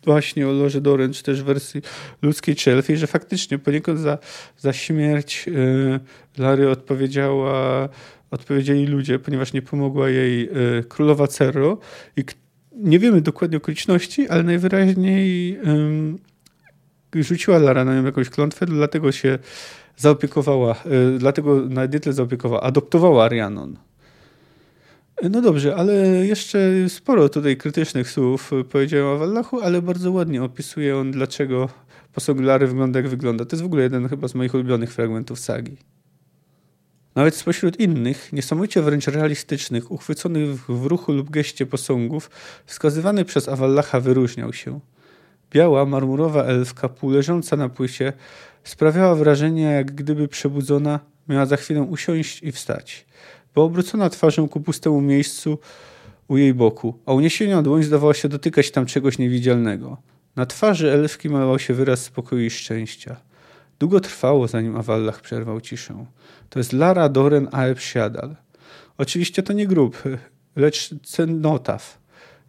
właśnie 0.05 0.49
o 0.49 0.53
Loże 0.53 0.81
Doren, 0.81 1.13
czy 1.13 1.23
też 1.23 1.43
wersji 1.43 1.83
ludzkiej 2.23 2.57
czy 2.57 2.83
że 2.97 3.07
faktycznie 3.07 3.59
poniekąd 3.59 4.01
za, 4.01 4.19
za 4.59 4.73
śmierć 4.73 5.49
y, 5.49 6.01
Lary 6.39 6.71
odpowiedziała, 6.71 7.89
odpowiedzieli 8.31 8.87
ludzie, 8.87 9.19
ponieważ 9.19 9.53
nie 9.53 9.63
pomogła 9.63 10.09
jej 10.09 10.49
y, 10.79 10.85
królowa 10.89 11.27
Cerro 11.27 11.79
i 12.17 12.25
nie 12.77 12.99
wiemy 12.99 13.21
dokładnie 13.21 13.57
okoliczności, 13.57 14.29
ale 14.29 14.43
najwyraźniej 14.43 15.57
y, 17.17 17.25
rzuciła 17.25 17.59
Lara 17.59 17.85
na 17.85 17.97
nią 17.97 18.05
jakąś 18.05 18.31
klątwę, 18.31 18.67
dlatego 18.67 19.13
się 19.13 19.39
zaopiekowała, 19.97 20.75
y, 21.15 21.19
dlatego 21.19 21.61
na 21.69 21.83
Edytle 21.83 22.13
zaopiekowała, 22.13 22.63
adoptowała 22.63 23.25
Arianon. 23.25 23.77
No 25.31 25.41
dobrze, 25.41 25.77
ale 25.77 25.93
jeszcze 26.27 26.59
sporo 26.89 27.29
tutaj 27.29 27.57
krytycznych 27.57 28.11
słów 28.11 28.51
powiedziałem 28.71 29.07
o 29.07 29.19
Wallachu, 29.19 29.61
ale 29.61 29.83
bardzo 29.83 30.13
ładnie 30.13 30.43
opisuje 30.43 30.97
on, 30.97 31.11
dlaczego 31.11 31.69
posąg 32.13 32.41
Lary 32.41 32.67
wygląda 32.67 32.99
jak 32.99 33.09
wygląda. 33.09 33.45
To 33.45 33.57
jest 33.57 33.63
w 33.63 33.67
ogóle 33.67 33.83
jeden 33.83 34.09
chyba 34.09 34.29
z 34.29 34.35
moich 34.35 34.55
ulubionych 34.55 34.93
fragmentów 34.93 35.39
sagi. 35.39 35.77
Nawet 37.15 37.37
spośród 37.37 37.81
innych, 37.81 38.33
niesamowicie 38.33 38.83
wręcz 38.83 39.07
realistycznych, 39.07 39.93
uchwyconych 39.93 40.71
w 40.71 40.87
ruchu 40.87 41.13
lub 41.13 41.31
geście 41.31 41.67
posągów, 41.67 42.31
wskazywany 42.67 43.25
przez 43.25 43.49
Awallacha 43.49 44.01
wyróżniał 44.01 44.53
się. 44.53 44.81
Biała, 45.51 45.85
marmurowa 45.87 46.45
elfka, 46.45 46.89
półleżąca 46.89 47.57
na 47.57 47.69
płycie, 47.69 48.13
sprawiała 48.65 49.15
wrażenie, 49.15 49.63
jak 49.63 49.93
gdyby 49.93 50.29
przebudzona, 50.29 51.01
miała 51.29 51.47
za 51.47 51.57
chwilę 51.57 51.83
usiąść 51.83 52.43
i 52.43 52.53
wstać 52.53 53.07
była 53.55 53.67
obrócona 53.67 54.11
twarzą 54.11 54.49
ku 54.49 54.61
pustemu 54.61 55.01
miejscu 55.01 55.59
u 56.29 56.37
jej 56.37 56.55
boku, 56.55 56.99
a 57.07 57.13
uniesiona 57.13 57.63
dłoń 57.63 57.83
zdawała 57.83 58.15
się 58.15 58.29
dotykać 58.29 58.71
tam 58.71 58.87
czegoś 58.87 59.19
niewidzialnego. 59.19 59.97
Na 60.37 60.47
twarzy 60.47 60.93
elfki 60.93 61.29
malował 61.29 61.59
się 61.59 61.75
wyraz 61.75 62.03
spokoju 62.03 62.43
i 62.43 62.51
szczęścia. 62.51 63.17
Długo 63.83 64.01
trwało, 64.01 64.49
zanim 64.49 64.77
Awallach 64.77 65.21
przerwał 65.21 65.61
ciszę. 65.61 66.07
To 66.51 66.59
jest 66.59 66.73
Lara 66.73 67.09
Doren 67.09 67.49
Aeb 67.53 67.81
Siadal. 67.81 68.37
Oczywiście 68.99 69.43
to 69.43 69.53
nie 69.53 69.67
grób, 69.67 70.03
lecz 70.57 70.95
cenotaf. 71.03 71.99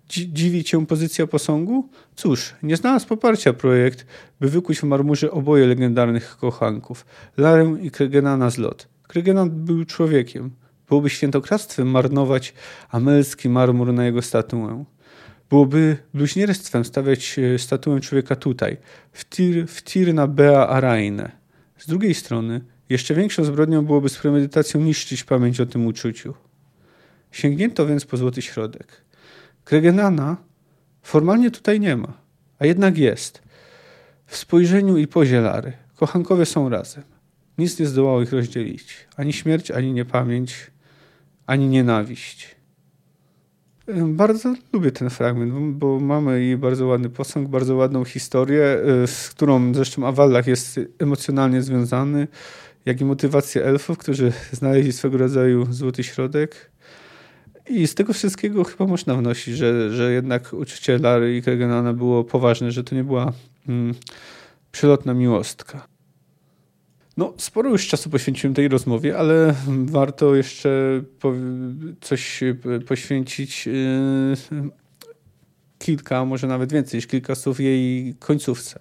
Dziwi 0.07 0.63
cię 0.63 0.85
pozycja 0.85 1.27
posągu? 1.27 1.89
Cóż, 2.15 2.53
nie 2.63 2.77
znalazł 2.77 3.07
poparcia 3.07 3.53
projekt, 3.53 4.05
by 4.39 4.49
wykuć 4.49 4.79
w 4.79 4.83
marmurze 4.83 5.31
oboje 5.31 5.67
legendarnych 5.67 6.37
kochanków, 6.37 7.05
Larę 7.37 7.77
i 7.81 7.91
Kregenana 7.91 8.49
z 8.49 8.57
lot. 8.57 8.87
Kregenan 9.07 9.49
był 9.49 9.85
człowiekiem. 9.85 10.51
Byłoby 10.89 11.09
świętokradztwem 11.09 11.87
marnować 11.87 12.53
amelski 12.89 13.49
marmur 13.49 13.93
na 13.93 14.05
jego 14.05 14.21
statuę. 14.21 14.85
Byłoby 15.49 15.97
bluźnierstwem 16.13 16.85
stawiać 16.85 17.39
e, 17.39 17.59
statuę 17.59 17.99
człowieka 17.99 18.35
tutaj, 18.35 18.77
w 19.11 19.29
tir, 19.29 19.67
w 19.67 20.27
Bea 20.27 20.67
Araine. 20.67 21.31
Z 21.77 21.87
drugiej 21.87 22.13
strony, 22.13 22.61
jeszcze 22.89 23.15
większą 23.15 23.43
zbrodnią 23.43 23.85
byłoby 23.85 24.09
z 24.09 24.17
premedytacją 24.17 24.81
niszczyć 24.81 25.23
pamięć 25.23 25.59
o 25.59 25.65
tym 25.65 25.85
uczuciu. 25.85 26.33
Sięgnięto 27.31 27.85
więc 27.85 28.05
po 28.05 28.17
złoty 28.17 28.41
środek. 28.41 29.01
Kregenana 29.63 30.37
formalnie 31.01 31.51
tutaj 31.51 31.79
nie 31.79 31.97
ma, 31.97 32.13
a 32.59 32.65
jednak 32.65 32.97
jest. 32.97 33.41
W 34.25 34.37
spojrzeniu 34.37 34.97
i 34.97 35.07
pozie 35.07 35.41
Lary. 35.41 35.73
Kochankowie 35.95 36.45
są 36.45 36.69
razem. 36.69 37.03
Nic 37.57 37.79
nie 37.79 37.85
zdołało 37.85 38.21
ich 38.21 38.33
rozdzielić. 38.33 39.07
Ani 39.17 39.33
śmierć, 39.33 39.71
ani 39.71 39.93
niepamięć, 39.93 40.71
ani 41.47 41.67
nienawiść. 41.67 42.52
Bardzo 44.07 44.55
lubię 44.73 44.91
ten 44.91 45.09
fragment, 45.09 45.53
bo 45.77 45.99
mamy 45.99 46.45
i 46.45 46.57
bardzo 46.57 46.87
ładny 46.87 47.09
posąg, 47.09 47.47
bardzo 47.47 47.75
ładną 47.75 48.05
historię, 48.05 48.77
y, 49.03 49.07
z 49.07 49.29
którą 49.29 49.73
zresztą 49.73 50.07
Awallach 50.07 50.47
jest 50.47 50.79
emocjonalnie 50.99 51.61
związany, 51.61 52.27
jak 52.85 53.01
i 53.01 53.05
motywację 53.05 53.65
elfów, 53.65 53.97
którzy 53.97 54.33
znaleźli 54.51 54.91
swego 54.91 55.17
rodzaju 55.17 55.67
złoty 55.69 56.03
środek. 56.03 56.71
I 57.69 57.87
z 57.87 57.95
tego 57.95 58.13
wszystkiego 58.13 58.63
chyba 58.63 58.85
można 58.85 59.15
wnosić, 59.15 59.57
że, 59.57 59.91
że 59.91 60.13
jednak 60.13 60.53
uczucie 60.53 60.97
Lary 60.97 61.37
i 61.37 61.41
Kregenana 61.41 61.93
było 61.93 62.23
poważne, 62.23 62.71
że 62.71 62.83
to 62.83 62.95
nie 62.95 63.03
była 63.03 63.33
mm, 63.67 63.93
Przelotna 64.71 65.13
miłostka. 65.13 65.87
No, 67.17 67.33
sporo 67.37 67.69
już 67.69 67.87
czasu 67.87 68.09
poświęciłem 68.09 68.53
tej 68.53 68.67
rozmowie, 68.67 69.17
ale 69.17 69.55
warto 69.85 70.35
jeszcze 70.35 71.01
coś 72.01 72.43
poświęcić 72.87 73.67
yy, 73.67 73.73
kilka, 75.79 76.25
może 76.25 76.47
nawet 76.47 76.73
więcej 76.73 76.97
niż 76.97 77.07
kilka 77.07 77.35
słów 77.35 77.59
jej 77.59 78.15
końcówce. 78.19 78.79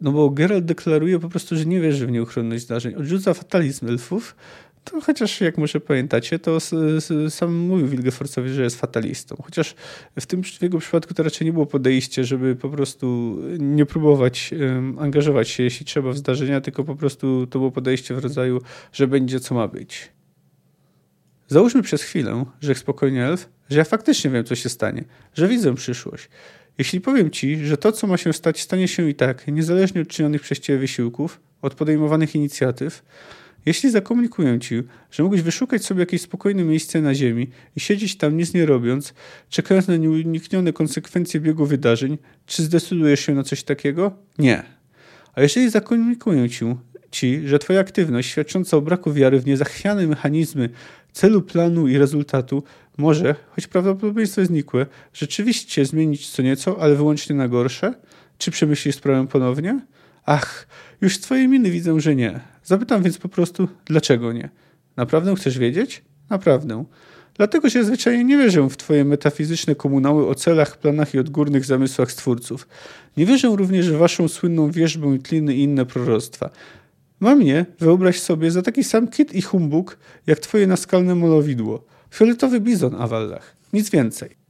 No 0.00 0.12
bo 0.12 0.30
Geralt 0.30 0.64
deklaruje 0.64 1.18
po 1.18 1.28
prostu, 1.28 1.56
że 1.56 1.66
nie 1.66 1.80
wierzy 1.80 2.06
w 2.06 2.10
nieuchronność 2.10 2.64
zdarzeń. 2.64 2.94
Odrzuca 2.94 3.34
fatalizm 3.34 3.88
elfów, 3.88 4.36
to 4.84 5.00
chociaż 5.00 5.40
jak 5.40 5.58
może 5.58 5.80
pamiętacie, 5.80 6.38
to 6.38 6.58
sam 7.28 7.54
mówił 7.54 7.88
Wilgefortzowi, 7.88 8.50
że 8.50 8.62
jest 8.62 8.80
fatalistą. 8.80 9.36
Chociaż 9.44 9.74
w 10.20 10.26
tym 10.26 10.44
w 10.44 10.62
jego 10.62 10.78
przypadku 10.78 11.14
to 11.14 11.22
raczej 11.22 11.46
nie 11.46 11.52
było 11.52 11.66
podejście, 11.66 12.24
żeby 12.24 12.56
po 12.56 12.68
prostu 12.68 13.38
nie 13.58 13.86
próbować 13.86 14.54
um, 14.60 14.98
angażować 14.98 15.48
się, 15.48 15.62
jeśli 15.62 15.86
trzeba, 15.86 16.10
w 16.10 16.16
zdarzenia, 16.16 16.60
tylko 16.60 16.84
po 16.84 16.96
prostu 16.96 17.46
to 17.46 17.58
było 17.58 17.70
podejście 17.70 18.14
w 18.14 18.18
rodzaju, 18.18 18.60
że 18.92 19.06
będzie 19.06 19.40
co 19.40 19.54
ma 19.54 19.68
być. 19.68 20.12
Załóżmy 21.48 21.82
przez 21.82 22.02
chwilę, 22.02 22.44
że 22.60 22.74
spokojnie 22.74 23.24
elf, 23.24 23.48
że 23.70 23.78
ja 23.78 23.84
faktycznie 23.84 24.30
wiem, 24.30 24.44
co 24.44 24.54
się 24.54 24.68
stanie, 24.68 25.04
że 25.34 25.48
widzę 25.48 25.74
przyszłość. 25.74 26.28
Jeśli 26.78 27.00
powiem 27.00 27.30
ci, 27.30 27.66
że 27.66 27.76
to, 27.76 27.92
co 27.92 28.06
ma 28.06 28.16
się 28.16 28.32
stać, 28.32 28.60
stanie 28.60 28.88
się 28.88 29.08
i 29.08 29.14
tak, 29.14 29.48
niezależnie 29.48 30.02
od 30.02 30.08
czynionych 30.08 30.42
przez 30.42 30.60
ciebie 30.60 30.78
wysiłków, 30.78 31.40
od 31.62 31.74
podejmowanych 31.74 32.34
inicjatyw, 32.34 33.02
jeśli 33.66 33.90
zakomunikuję 33.90 34.60
ci, 34.60 34.82
że 35.10 35.22
mógłbyś 35.22 35.42
wyszukać 35.42 35.84
sobie 35.84 36.00
jakieś 36.00 36.20
spokojne 36.20 36.64
miejsce 36.64 37.00
na 37.00 37.14
ziemi 37.14 37.50
i 37.76 37.80
siedzieć 37.80 38.16
tam 38.16 38.36
nic 38.36 38.54
nie 38.54 38.66
robiąc, 38.66 39.14
czekając 39.48 39.88
na 39.88 39.96
nieuniknione 39.96 40.72
konsekwencje 40.72 41.40
biegu 41.40 41.66
wydarzeń, 41.66 42.18
czy 42.46 42.62
zdecydujesz 42.62 43.20
się 43.20 43.34
na 43.34 43.42
coś 43.42 43.62
takiego? 43.62 44.12
Nie. 44.38 44.62
A 45.34 45.42
jeżeli 45.42 45.70
zakomunikuję 45.70 46.50
ci, 46.50 46.64
ci, 47.10 47.48
że 47.48 47.58
twoja 47.58 47.80
aktywność 47.80 48.30
świadcząca 48.30 48.76
o 48.76 48.80
braku 48.80 49.12
wiary 49.12 49.40
w 49.40 49.46
niezachwiane 49.46 50.06
mechanizmy 50.06 50.68
celu, 51.12 51.42
planu 51.42 51.88
i 51.88 51.98
rezultatu 51.98 52.62
może, 52.96 53.34
choć 53.50 53.66
prawdopodobieństwo 53.66 54.40
jest 54.40 54.52
nikłe, 54.52 54.86
rzeczywiście 55.12 55.84
zmienić 55.84 56.30
co 56.30 56.42
nieco, 56.42 56.80
ale 56.80 56.94
wyłącznie 56.94 57.36
na 57.36 57.48
gorsze? 57.48 57.94
Czy 58.38 58.50
przemyślisz 58.50 58.96
sprawę 58.96 59.26
ponownie? 59.26 59.80
Ach, 60.26 60.66
już 61.04 61.16
z 61.16 61.20
twojej 61.20 61.48
miny 61.48 61.70
widzę, 61.70 62.00
że 62.00 62.14
nie. 62.14 62.40
Zapytam 62.64 63.02
więc 63.02 63.18
po 63.18 63.28
prostu, 63.28 63.68
dlaczego 63.84 64.32
nie? 64.32 64.48
Naprawdę 64.96 65.36
chcesz 65.36 65.58
wiedzieć? 65.58 66.02
Naprawdę. 66.30 66.84
Dlatego, 67.34 67.68
że 67.68 67.84
zwyczajnie 67.84 68.24
nie 68.24 68.38
wierzę 68.38 68.68
w 68.70 68.76
twoje 68.76 69.04
metafizyczne 69.04 69.74
komunały 69.74 70.28
o 70.28 70.34
celach, 70.34 70.78
planach 70.78 71.14
i 71.14 71.18
odgórnych 71.18 71.64
zamysłach 71.64 72.12
stwórców. 72.12 72.68
Nie 73.16 73.26
wierzę 73.26 73.48
również 73.48 73.90
w 73.90 73.96
waszą 73.96 74.28
słynną 74.28 74.70
wierzbę 74.70 75.14
i 75.14 75.18
tliny 75.18 75.54
i 75.54 75.62
inne 75.62 75.86
proroctwa. 75.86 76.50
Mam 77.20 77.38
mnie, 77.38 77.66
wyobraź 77.78 78.20
sobie, 78.20 78.50
za 78.50 78.62
taki 78.62 78.84
sam 78.84 79.08
kit 79.08 79.34
i 79.34 79.42
humbug, 79.42 79.98
jak 80.26 80.38
twoje 80.38 80.66
naskalne 80.66 81.14
molowidło. 81.14 81.84
Fioletowy 82.14 82.60
bizon, 82.60 82.94
Awallach. 82.94 83.56
Nic 83.72 83.90
więcej. 83.90 84.43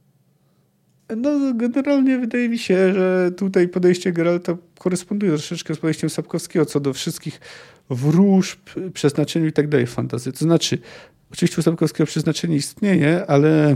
No, 1.17 1.53
generalnie 1.53 2.19
wydaje 2.19 2.49
mi 2.49 2.59
się, 2.59 2.93
że 2.93 3.31
tutaj 3.37 3.67
podejście 3.67 4.11
Geralta 4.11 4.57
koresponduje 4.79 5.31
troszeczkę 5.31 5.75
z 5.75 5.77
podejściem 5.77 6.09
Sapkowskiego 6.09 6.65
co 6.65 6.79
do 6.79 6.93
wszystkich 6.93 7.39
wróżb, 7.89 8.59
przeznaczeniu 8.93 9.47
i 9.47 9.51
tak 9.53 9.67
dalej 9.67 9.87
fantazji. 9.87 10.31
To 10.31 10.39
znaczy, 10.39 10.77
oczywiście 11.31 11.59
u 11.59 11.63
Sapkowskiego 11.63 12.07
przeznaczenie 12.07 12.55
istnieje, 12.55 13.25
ale 13.27 13.75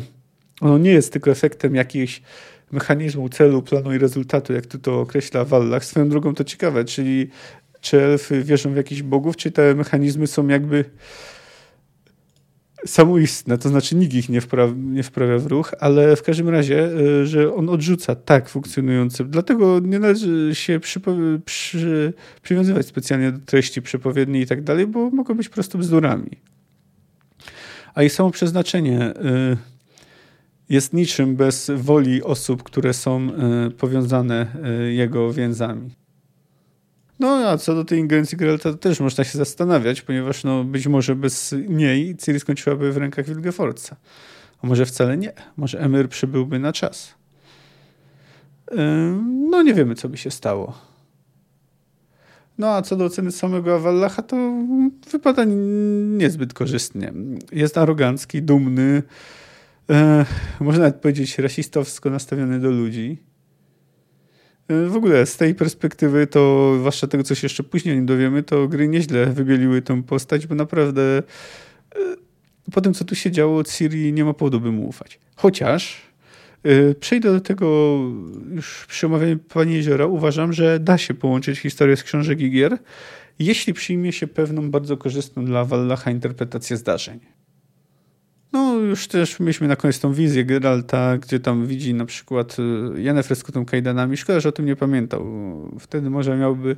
ono 0.61 0.77
nie 0.77 0.91
jest 0.91 1.13
tylko 1.13 1.31
efektem 1.31 1.75
jakiejś 1.75 2.21
mechanizmu, 2.71 3.29
celu, 3.29 3.61
planu 3.61 3.93
i 3.93 3.97
rezultatu, 3.97 4.53
jak 4.53 4.65
tu 4.65 4.79
to 4.79 4.99
określa 4.99 5.45
Wallach. 5.45 5.85
Swoją 5.85 6.09
drogą 6.09 6.35
to 6.35 6.43
ciekawe, 6.43 6.85
czyli 6.85 7.29
czy 7.81 8.01
elfy 8.01 8.43
wierzą 8.43 8.73
w 8.73 8.75
jakichś 8.75 9.01
bogów, 9.01 9.37
czy 9.37 9.51
te 9.51 9.75
mechanizmy 9.75 10.27
są 10.27 10.47
jakby 10.47 10.85
samoistne, 12.85 13.57
to 13.57 13.69
znaczy 13.69 13.95
nikt 13.95 14.13
ich 14.13 14.29
nie 14.29 14.41
wprawia, 14.41 14.73
nie 14.77 15.03
wprawia 15.03 15.37
w 15.37 15.45
ruch, 15.45 15.73
ale 15.79 16.15
w 16.15 16.23
każdym 16.23 16.49
razie, 16.49 16.83
e, 16.83 17.25
że 17.25 17.55
on 17.55 17.69
odrzuca 17.69 18.15
tak 18.15 18.49
funkcjonujący. 18.49 19.25
Dlatego 19.25 19.79
nie 19.79 19.99
należy 19.99 20.55
się 20.55 20.79
przy, 21.45 22.13
przywiązywać 22.41 22.85
specjalnie 22.85 23.31
do 23.31 23.39
treści 23.45 23.81
przepowiedni 23.81 24.41
i 24.41 24.47
tak 24.47 24.63
dalej, 24.63 24.87
bo 24.87 25.09
mogą 25.09 25.33
być 25.33 25.49
prostu 25.49 25.77
bzdurami. 25.77 26.31
A 27.93 28.03
ich 28.03 28.13
samo 28.13 28.31
przeznaczenie 28.31 28.99
e, 28.99 29.13
jest 30.69 30.93
niczym 30.93 31.35
bez 31.35 31.71
woli 31.75 32.23
osób, 32.23 32.63
które 32.63 32.93
są 32.93 33.31
e, 33.33 33.71
powiązane 33.71 34.47
jego 34.89 35.33
więzami. 35.33 35.89
No 37.19 37.49
a 37.49 37.57
co 37.57 37.75
do 37.75 37.85
tej 37.85 37.99
ingerencji 37.99 38.37
Geralta, 38.37 38.71
to 38.71 38.77
też 38.77 38.99
można 38.99 39.23
się 39.23 39.37
zastanawiać, 39.37 40.01
ponieważ 40.01 40.43
no, 40.43 40.63
być 40.63 40.87
może 40.87 41.15
bez 41.15 41.55
niej 41.69 42.17
Ciri 42.17 42.39
skończyłaby 42.39 42.91
w 42.91 42.97
rękach 42.97 43.25
Wilgefortza. 43.25 43.95
A 44.63 44.67
może 44.67 44.85
wcale 44.85 45.17
nie. 45.17 45.33
Może 45.57 45.79
Emir 45.79 46.09
przybyłby 46.09 46.59
na 46.59 46.73
czas. 46.73 47.13
No 49.49 49.61
nie 49.61 49.73
wiemy, 49.73 49.95
co 49.95 50.09
by 50.09 50.17
się 50.17 50.31
stało. 50.31 50.89
No 52.57 52.67
a 52.67 52.81
co 52.81 52.95
do 52.95 53.05
oceny 53.05 53.31
samego 53.31 53.75
Avallacha, 53.75 54.21
to 54.21 54.53
wypada 55.11 55.43
niezbyt 56.17 56.53
korzystnie. 56.53 57.13
Jest 57.51 57.77
arogancki, 57.77 58.41
dumny, 58.41 59.03
e, 59.89 60.25
można 60.59 60.83
nawet 60.83 61.01
powiedzieć 61.01 61.37
rasistowsko 61.37 62.09
nastawiony 62.09 62.59
do 62.59 62.71
ludzi. 62.71 63.28
W 64.69 64.95
ogóle 64.95 65.25
z 65.25 65.37
tej 65.37 65.55
perspektywy 65.55 66.27
to, 66.27 66.73
zwłaszcza 66.79 67.07
tego, 67.07 67.23
co 67.23 67.35
się 67.35 67.45
jeszcze 67.45 67.63
później 67.63 67.95
nie 67.95 68.05
dowiemy, 68.05 68.43
to 68.43 68.67
gry 68.67 68.87
nieźle 68.87 69.25
wybieliły 69.25 69.81
tę 69.81 70.03
postać, 70.03 70.47
bo 70.47 70.55
naprawdę 70.55 71.01
e, 71.21 71.23
po 72.71 72.81
tym, 72.81 72.93
co 72.93 73.05
tu 73.05 73.15
się 73.15 73.31
działo, 73.31 73.63
Ciri 73.63 74.13
nie 74.13 74.25
ma 74.25 74.33
powodu, 74.33 74.59
by 74.59 74.71
mu 74.71 74.87
ufać. 74.87 75.19
Chociaż 75.35 76.01
e, 76.63 76.95
przejdę 76.95 77.31
do 77.31 77.41
tego 77.41 77.99
już 78.51 78.85
przy 78.85 79.05
omawianiu 79.05 79.39
Pani 79.39 79.73
Jeziora. 79.73 80.05
Uważam, 80.05 80.53
że 80.53 80.79
da 80.79 80.97
się 80.97 81.13
połączyć 81.13 81.59
historię 81.59 81.97
z 81.97 82.03
książek 82.03 82.41
i 82.41 82.51
gier, 82.51 82.77
jeśli 83.39 83.73
przyjmie 83.73 84.11
się 84.11 84.27
pewną 84.27 84.71
bardzo 84.71 84.97
korzystną 84.97 85.45
dla 85.45 85.65
Wallacha 85.65 86.11
interpretację 86.11 86.77
zdarzeń. 86.77 87.19
No, 88.53 88.73
już 88.73 89.07
też 89.07 89.39
mieliśmy 89.39 89.67
na 89.67 89.75
koniec 89.75 89.99
tą 89.99 90.13
wizję 90.13 90.45
Geralta, 90.45 91.17
gdzie 91.17 91.39
tam 91.39 91.67
widzi 91.67 91.93
na 91.93 92.05
przykład 92.05 92.57
Yennefer 92.95 93.37
z 93.37 93.43
kutą 93.43 93.65
kajdanami. 93.65 94.17
Szkoda, 94.17 94.39
że 94.39 94.49
o 94.49 94.51
tym 94.51 94.65
nie 94.65 94.75
pamiętał. 94.75 95.25
Wtedy 95.79 96.09
może 96.09 96.37
miałby, 96.37 96.75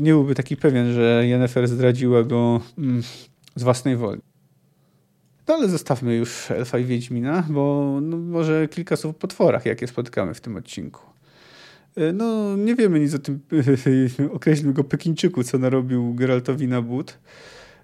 nie 0.00 0.12
byłby 0.12 0.34
taki 0.34 0.56
pewien, 0.56 0.92
że 0.92 1.26
Yennefer 1.26 1.68
zdradziła 1.68 2.22
go 2.22 2.60
mm, 2.78 3.02
z 3.54 3.62
własnej 3.62 3.96
woli. 3.96 4.20
No 5.48 5.54
ale 5.54 5.68
zostawmy 5.68 6.16
już 6.16 6.50
Elfa 6.50 6.78
i 6.78 6.84
Wiedźmina, 6.84 7.46
bo 7.50 7.98
no, 8.02 8.16
może 8.16 8.68
kilka 8.68 8.96
słów 8.96 9.16
o 9.16 9.18
potworach, 9.18 9.66
jakie 9.66 9.86
spotykamy 9.86 10.34
w 10.34 10.40
tym 10.40 10.56
odcinku. 10.56 11.02
Y, 11.98 12.12
no, 12.12 12.56
nie 12.56 12.74
wiemy 12.74 13.00
nic 13.00 13.14
o 13.14 13.18
tym, 13.18 13.40
określmy 14.36 14.72
go 14.72 14.84
Pekińczyku, 14.84 15.44
co 15.44 15.58
narobił 15.58 16.14
Geraltowi 16.14 16.68
na 16.68 16.82
but. 16.82 17.18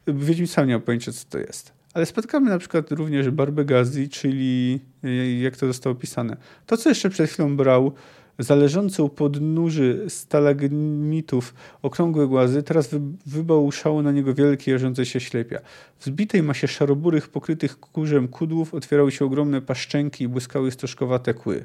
Wiedźmin 0.06 0.46
sam 0.46 0.68
nie 0.68 0.74
ma 0.74 0.80
pojęcia, 0.80 1.12
co 1.12 1.24
to 1.30 1.38
jest. 1.38 1.81
Ale 1.94 2.06
spotkamy 2.06 2.50
na 2.50 2.58
przykład 2.58 2.92
również 2.92 3.30
Barbegazi, 3.30 4.08
czyli 4.08 4.80
e, 5.04 5.40
jak 5.40 5.56
to 5.56 5.66
zostało 5.66 5.96
opisane. 5.96 6.36
To, 6.66 6.76
co 6.76 6.88
jeszcze 6.88 7.10
przed 7.10 7.30
chwilą 7.30 7.56
brał, 7.56 7.92
zależący 8.38 9.02
u 9.02 9.08
podnóży 9.08 10.04
stalagmitów 10.08 11.54
okrągłe 11.82 12.26
głazy, 12.26 12.62
teraz 12.62 12.88
wy, 12.88 13.00
wybałuszało 13.26 14.02
na 14.02 14.12
niego 14.12 14.34
wielkie 14.34 14.72
jarzące 14.72 15.06
się 15.06 15.20
ślepia. 15.20 15.58
W 15.98 16.04
zbitej 16.04 16.42
masie 16.42 16.68
szaroburych, 16.68 17.28
pokrytych 17.28 17.80
kurzem 17.80 18.28
kudłów 18.28 18.74
otwierały 18.74 19.12
się 19.12 19.24
ogromne 19.24 19.60
paszczęki 19.60 20.24
i 20.24 20.28
błyskały 20.28 20.70
stożkowate 20.70 21.34
kły. 21.34 21.64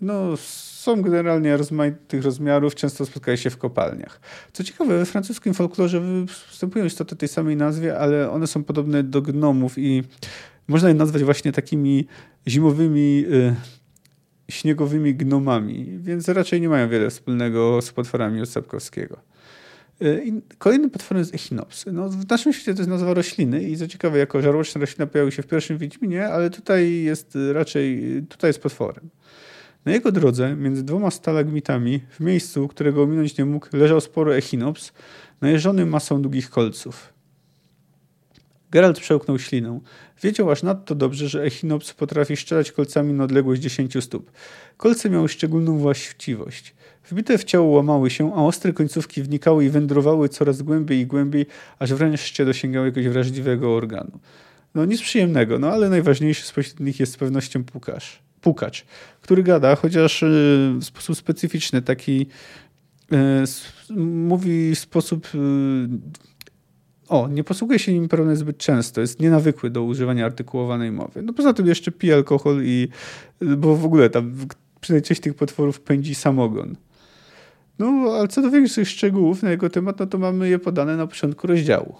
No, 0.00 0.36
są 0.78 1.02
generalnie 1.02 1.56
rozmaitych 1.56 2.24
rozmiarów, 2.24 2.74
często 2.74 3.06
spotkają 3.06 3.36
się 3.36 3.50
w 3.50 3.56
kopalniach. 3.56 4.20
Co 4.52 4.64
ciekawe, 4.64 4.98
we 4.98 5.06
francuskim 5.06 5.54
folklorze 5.54 6.00
występują 6.50 6.84
istoty 6.84 7.16
tej 7.16 7.28
samej 7.28 7.56
nazwie, 7.56 7.98
ale 7.98 8.30
one 8.30 8.46
są 8.46 8.64
podobne 8.64 9.02
do 9.02 9.22
gnomów 9.22 9.78
i 9.78 10.02
można 10.68 10.88
je 10.88 10.94
nazwać 10.94 11.24
właśnie 11.24 11.52
takimi 11.52 12.06
zimowymi, 12.48 13.24
y, 13.32 13.54
śniegowymi 14.50 15.14
gnomami, 15.14 15.98
więc 15.98 16.28
raczej 16.28 16.60
nie 16.60 16.68
mają 16.68 16.88
wiele 16.88 17.10
wspólnego 17.10 17.82
z 17.82 17.92
potworami 17.92 18.40
od 18.40 18.48
Sapkowskiego. 18.48 19.18
Y, 20.02 20.22
I 20.24 20.32
kolejnym 20.58 20.90
potworem 20.90 21.18
jest 21.18 21.34
Echinops. 21.34 21.84
No, 21.92 22.08
w 22.08 22.30
naszym 22.30 22.52
świecie 22.52 22.74
to 22.74 22.78
jest 22.78 22.90
nazwa 22.90 23.14
rośliny 23.14 23.62
i 23.62 23.76
co 23.76 23.88
ciekawe, 23.88 24.18
jako 24.18 24.42
żarłoczna 24.42 24.80
roślina 24.80 25.06
pojawił 25.06 25.32
się 25.32 25.42
w 25.42 25.46
pierwszym 25.46 25.78
Wiedźminie, 25.78 26.28
ale 26.28 26.50
tutaj 26.50 27.02
jest 27.02 27.38
raczej, 27.52 28.02
tutaj 28.28 28.48
jest 28.48 28.62
potworem. 28.62 29.10
Na 29.88 29.94
jego 29.94 30.12
drodze, 30.12 30.56
między 30.56 30.82
dwoma 30.82 31.10
stalagmitami, 31.10 32.00
w 32.10 32.20
miejscu, 32.20 32.68
którego 32.68 33.02
ominąć 33.02 33.38
nie 33.38 33.44
mógł, 33.44 33.66
leżał 33.72 34.00
spory 34.00 34.34
echinops, 34.34 34.92
najeżony 35.40 35.86
masą 35.86 36.22
długich 36.22 36.50
kolców. 36.50 37.12
Geralt 38.70 39.00
przełknął 39.00 39.38
ślinę. 39.38 39.80
Wiedział 40.22 40.50
aż 40.50 40.62
nadto 40.62 40.94
dobrze, 40.94 41.28
że 41.28 41.42
Echinops 41.42 41.92
potrafi 41.92 42.36
strzelać 42.36 42.72
kolcami 42.72 43.12
na 43.12 43.24
odległość 43.24 43.62
10 43.62 44.04
stóp. 44.04 44.32
Kolce 44.76 45.10
miały 45.10 45.28
szczególną 45.28 45.78
właściwość. 45.78 46.74
Wbite 47.10 47.38
w 47.38 47.44
ciało 47.44 47.66
łamały 47.66 48.10
się, 48.10 48.32
a 48.34 48.44
ostre 48.44 48.72
końcówki 48.72 49.22
wnikały 49.22 49.64
i 49.64 49.70
wędrowały 49.70 50.28
coraz 50.28 50.62
głębiej 50.62 51.00
i 51.00 51.06
głębiej, 51.06 51.46
aż 51.78 51.94
wreszcie 51.94 52.44
dosięgały 52.44 52.86
jakiegoś 52.86 53.12
wrażliwego 53.12 53.76
organu. 53.76 54.18
No 54.74 54.84
nic 54.84 55.02
przyjemnego, 55.02 55.58
no 55.58 55.68
ale 55.68 55.88
najważniejszy 55.88 56.46
spośród 56.46 56.80
nich 56.80 57.00
jest 57.00 57.12
z 57.12 57.16
pewnością 57.16 57.64
pukacz, 57.64 58.27
pukacz 58.40 58.84
który 59.28 59.42
gada, 59.42 59.76
chociaż 59.76 60.22
y, 60.22 60.26
w 60.80 60.84
sposób 60.84 61.16
specyficzny, 61.16 61.82
taki 61.82 62.26
y, 63.12 63.96
mówi 64.00 64.74
w 64.74 64.78
sposób 64.78 65.28
y, 65.34 65.38
o, 67.08 67.28
nie 67.28 67.44
posługuje 67.44 67.78
się 67.78 67.92
nim 67.92 68.08
pewnie 68.08 68.36
zbyt 68.36 68.58
często, 68.58 69.00
jest 69.00 69.20
nienawykły 69.20 69.70
do 69.70 69.82
używania 69.82 70.26
artykułowanej 70.26 70.92
mowy. 70.92 71.22
No 71.22 71.32
poza 71.32 71.52
tym 71.52 71.66
jeszcze 71.66 71.92
pije 71.92 72.14
alkohol 72.14 72.60
i, 72.64 72.88
bo 73.40 73.76
w 73.76 73.84
ogóle 73.84 74.10
tam 74.10 74.34
przynajmniej 74.80 75.08
część 75.08 75.20
tych 75.20 75.34
potworów 75.34 75.80
pędzi 75.80 76.14
samogon. 76.14 76.76
No, 77.78 77.86
ale 78.18 78.28
co 78.28 78.42
do 78.42 78.50
większych 78.50 78.88
szczegółów 78.88 79.42
na 79.42 79.50
jego 79.50 79.70
temat, 79.70 80.00
no 80.00 80.06
to 80.06 80.18
mamy 80.18 80.48
je 80.48 80.58
podane 80.58 80.96
na 80.96 81.06
początku 81.06 81.46
rozdziału. 81.46 81.96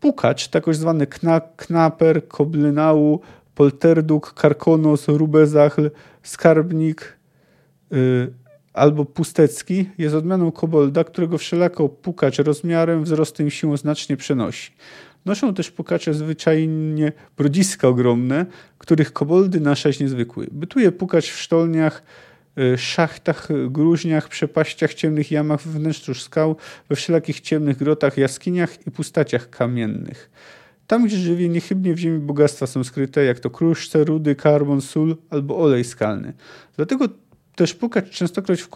Pukacz, 0.00 0.48
tak 0.48 0.74
zwany 0.74 1.06
kna, 1.06 1.40
knaper, 1.40 2.28
koblynału, 2.28 3.20
polterduk, 3.58 4.34
karkonos, 4.34 5.08
rubezachl, 5.08 5.90
skarbnik 6.22 7.18
yy, 7.90 8.32
albo 8.72 9.04
pustecki 9.04 9.90
jest 9.98 10.14
odmianą 10.14 10.52
kobolda, 10.52 11.04
którego 11.04 11.38
wszelako 11.38 11.88
pukacz 11.88 12.38
rozmiarem, 12.38 13.04
wzrostem 13.04 13.46
i 13.46 13.50
siłą 13.50 13.76
znacznie 13.76 14.16
przenosi. 14.16 14.72
Noszą 15.24 15.54
też 15.54 15.70
pukacze 15.70 16.14
zwyczajnie 16.14 17.12
brodziska 17.36 17.88
ogromne, 17.88 18.46
których 18.78 19.12
koboldy 19.12 19.60
naszaść 19.60 20.00
niezwykły. 20.00 20.46
Bytuje 20.52 20.92
pukacz 20.92 21.26
w 21.30 21.40
sztolniach, 21.40 22.02
y, 22.58 22.78
szachtach, 22.78 23.48
gruźniach, 23.68 24.28
przepaściach, 24.28 24.94
ciemnych 24.94 25.30
jamach, 25.30 25.62
we 25.62 25.78
wnętrzu 25.78 26.14
skał, 26.14 26.56
we 26.88 26.96
wszelakich 26.96 27.40
ciemnych 27.40 27.76
grotach, 27.76 28.18
jaskiniach 28.18 28.86
i 28.86 28.90
pustaciach 28.90 29.50
kamiennych. 29.50 30.30
Tam, 30.88 31.06
gdzie 31.06 31.16
żywie 31.16 31.48
niechybnie 31.48 31.94
w 31.94 31.98
ziemi 31.98 32.18
bogactwa 32.18 32.66
są 32.66 32.84
skryte, 32.84 33.24
jak 33.24 33.40
to 33.40 33.50
kruszce, 33.50 34.04
rudy, 34.04 34.34
karbon, 34.34 34.80
sól 34.80 35.16
albo 35.30 35.58
olej 35.58 35.84
skalny. 35.84 36.32
Dlatego 36.76 37.08
też 37.54 37.74
pukać 37.74 38.10
częstokroć 38.10 38.62
w 38.62 38.68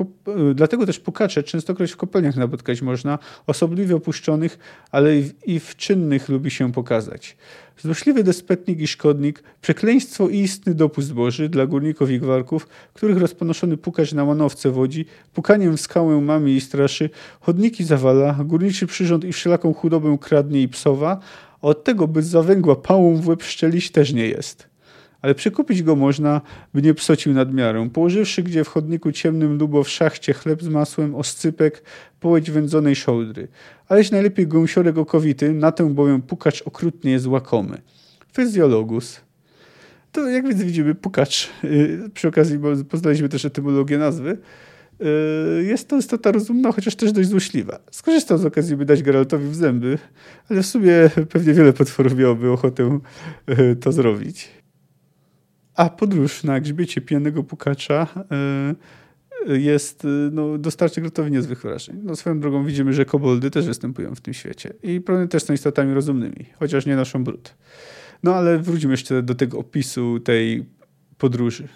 y, 0.51 0.55
dlatego 0.55 0.87
też 0.87 1.01
pukacze 1.01 1.43
częstokroć 1.43 1.93
w 1.93 1.97
kopalniach 1.97 2.37
napotkać 2.37 2.83
można, 2.83 3.19
osobliwie 3.47 3.97
opuszczonych, 3.97 4.59
ale 4.91 5.11
i 5.47 5.61
w 5.61 5.77
czynnych 5.77 6.29
lubi 6.29 6.51
się 6.51 6.73
pokazać. 6.73 7.37
Złośliwy 7.79 8.25
despetnik 8.25 8.81
i 8.81 8.87
szkodnik, 8.87 9.43
przekleństwo 9.61 10.29
i 10.29 10.39
istny 10.39 10.75
dopust 10.75 11.13
boży 11.13 11.49
dla 11.49 11.67
górników 11.67 12.11
i 12.11 12.21
gwarków, 12.21 12.69
których 12.95 13.19
rozponoszony 13.19 13.77
pukacz 13.77 14.13
na 14.13 14.25
manowce 14.25 14.71
wodzi, 14.71 15.07
pukaniem 15.35 15.77
w 15.77 15.81
skałę 15.81 16.21
mami 16.21 16.53
i 16.53 16.61
straszy, 16.61 17.11
chodniki 17.41 17.85
zawala, 17.85 18.39
górniczy 18.45 18.87
przyrząd 18.87 19.25
i 19.25 19.33
wszelaką 19.33 19.75
chudobę 19.75 20.19
kradnie 20.21 20.63
i 20.63 20.69
psowa, 20.69 21.21
a 21.63 21.67
od 21.67 21.85
tego 21.85 22.09
by 22.09 22.23
zawęgła 22.23 22.77
pałą 22.77 23.17
w 23.17 23.29
łeb 23.29 23.43
szczelić 23.43 23.91
też 23.91 24.13
nie 24.13 24.27
jest 24.27 24.73
ale 25.23 25.35
przekupić 25.35 25.83
go 25.83 25.97
można, 25.97 26.41
by 26.75 26.83
nie 26.83 26.95
psocił 26.95 27.33
nadmiarą. 27.33 27.91
Położywszy 27.91 28.43
gdzie 28.43 28.65
w 28.65 28.69
chodniku 28.69 29.13
ciemnym 29.13 29.59
lubo 29.59 29.85
w 29.85 29.89
szachcie 29.89 30.33
chleb 30.33 30.63
z 30.63 30.69
masłem, 30.69 31.15
oscypek, 31.15 31.83
połeć 32.21 32.51
wędzonej 32.51 32.97
szołdry. 32.97 33.49
Aleś 33.89 34.11
najlepiej 34.11 34.47
gąsiorek 34.47 34.99
okowity, 34.99 35.53
na 35.53 35.73
tę 35.73 35.95
bowiem 35.95 36.23
pukacz 36.23 36.63
okrutnie 36.63 37.11
jest 37.11 37.27
łakomy. 37.27 37.81
Fizjologus. 38.33 39.21
To 40.13 40.29
jak 40.29 40.49
więc 40.49 40.63
widzimy, 40.63 40.95
pukacz, 40.95 41.51
yy, 41.63 42.11
przy 42.15 42.29
okazji 42.29 42.59
poznaliśmy 42.91 43.29
też 43.29 43.45
etymologię 43.45 43.99
nazwy, 43.99 44.39
jest 45.63 45.89
to 45.89 45.97
istota 45.97 46.33
rozumna, 46.33 46.73
chociaż 46.73 46.97
też 46.97 47.13
dość 47.13 47.29
złośliwa. 47.29 47.79
Skorzystał 47.91 48.39
z 48.39 48.45
okazji, 48.45 48.77
by 48.77 48.85
dać 48.85 49.03
Geraltowi 49.03 49.49
w 49.49 49.55
zęby, 49.55 49.99
ale 50.51 50.63
w 50.63 50.67
sumie 50.67 50.93
pewnie 51.33 51.55
wiele 51.55 51.73
potworów 51.73 52.17
miałoby 52.17 52.51
ochotę 52.51 52.99
yy, 53.47 53.77
to 53.77 53.93
zrobić. 53.93 54.49
A 55.75 55.91
podróż 55.91 56.45
na 56.45 56.61
grzbiecie 56.61 57.01
pijanego 57.01 57.43
pukacza 57.43 58.07
e, 58.31 58.75
jest, 59.59 60.07
no, 60.33 60.59
dostarczy 60.59 61.01
grotowi 61.01 61.31
niezwykłych 61.31 61.73
wrażeń. 61.73 62.01
No, 62.05 62.17
swoją 62.17 62.41
drogą 62.41 62.65
widzimy, 62.65 62.93
że 62.93 63.05
koboldy 63.05 63.51
też 63.51 63.67
występują 63.67 64.15
w 64.15 64.21
tym 64.21 64.35
świecie 64.35 64.73
i 64.83 65.01
pewnie 65.01 65.29
też 65.29 65.43
są 65.43 65.53
istotami 65.53 65.95
rozumnymi, 65.95 66.47
chociaż 66.59 66.87
nie 66.87 66.97
naszą 66.97 67.25
brud. 67.25 67.55
No 68.23 68.35
ale 68.35 68.59
wróćmy 68.59 68.91
jeszcze 68.91 69.23
do 69.23 69.35
tego 69.35 69.59
opisu 69.59 70.21
tej 70.21 70.67
podróży. 71.19 71.69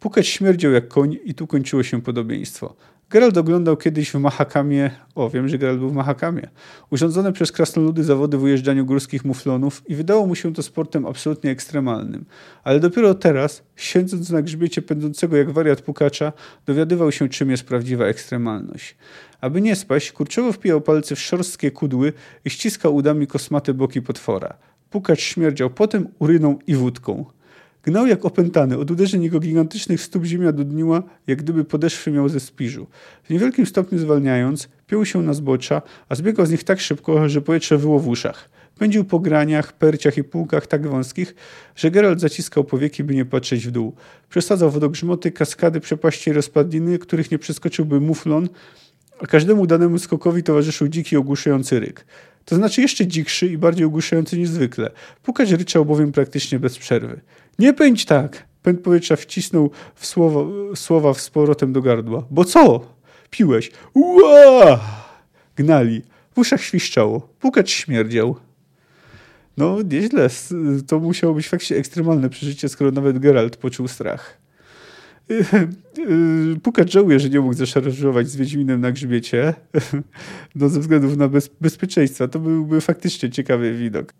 Pukacz 0.00 0.26
śmierdział 0.26 0.72
jak 0.72 0.88
koń 0.88 1.16
i 1.24 1.34
tu 1.34 1.46
kończyło 1.46 1.82
się 1.82 2.02
podobieństwo. 2.02 2.76
Gerald 3.10 3.36
oglądał 3.36 3.76
kiedyś 3.76 4.10
w 4.10 4.14
Mahakamie, 4.14 4.90
o 5.14 5.30
wiem, 5.30 5.48
że 5.48 5.58
Gerald 5.58 5.78
był 5.78 5.90
w 5.90 5.94
Mahakamie, 5.94 6.48
urządzone 6.90 7.32
przez 7.32 7.52
krasnoludy 7.52 8.04
zawody 8.04 8.38
w 8.38 8.42
ujeżdżaniu 8.42 8.86
górskich 8.86 9.24
muflonów 9.24 9.82
i 9.86 9.94
wydało 9.94 10.26
mu 10.26 10.34
się 10.34 10.54
to 10.54 10.62
sportem 10.62 11.06
absolutnie 11.06 11.50
ekstremalnym. 11.50 12.24
Ale 12.64 12.80
dopiero 12.80 13.14
teraz, 13.14 13.62
siedząc 13.76 14.30
na 14.30 14.42
grzbiecie 14.42 14.82
pędzącego 14.82 15.36
jak 15.36 15.50
wariat 15.50 15.82
pukacza, 15.82 16.32
dowiadywał 16.66 17.12
się, 17.12 17.28
czym 17.28 17.50
jest 17.50 17.64
prawdziwa 17.64 18.04
ekstremalność. 18.04 18.96
Aby 19.40 19.60
nie 19.60 19.76
spaść, 19.76 20.12
kurczowo 20.12 20.52
wpijał 20.52 20.80
palce 20.80 21.16
w 21.16 21.20
szorstkie 21.20 21.70
kudły 21.70 22.12
i 22.44 22.50
ściskał 22.50 22.94
udami 22.94 23.26
kosmate 23.26 23.74
boki 23.74 24.02
potwora. 24.02 24.54
Pukacz 24.90 25.20
śmierdział 25.20 25.70
potem, 25.70 26.08
uryną 26.18 26.58
i 26.66 26.74
wódką. 26.74 27.24
Gnał 27.82 28.06
jak 28.06 28.24
opętany, 28.24 28.78
od 28.78 28.90
uderzeń 28.90 29.22
jego 29.22 29.40
gigantycznych 29.40 30.00
stóp 30.00 30.24
ziemia 30.24 30.52
dudniła, 30.52 31.02
jak 31.26 31.42
gdyby 31.42 31.64
podeszwy 31.64 32.10
miał 32.10 32.28
ze 32.28 32.40
spiżu. 32.40 32.86
W 33.24 33.30
niewielkim 33.30 33.66
stopniu 33.66 33.98
zwalniając, 33.98 34.68
piął 34.86 35.04
się 35.04 35.22
na 35.22 35.34
zbocza, 35.34 35.82
a 36.08 36.14
zbiegał 36.14 36.46
z 36.46 36.50
nich 36.50 36.64
tak 36.64 36.80
szybko, 36.80 37.28
że 37.28 37.40
powietrze 37.40 37.78
wyło 37.78 37.98
w 37.98 38.08
uszach. 38.08 38.48
Pędził 38.78 39.04
po 39.04 39.18
graniach, 39.18 39.72
perciach 39.72 40.18
i 40.18 40.24
półkach 40.24 40.66
tak 40.66 40.86
wąskich, 40.86 41.34
że 41.76 41.90
Geralt 41.90 42.20
zaciskał 42.20 42.64
powieki, 42.64 43.04
by 43.04 43.14
nie 43.14 43.24
patrzeć 43.24 43.66
w 43.66 43.70
dół. 43.70 43.94
Przesadzał 44.28 44.70
wodogrzmoty, 44.70 45.32
kaskady, 45.32 45.80
przepaści 45.80 46.30
i 46.30 46.32
rozpadliny, 46.32 46.98
których 46.98 47.30
nie 47.30 47.38
przeskoczyłby 47.38 48.00
muflon, 48.00 48.48
a 49.20 49.26
każdemu 49.26 49.66
danemu 49.66 49.98
skokowi 49.98 50.42
towarzyszył 50.42 50.88
dziki 50.88 51.16
ogłuszający 51.16 51.80
ryk. 51.80 52.04
To 52.44 52.56
znaczy 52.56 52.80
jeszcze 52.80 53.06
dzikszy 53.06 53.46
i 53.46 53.58
bardziej 53.58 53.86
ogłuszający 53.86 54.38
niż 54.38 54.48
zwykle. 54.48 54.90
Pukać 55.22 55.50
ryczał 55.50 55.84
bowiem 55.84 56.12
praktycznie 56.12 56.58
bez 56.58 56.78
przerwy. 56.78 57.20
Nie 57.58 57.72
pędź 57.72 58.04
tak! 58.04 58.48
Pęd 58.62 58.80
powietrza 58.80 59.16
wcisnął 59.16 59.70
w 59.94 60.06
słowo, 60.06 60.50
słowa 60.74 61.14
z 61.14 61.30
powrotem 61.30 61.72
do 61.72 61.82
gardła. 61.82 62.26
Bo 62.30 62.44
co? 62.44 62.80
Piłeś. 63.30 63.70
Ua! 63.94 64.80
Gnali. 65.56 66.02
W 66.34 66.38
uszach 66.38 66.62
świszczało. 66.62 67.20
Pukacz 67.40 67.70
śmierdział. 67.70 68.36
No, 69.56 69.78
nieźle. 69.82 70.28
To 70.86 70.98
musiało 70.98 71.34
być 71.34 71.48
faktycznie 71.48 71.76
ekstremalne 71.76 72.30
przeżycie, 72.30 72.68
skoro 72.68 72.90
nawet 72.90 73.18
Geralt 73.18 73.56
poczuł 73.56 73.88
strach. 73.88 74.38
Pukacz 76.62 76.92
żałuje, 76.92 77.20
że 77.20 77.30
nie 77.30 77.40
mógł 77.40 77.54
zaszarżować 77.54 78.28
z 78.28 78.36
Wiedźminem 78.36 78.80
na 78.80 78.92
grzbiecie. 78.92 79.54
No, 80.54 80.68
ze 80.68 80.80
względów 80.80 81.16
na 81.16 81.28
bez, 81.28 81.50
bezpieczeństwo. 81.60 82.28
To 82.28 82.38
byłby 82.38 82.80
faktycznie 82.80 83.30
ciekawy 83.30 83.74
widok. 83.74 84.12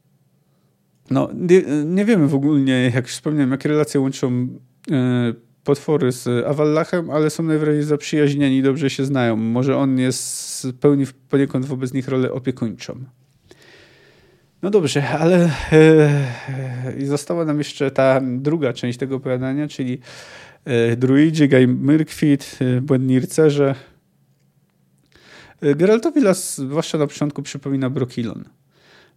No, 1.11 1.28
nie, 1.34 1.62
nie 1.84 2.04
wiemy 2.04 2.28
w 2.28 2.34
ogóle, 2.34 2.61
jak 2.70 3.04
już 3.04 3.12
wspomniałem, 3.12 3.50
jakie 3.50 3.68
relacje 3.68 4.00
łączą 4.00 4.48
e, 4.90 5.34
potwory 5.64 6.12
z 6.12 6.46
Awallachem, 6.46 7.11
ale 7.11 7.30
są 7.30 7.42
najwyraźniej 7.42 7.84
zaprzyjaźnieni 7.84 8.56
i 8.56 8.62
dobrze 8.62 8.90
się 8.90 9.04
znają. 9.04 9.36
Może 9.36 9.76
on 9.76 9.98
jest 9.98 10.66
pełni 10.80 11.04
poniekąd 11.28 11.66
wobec 11.66 11.92
nich 11.92 12.09
rolę 12.09 12.32
opiekuńczą. 12.32 13.04
No 14.62 14.70
dobrze, 14.70 15.09
ale 15.09 15.50
e, 15.72 17.06
została 17.06 17.44
nam 17.44 17.59
jeszcze 17.59 17.90
ta 17.90 18.20
druga 18.22 18.72
część 18.72 18.98
tego 18.98 19.16
opowiadania, 19.16 19.68
czyli 19.68 19.98
e, 20.64 20.96
druidzi, 20.96 21.48
Gaj 21.48 21.68
Myrkwit, 21.68 22.59
błędni 22.82 23.20
rycerze. 23.20 23.74
Geraltowi 25.76 26.20
las, 26.20 26.56
zwłaszcza 26.56 26.98
na 26.98 27.06
początku, 27.06 27.42
przypomina 27.42 27.90
Brokilon. 27.90 28.44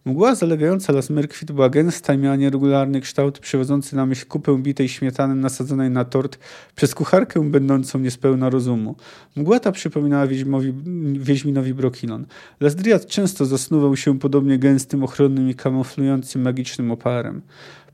Mgła 0.04 0.34
zalegająca 0.34 0.92
las 0.92 1.10
Myrkwit 1.10 1.52
była 1.52 1.68
gęsta 1.68 2.14
i 2.14 2.18
miała 2.18 2.36
nieregularny 2.36 3.00
kształt, 3.00 3.38
przywodzący 3.38 3.96
na 3.96 4.06
myśl 4.06 4.26
kupę 4.26 4.58
bitej 4.58 4.88
śmietany 4.88 5.34
nasadzonej 5.34 5.90
na 5.90 6.04
tort 6.04 6.38
przez 6.74 6.94
kucharkę 6.94 7.50
będącą 7.50 7.98
niespełna 7.98 8.50
rozumu. 8.50 8.96
Mgła 9.36 9.60
ta 9.60 9.72
przypominała 9.72 10.26
Wiedźmowi, 10.26 10.72
Wiedźminowi 11.12 11.74
Brokilon. 11.74 12.26
Las 12.60 12.74
Driad 12.74 13.06
często 13.06 13.46
zasnuwał 13.46 13.96
się 13.96 14.18
podobnie 14.18 14.58
gęstym, 14.58 15.04
ochronnym 15.04 15.50
i 15.50 15.54
kamuflującym 15.54 16.42
magicznym 16.42 16.90
oparem. 16.90 17.42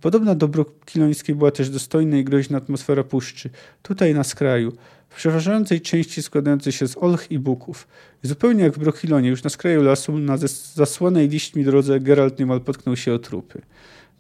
Podobna 0.01 0.35
do 0.35 0.49
brokilońskiej 0.49 1.35
była 1.35 1.51
też 1.51 1.71
dostojna 1.71 2.17
i 2.17 2.25
groźna 2.25 2.59
atmosfera 2.59 3.05
puszczy. 3.05 3.51
Tutaj 3.83 4.15
na 4.15 4.25
skraju. 4.25 4.73
W 5.09 5.17
przeważającej 5.17 5.81
części 5.81 6.23
składającej 6.23 6.73
się 6.73 6.89
z 6.89 6.97
olch 6.97 7.31
i 7.31 7.39
buków. 7.39 7.89
zupełnie 8.23 8.63
jak 8.63 8.73
w 8.73 8.79
Brochilonie, 8.79 9.29
już 9.29 9.43
na 9.43 9.51
skraju 9.51 9.83
lasu, 9.83 10.19
na 10.19 10.37
zasłanej 10.75 11.29
liśćmi 11.29 11.65
drodze, 11.65 12.01
Geralt 12.01 12.39
niemal 12.39 12.61
potknął 12.61 12.97
się 12.97 13.13
o 13.13 13.19
trupy. 13.19 13.63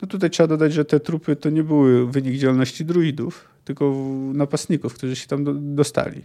No 0.02 0.08
tutaj 0.08 0.30
trzeba 0.30 0.46
dodać, 0.46 0.72
że 0.72 0.84
te 0.84 1.00
trupy 1.00 1.36
to 1.36 1.50
nie 1.50 1.62
były 1.62 2.10
wynik 2.10 2.36
działalności 2.36 2.84
druidów, 2.84 3.48
tylko 3.64 3.94
napastników, 4.34 4.94
którzy 4.94 5.16
się 5.16 5.26
tam 5.26 5.74
dostali 5.76 6.22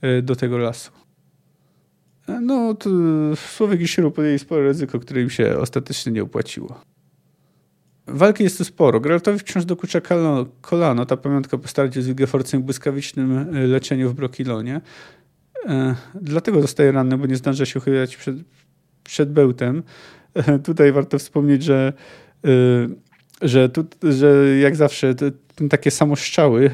e, 0.00 0.22
do 0.22 0.36
tego 0.36 0.58
lasu. 0.58 0.90
E, 2.28 2.40
no, 2.40 2.74
to 2.74 2.90
Słowik 3.36 3.80
i 3.80 3.88
Siru 3.88 4.10
podjęli 4.10 4.38
spore 4.38 4.62
ryzyko, 4.62 5.00
które 5.00 5.22
im 5.22 5.30
się 5.30 5.58
ostatecznie 5.58 6.12
nie 6.12 6.22
opłaciło. 6.22 6.80
Walki 8.12 8.44
jest 8.44 8.58
tu 8.58 8.64
sporo. 8.64 9.00
Geraltowi 9.00 9.38
wciąż 9.38 9.64
dokucza 9.64 10.00
kolano, 10.00 10.46
kolano 10.60 11.06
ta 11.06 11.16
pamiątka 11.16 11.58
po 11.58 11.68
starciu 11.68 12.02
z 12.02 12.06
Wilgeforcem 12.06 12.62
błyskawicznym 12.62 13.38
e, 13.38 13.66
leczeniu 13.66 14.10
w 14.10 14.14
Brokilonie. 14.14 14.80
E, 15.68 15.94
dlatego 16.14 16.62
zostaje 16.62 16.92
ranny, 16.92 17.18
bo 17.18 17.26
nie 17.26 17.36
zdąża 17.36 17.66
się 17.66 17.78
uchylać 17.78 18.16
przed, 18.16 18.36
przed 19.04 19.32
bełtem. 19.32 19.82
E, 20.34 20.58
tutaj 20.58 20.92
warto 20.92 21.18
wspomnieć, 21.18 21.62
że, 21.62 21.92
że, 23.42 23.68
tu, 23.68 23.84
że 24.02 24.58
jak 24.58 24.76
zawsze 24.76 25.14
te, 25.14 25.30
takie 25.70 25.90
samoszczały 25.90 26.70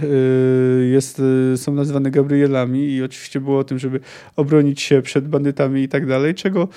jest, 0.91 1.23
są 1.57 1.75
nazywane 1.75 2.11
Gabrielami 2.11 2.89
i 2.89 3.03
oczywiście 3.03 3.41
było 3.41 3.59
o 3.59 3.65
tym, 3.65 3.79
żeby 3.79 4.01
obronić 4.37 4.83
się 4.83 5.03
przed 5.03 5.29
bandytami 5.29 5.83
i 5.83 5.89
tak 5.89 6.07
dalej, 6.07 6.35
czego 6.35 6.69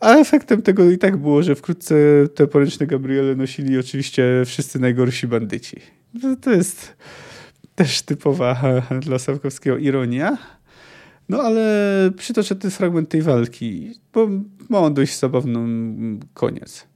a 0.00 0.14
efektem 0.14 0.62
tego 0.62 0.90
i 0.90 0.98
tak 0.98 1.16
było, 1.16 1.42
że 1.42 1.54
wkrótce 1.54 1.94
te 2.34 2.46
poręczne 2.46 2.86
Gabriele 2.86 3.34
nosili 3.34 3.78
oczywiście 3.78 4.42
wszyscy 4.46 4.78
najgorsi 4.78 5.26
bandyci. 5.26 5.76
To 6.40 6.50
jest 6.50 6.96
też 7.74 8.02
typowa 8.02 8.62
dla 9.06 9.18
Sapkowskiego 9.18 9.76
ironia. 9.76 10.38
No 11.28 11.42
ale 11.42 11.64
przytoczę 12.16 12.56
ten 12.56 12.70
fragment 12.70 13.08
tej 13.08 13.22
walki, 13.22 13.94
bo 14.12 14.28
ma 14.68 14.78
on 14.78 14.94
dość 14.94 15.18
zabawny 15.18 15.58
koniec. 16.34 16.89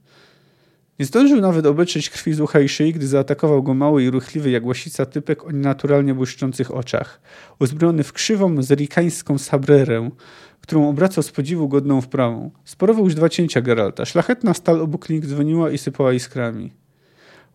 Nie 0.99 1.05
zdążył 1.05 1.41
nawet 1.41 1.65
obejrzeć 1.65 2.09
krwi 2.09 2.33
z 2.33 2.39
ucha 2.39 2.59
i 2.59 2.69
szyi, 2.69 2.93
gdy 2.93 3.07
zaatakował 3.07 3.63
go 3.63 3.73
mały 3.73 4.03
i 4.03 4.09
ruchliwy 4.09 4.49
jak 4.49 4.65
łasica 4.65 5.05
typek 5.05 5.45
o 5.45 5.51
naturalnie 5.51 6.13
błyszczących 6.13 6.75
oczach. 6.75 7.21
Uzbrojony 7.59 8.03
w 8.03 8.13
krzywą 8.13 8.63
zerikańską 8.63 9.37
sabrerę, 9.37 10.09
którą 10.61 10.89
obracał 10.89 11.23
z 11.23 11.31
podziwu 11.31 11.67
godną 11.67 12.01
wprawą. 12.01 12.51
Sporował 12.65 13.03
już 13.03 13.15
dwa 13.15 13.29
cięcia 13.29 13.61
Geralta. 13.61 14.05
Szlachetna 14.05 14.53
stal 14.53 14.81
obok 14.81 15.09
nich 15.09 15.25
dzwoniła 15.25 15.71
i 15.71 15.77
sypała 15.77 16.13
iskrami. 16.13 16.71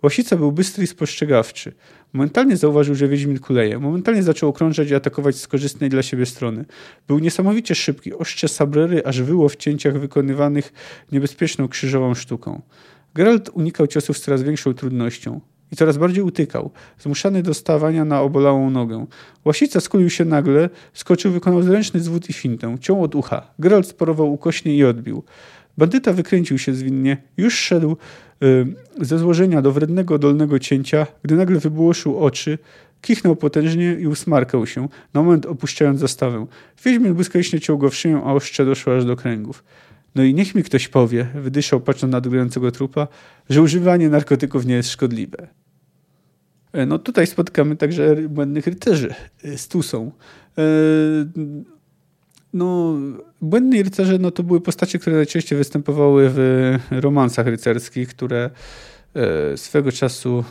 Łasica 0.02 0.36
był 0.36 0.52
bystry 0.52 0.84
i 0.84 0.86
spostrzegawczy. 0.86 1.72
Momentalnie 2.12 2.56
zauważył, 2.56 2.94
że 2.94 3.08
Wiedźmin 3.08 3.38
kuleje. 3.38 3.78
Momentalnie 3.78 4.22
zaczął 4.22 4.48
okrążać 4.48 4.90
i 4.90 4.94
atakować 4.94 5.36
z 5.36 5.48
korzystnej 5.48 5.90
dla 5.90 6.02
siebie 6.02 6.26
strony. 6.26 6.64
Był 7.08 7.18
niesamowicie 7.18 7.74
szybki. 7.74 8.14
Ostrze 8.14 8.48
sabrery 8.48 9.04
aż 9.04 9.22
wyło 9.22 9.48
w 9.48 9.56
cięciach 9.56 9.98
wykonywanych 9.98 10.72
niebezpieczną 11.12 11.68
krzyżową 11.68 12.14
sztuką. 12.14 12.62
Geralt 13.14 13.48
unikał 13.48 13.86
ciosów 13.86 14.18
z 14.18 14.20
coraz 14.20 14.42
większą 14.42 14.74
trudnością 14.74 15.40
i 15.72 15.76
coraz 15.76 15.96
bardziej 15.96 16.22
utykał, 16.22 16.70
zmuszany 16.98 17.42
do 17.42 17.54
stawania 17.54 18.04
na 18.04 18.20
obolałą 18.22 18.70
nogę. 18.70 19.06
Łasica 19.44 19.80
skulił 19.80 20.10
się 20.10 20.24
nagle, 20.24 20.70
skoczył, 20.92 21.32
wykonał 21.32 21.62
zręczny 21.62 22.00
zwód 22.00 22.30
i 22.30 22.32
fintę. 22.32 22.76
Ciął 22.80 23.02
od 23.02 23.14
ucha. 23.14 23.46
Geralt 23.58 23.86
sporował 23.86 24.32
ukośnie 24.32 24.76
i 24.76 24.84
odbił. 24.84 25.22
Bandyta 25.78 26.12
wykręcił 26.12 26.58
się 26.58 26.74
zwinnie, 26.74 27.16
już 27.36 27.58
szedł 27.58 27.96
y, 28.42 28.66
ze 29.00 29.18
złożenia 29.18 29.62
do 29.62 29.72
wrednego 29.72 30.18
dolnego 30.18 30.58
cięcia, 30.58 31.06
gdy 31.22 31.36
nagle 31.36 31.58
wybłoszył 31.58 32.18
oczy, 32.18 32.58
kichnął 33.00 33.36
potężnie 33.36 33.96
i 34.00 34.06
usmarkał 34.06 34.66
się, 34.66 34.88
na 35.14 35.22
moment 35.22 35.46
opuszczając 35.46 36.00
zastawę. 36.00 36.46
Wiedźmin 36.84 37.14
błyskawicznie 37.14 37.60
ciął 37.60 37.78
go 37.78 37.90
w 37.90 37.94
szyję, 37.94 38.22
a 38.24 38.32
ostrze 38.32 38.64
doszło 38.64 38.96
aż 38.96 39.04
do 39.04 39.16
kręgów. 39.16 39.64
No 40.14 40.22
i 40.22 40.34
niech 40.34 40.54
mi 40.54 40.62
ktoś 40.62 40.88
powie, 40.88 41.26
wydyszał 41.34 41.80
patrząc 41.80 42.12
na 42.12 42.20
drgającego 42.20 42.70
trupa, 42.70 43.08
że 43.50 43.62
używanie 43.62 44.08
narkotyków 44.08 44.66
nie 44.66 44.74
jest 44.74 44.90
szkodliwe. 44.90 45.48
E, 46.72 46.86
no 46.86 46.98
tutaj 46.98 47.26
spotkamy 47.26 47.76
także 47.76 48.16
błędnych 48.16 48.66
rycerzy 48.66 49.14
e, 49.44 49.58
z 49.58 49.68
Tusą. 49.68 50.12
E, 50.58 50.62
no, 52.52 52.96
błędni 53.40 53.82
rycerze 53.82 54.18
no, 54.18 54.30
to 54.30 54.42
były 54.42 54.60
postacie, 54.60 54.98
które 54.98 55.16
najczęściej 55.16 55.58
występowały 55.58 56.30
w 56.34 56.78
romansach 56.90 57.46
rycerskich, 57.46 58.08
które 58.08 58.50
swego 59.56 59.92
czasu 59.92 60.44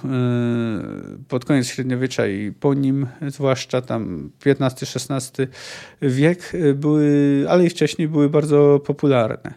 pod 1.28 1.45
koniec 1.45 1.68
średniowiecza 1.68 2.28
i 2.28 2.51
po 2.51 2.74
nim, 2.74 3.07
zwłaszcza 3.28 3.82
tam 3.82 4.30
XV-XVI 4.45 5.47
wiek, 6.01 6.51
były, 6.76 7.45
ale 7.49 7.66
i 7.66 7.70
wcześniej 7.70 8.07
były 8.07 8.30
bardzo 8.30 8.82
popularne. 8.86 9.53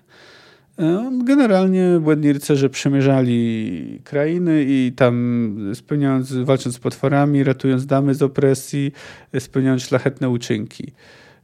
E, 0.79 1.11
generalnie 1.25 2.01
błędni 2.01 2.33
rycerze 2.33 2.71
przemierzali 2.71 4.01
krainy 4.05 4.65
i 4.69 4.93
tam 4.97 5.57
spełniając, 5.75 6.33
walcząc 6.33 6.77
z 6.77 6.79
potworami, 6.79 7.45
ratując 7.45 7.87
damy 7.87 8.15
z 8.15 8.23
opresji, 8.23 8.93
spełniając 9.39 9.83
szlachetne 9.83 10.29
uczynki. 10.29 10.93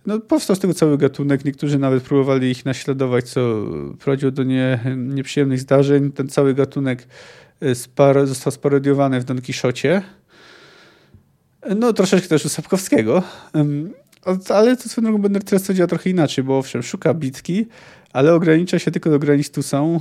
No, 0.07 0.21
powstał 0.21 0.57
z 0.57 0.59
tego 0.59 0.75
cały 0.75 0.99
gatunek. 0.99 1.45
Niektórzy 1.45 1.79
nawet 1.79 2.03
próbowali 2.03 2.51
ich 2.51 2.65
naśladować, 2.65 3.29
co 3.29 3.65
prowadziło 3.99 4.33
do 4.33 4.43
nie, 4.43 4.81
nieprzyjemnych 4.97 5.61
zdarzeń. 5.61 6.13
Ten 6.13 6.29
cały 6.29 6.55
gatunek 6.55 7.07
e, 7.61 7.75
spar 7.75 8.27
został 8.27 8.53
sparodiowany 8.53 9.21
w 9.21 9.25
Don 9.25 9.41
Quixocie. 9.41 10.03
No, 11.77 11.93
troszeczkę 11.93 12.29
też 12.29 12.45
u 12.45 12.49
Sapkowskiego. 12.49 13.23
Ale 14.49 14.77
to 14.77 14.89
swoją 14.89 15.13
drogą 15.13 15.35
Rycerstwo 15.35 15.75
działa 15.75 15.87
trochę 15.87 16.11
inaczej, 16.11 16.45
bo 16.45 16.59
owszem, 16.59 16.83
szuka 16.83 17.15
bitki, 17.15 17.67
ale 18.13 18.35
ogranicza 18.35 18.79
się 18.79 18.91
tylko 18.91 19.11
do 19.11 19.19
granic 19.19 19.51
tu 19.51 19.63
są. 19.63 20.01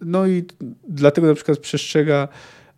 No 0.00 0.26
i 0.26 0.44
dlatego 0.88 1.26
na 1.26 1.34
przykład 1.34 1.58
przestrzega, 1.58 2.28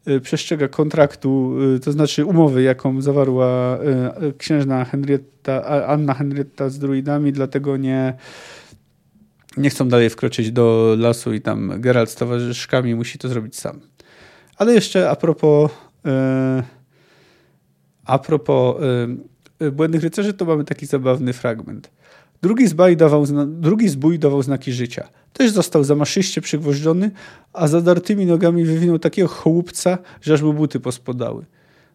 y, 0.09 0.21
przestrzega 0.21 0.69
kontraktu, 0.69 1.57
y, 1.77 1.81
to 1.81 1.93
znaczy 1.93 2.25
umowy, 2.25 2.63
jaką 2.63 3.03
zawarła 3.03 3.79
y, 4.23 4.33
księżna 4.39 4.85
Henrietta, 4.85 5.87
Anna 5.87 6.15
Henrietta 6.15 6.69
z 6.69 6.79
druidami, 6.79 7.33
dlatego 7.33 7.77
nie, 7.77 8.15
nie 9.57 9.71
chcą 9.71 9.89
dalej 9.89 10.11
wkroczyć 10.11 10.53
do 10.53 10.97
lasu 10.99 11.35
i 11.35 11.41
tam 11.41 11.81
Geralt 11.81 12.11
z 12.11 12.15
towarzyszkami 12.15 12.95
musi 12.95 13.19
to 13.19 13.29
zrobić 13.29 13.57
sam. 13.57 13.81
Ale 14.57 14.75
jeszcze 14.75 15.11
a 15.11 15.17
propos 15.17 15.71
a 18.05 18.19
propos 18.19 18.77
Błędnych 19.73 20.03
Rycerzy, 20.03 20.35
to 20.35 20.45
mamy 20.45 20.65
taki 20.65 20.87
zabawny 20.87 21.33
fragment. 21.33 21.91
Drugi, 22.43 22.67
zbój 22.67 22.97
dawał, 22.97 23.25
drugi 23.47 23.89
zbój 23.89 24.19
dawał 24.19 24.43
znaki 24.43 24.73
życia. 24.73 25.09
Też 25.33 25.51
został 25.51 25.85
zamaszyście 25.85 26.41
przygwożdżony, 26.41 27.11
a 27.53 27.69
zadartymi 27.69 28.27
nogami 28.27 28.65
wywinął 28.65 28.99
takiego 28.99 29.29
chłupca, 29.29 29.99
że 30.21 30.35
aż 30.35 30.43
mu 30.43 30.53
buty 30.53 30.81
pospodały. 30.81 31.45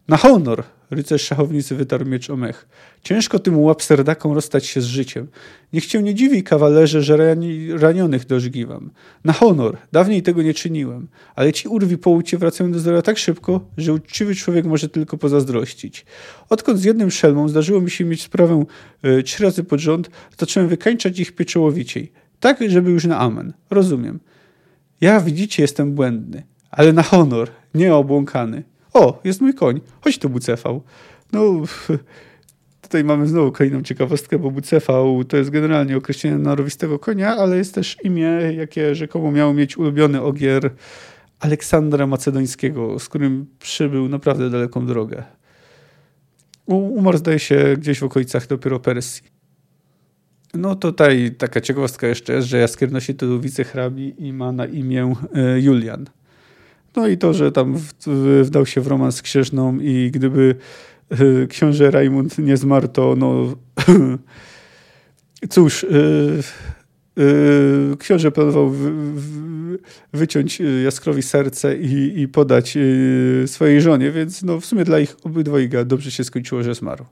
Na 0.08 0.18
honor! 0.18 0.64
Rycerz 0.92 1.22
szachownicy 1.22 1.76
wytarł 1.76 2.06
miecz 2.06 2.30
o 2.30 2.36
mech. 2.36 2.68
Ciężko 3.04 3.40
tym 3.40 3.60
łapserdakom 3.60 4.32
rozstać 4.32 4.66
się 4.66 4.82
z 4.82 4.86
życiem. 4.86 5.28
Niech 5.74 5.86
cię 5.86 6.04
nie 6.04 6.16
dziwi, 6.16 6.44
kawalerze, 6.44 7.04
że 7.04 7.18
rani, 7.18 7.74
ranionych 7.74 8.26
dożgiwam. 8.26 8.92
Na 9.24 9.34
honor! 9.34 9.78
Dawniej 9.92 10.24
tego 10.24 10.42
nie 10.42 10.54
czyniłem. 10.54 11.08
Ale 11.36 11.54
ci 11.54 11.68
urwi 11.68 11.98
po 11.98 12.10
ucie 12.10 12.38
wracają 12.38 12.72
do 12.72 12.80
zdrowia 12.80 13.02
tak 13.02 13.18
szybko, 13.18 13.62
że 13.78 13.94
uczciwy 13.94 14.36
człowiek 14.36 14.66
może 14.66 14.90
tylko 14.90 15.18
pozazdrościć. 15.18 16.06
Odkąd 16.50 16.80
z 16.80 16.84
jednym 16.84 17.12
szelmą 17.12 17.50
zdarzyło 17.50 17.82
mi 17.82 17.92
się 17.92 18.06
mieć 18.06 18.22
sprawę 18.22 18.66
y, 19.06 19.24
trzy 19.24 19.44
razy 19.44 19.64
pod 19.64 19.80
rząd, 19.80 20.10
zacząłem 20.38 20.70
wykańczać 20.70 21.20
ich 21.20 21.32
pieczołowiciej. 21.32 22.12
Tak, 22.40 22.60
żeby 22.68 22.92
już 22.92 23.06
na 23.06 23.20
amen. 23.20 23.54
Rozumiem. 23.70 24.20
Ja, 25.02 25.22
widzicie, 25.22 25.64
jestem 25.64 25.94
błędny. 25.94 26.44
Ale 26.72 26.94
na 26.94 27.04
honor, 27.04 27.50
nie 27.76 27.96
obłąkany. 27.96 28.64
O, 28.94 29.20
jest 29.24 29.42
mój 29.42 29.54
koń, 29.54 29.82
chodź 30.02 30.18
tu 30.18 30.30
Bucefał. 30.30 30.82
No, 31.34 31.44
tutaj 32.82 33.04
mamy 33.04 33.28
znowu 33.28 33.52
kolejną 33.52 33.82
ciekawostkę, 33.82 34.40
bo 34.40 34.52
Bucefał 34.52 35.24
to 35.24 35.38
jest 35.38 35.50
generalnie 35.50 35.98
określenie 35.98 36.38
narowistego 36.38 37.00
konia, 37.00 37.36
ale 37.36 37.58
jest 37.58 37.76
też 37.76 37.98
imię, 38.04 38.30
jakie 38.56 38.96
rzekomo 38.96 39.32
miał 39.32 39.54
mieć 39.54 39.78
ulubiony 39.78 40.22
ogier 40.22 40.72
Aleksandra 41.40 42.08
Macedońskiego, 42.08 43.00
z 43.00 43.10
którym 43.10 43.46
przybył 43.60 44.10
naprawdę 44.10 44.50
daleką 44.50 44.86
drogę. 44.86 45.24
Umarł 46.66 47.18
zdaje 47.18 47.40
się 47.40 47.76
gdzieś 47.78 48.00
w 48.00 48.04
okolicach 48.04 48.48
dopiero 48.48 48.80
Persji. 48.80 49.24
No 50.54 50.76
tutaj 50.76 51.36
taka 51.38 51.62
ciekawostka 51.62 52.08
jeszcze 52.08 52.34
jest, 52.34 52.48
że 52.48 52.58
Jaskier 52.58 52.92
nosi 52.92 53.16
tytuł 53.16 53.40
wicehrabi 53.40 54.16
i 54.18 54.34
ma 54.34 54.52
na 54.52 54.66
imię 54.66 55.14
e, 55.34 55.60
Julian. 55.60 56.06
No 56.96 57.08
i 57.08 57.18
to, 57.18 57.34
że 57.34 57.52
tam 57.52 57.78
wdał 58.44 58.66
się 58.66 58.82
w 58.82 58.88
romans 58.88 59.16
z 59.16 59.22
księżną 59.22 59.80
i 59.80 60.12
gdyby 60.12 60.56
e, 61.10 61.48
książę 61.48 61.92
Rajmund 61.92 62.38
nie 62.38 62.58
zmarł, 62.58 62.88
to 62.88 63.16
no 63.18 63.54
cóż, 65.50 65.84
e, 65.84 65.88
e, 67.18 67.98
książę 67.98 68.32
planował 68.32 68.74
wyciąć 70.14 70.62
Jaskrowi 70.84 71.22
serce 71.22 71.78
i, 71.78 72.22
i 72.22 72.28
podać 72.28 72.78
swojej 73.46 73.82
żonie, 73.82 74.12
więc 74.12 74.44
no 74.44 74.60
w 74.60 74.66
sumie 74.66 74.84
dla 74.84 75.00
ich 75.00 75.16
obydwojga 75.24 75.86
dobrze 75.86 76.12
się 76.12 76.24
skończyło, 76.24 76.64
że 76.64 76.76
zmarł. 76.76 77.06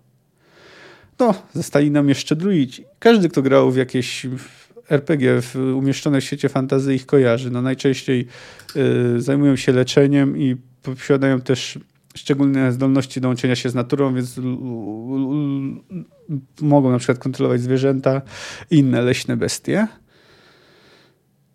no, 1.20 1.34
zostali 1.54 1.92
nam 1.92 2.10
jeszcze 2.10 2.36
druidzi. 2.36 2.86
Każdy, 3.00 3.30
kto 3.30 3.42
grał 3.42 3.72
w 3.72 3.78
jakieś 3.78 4.26
RPG 4.90 5.42
umieszczone 5.76 6.22
w 6.22 6.24
świecie 6.24 6.50
fantazy 6.50 6.96
ich 6.96 7.06
kojarzy. 7.06 7.52
No, 7.52 7.62
najczęściej 7.62 8.28
y, 8.76 9.22
zajmują 9.22 9.56
się 9.56 9.72
leczeniem 9.72 10.38
i 10.38 10.56
posiadają 10.84 11.42
też 11.42 11.80
szczególne 12.16 12.72
zdolności 12.72 13.22
do 13.22 13.28
łączenia 13.28 13.56
się 13.56 13.70
z 13.70 13.76
naturą, 13.76 14.14
więc 14.14 14.40
mogą 16.62 16.92
na 16.92 16.98
przykład 16.98 17.20
kontrolować 17.20 17.62
zwierzęta 17.62 18.22
i 18.72 18.78
inne 18.78 19.02
leśne 19.02 19.38
bestie. 19.38 19.88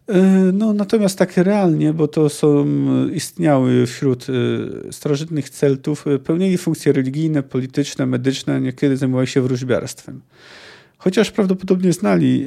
E, 0.08 0.22
no, 0.52 0.72
natomiast 0.72 1.18
tak 1.18 1.36
realnie, 1.36 1.92
bo 1.92 2.08
to 2.08 2.28
są 2.28 2.66
istniały 3.08 3.86
wśród 3.86 4.26
e, 4.28 4.92
starożytnych 4.92 5.50
Celtów, 5.50 6.04
pełnili 6.24 6.58
funkcje 6.58 6.92
religijne, 6.92 7.42
polityczne, 7.42 8.06
medyczne, 8.06 8.60
niekiedy 8.60 8.96
zajmowali 8.96 9.26
się 9.26 9.40
wróżbiarstwem. 9.40 10.20
Chociaż 10.98 11.30
prawdopodobnie 11.30 11.92
znali, 11.92 12.46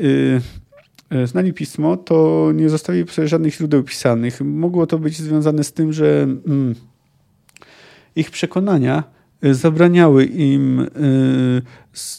znali 1.26 1.54
pismo, 1.54 1.98
to 1.98 2.50
nie 2.56 2.70
zostawili 2.70 3.08
sobie 3.08 3.28
żadnych 3.28 3.56
źródeł 3.56 3.84
pisanych. 3.84 4.42
Mogło 4.42 4.88
to 4.88 5.00
być 5.00 5.18
związane 5.18 5.64
z 5.64 5.74
tym, 5.74 5.94
że 5.94 6.24
mm, 6.24 6.76
ich 8.16 8.32
przekonania 8.32 9.04
zabraniały 9.42 10.26
im 10.26 10.88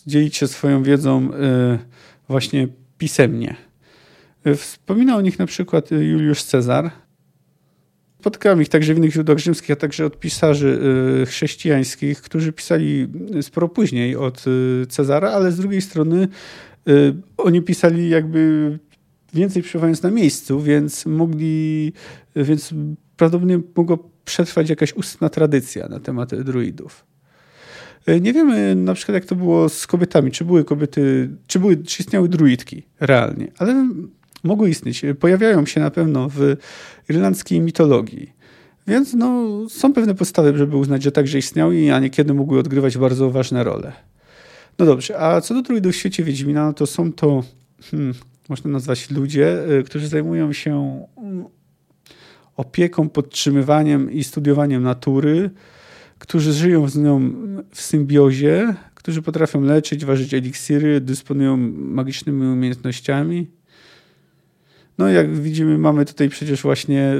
dzielić 0.07 0.37
się 0.37 0.47
swoją 0.47 0.83
wiedzą 0.83 1.31
właśnie 2.29 2.69
pisemnie. 2.99 3.57
Wspomina 4.57 5.17
o 5.17 5.21
nich 5.21 5.39
na 5.39 5.47
przykład 5.47 5.91
Juliusz 5.91 6.43
Cezar. 6.43 6.91
Spotkałem 8.21 8.63
ich 8.63 8.69
także 8.69 8.95
w 8.95 8.99
innych 8.99 9.13
źródłach 9.13 9.39
rzymskich, 9.39 9.71
a 9.71 9.77
także 9.77 10.07
od 10.07 10.21
pisarzy 10.21 10.81
y, 11.23 11.27
chrześcijańskich, 11.27 12.23
którzy 12.23 12.53
pisali 12.53 13.09
sporo 13.43 13.69
później 13.69 14.17
od 14.17 14.45
y, 14.47 14.87
Cezara, 14.89 15.31
ale 15.31 15.53
z 15.53 15.57
drugiej 15.57 15.83
strony 15.83 16.23
y, 16.23 16.29
oni 17.37 17.63
pisali 17.63 18.09
jakby 18.09 18.79
więcej 19.35 19.63
przebywając 19.63 20.03
na 20.03 20.11
miejscu, 20.11 20.61
więc 20.61 21.07
mogli, 21.07 21.93
więc 22.37 22.75
prawdopodobnie 23.17 23.61
mogła 23.77 23.99
przetrwać 24.25 24.71
jakaś 24.71 24.93
ustna 24.93 25.29
tradycja 25.29 25.89
na 25.89 26.01
temat 26.01 26.43
druidów. 26.43 27.05
Nie 28.21 28.33
wiemy 28.33 28.75
na 28.75 28.95
przykład, 28.95 29.15
jak 29.15 29.25
to 29.25 29.37
było 29.37 29.69
z 29.69 29.87
kobietami. 29.87 30.31
Czy 30.31 30.45
były 30.45 30.65
kobiety, 30.65 31.31
czy, 31.47 31.59
były, 31.59 31.77
czy 31.77 32.03
istniały 32.03 32.29
druidki 32.29 32.83
realnie, 33.01 33.53
ale 33.59 33.89
mogły 34.45 34.71
istnieć. 34.71 35.03
Pojawiają 35.21 35.67
się 35.67 35.81
na 35.81 35.91
pewno 35.91 36.29
w 36.29 36.57
irlandzkiej 37.09 37.61
mitologii. 37.61 38.33
Więc 38.87 39.15
no, 39.15 39.47
są 39.69 39.93
pewne 39.93 40.15
podstawy, 40.15 40.57
żeby 40.57 40.77
uznać, 40.77 41.03
że 41.03 41.13
także 41.13 41.39
istniały, 41.39 41.95
a 41.95 41.99
niekiedy 41.99 42.35
mogły 42.35 42.59
odgrywać 42.59 42.99
bardzo 42.99 43.31
ważne 43.31 43.65
role. 43.65 43.93
No 44.79 44.87
dobrze, 44.87 45.21
a 45.21 45.41
co 45.41 45.63
do 45.63 45.91
w 45.91 45.95
świecie 45.95 46.25
Wiedźmina, 46.25 46.67
no 46.67 46.73
to 46.73 46.87
są 46.87 47.13
to, 47.13 47.43
hmm, 47.91 48.15
można 48.49 48.71
nazwać 48.71 49.11
ludzie, 49.11 49.71
y, 49.79 49.83
którzy 49.83 50.09
zajmują 50.09 50.53
się 50.53 51.07
mm, 51.17 51.45
opieką, 52.57 53.09
podtrzymywaniem 53.09 54.11
i 54.11 54.25
studiowaniem 54.25 54.83
natury, 54.83 55.51
którzy 56.19 56.53
żyją 56.53 56.89
z 56.89 56.97
nią 56.97 57.33
w 57.71 57.81
symbiozie, 57.81 58.75
którzy 58.95 59.23
potrafią 59.23 59.61
leczyć, 59.61 60.05
ważyć 60.05 60.35
eliksiry, 60.35 61.01
dysponują 61.01 61.57
magicznymi 61.77 62.47
umiejętnościami, 62.47 63.47
no 64.99 65.09
jak 65.09 65.37
widzimy, 65.37 65.79
mamy 65.79 66.05
tutaj 66.05 66.29
przecież 66.29 66.63
właśnie 66.63 67.15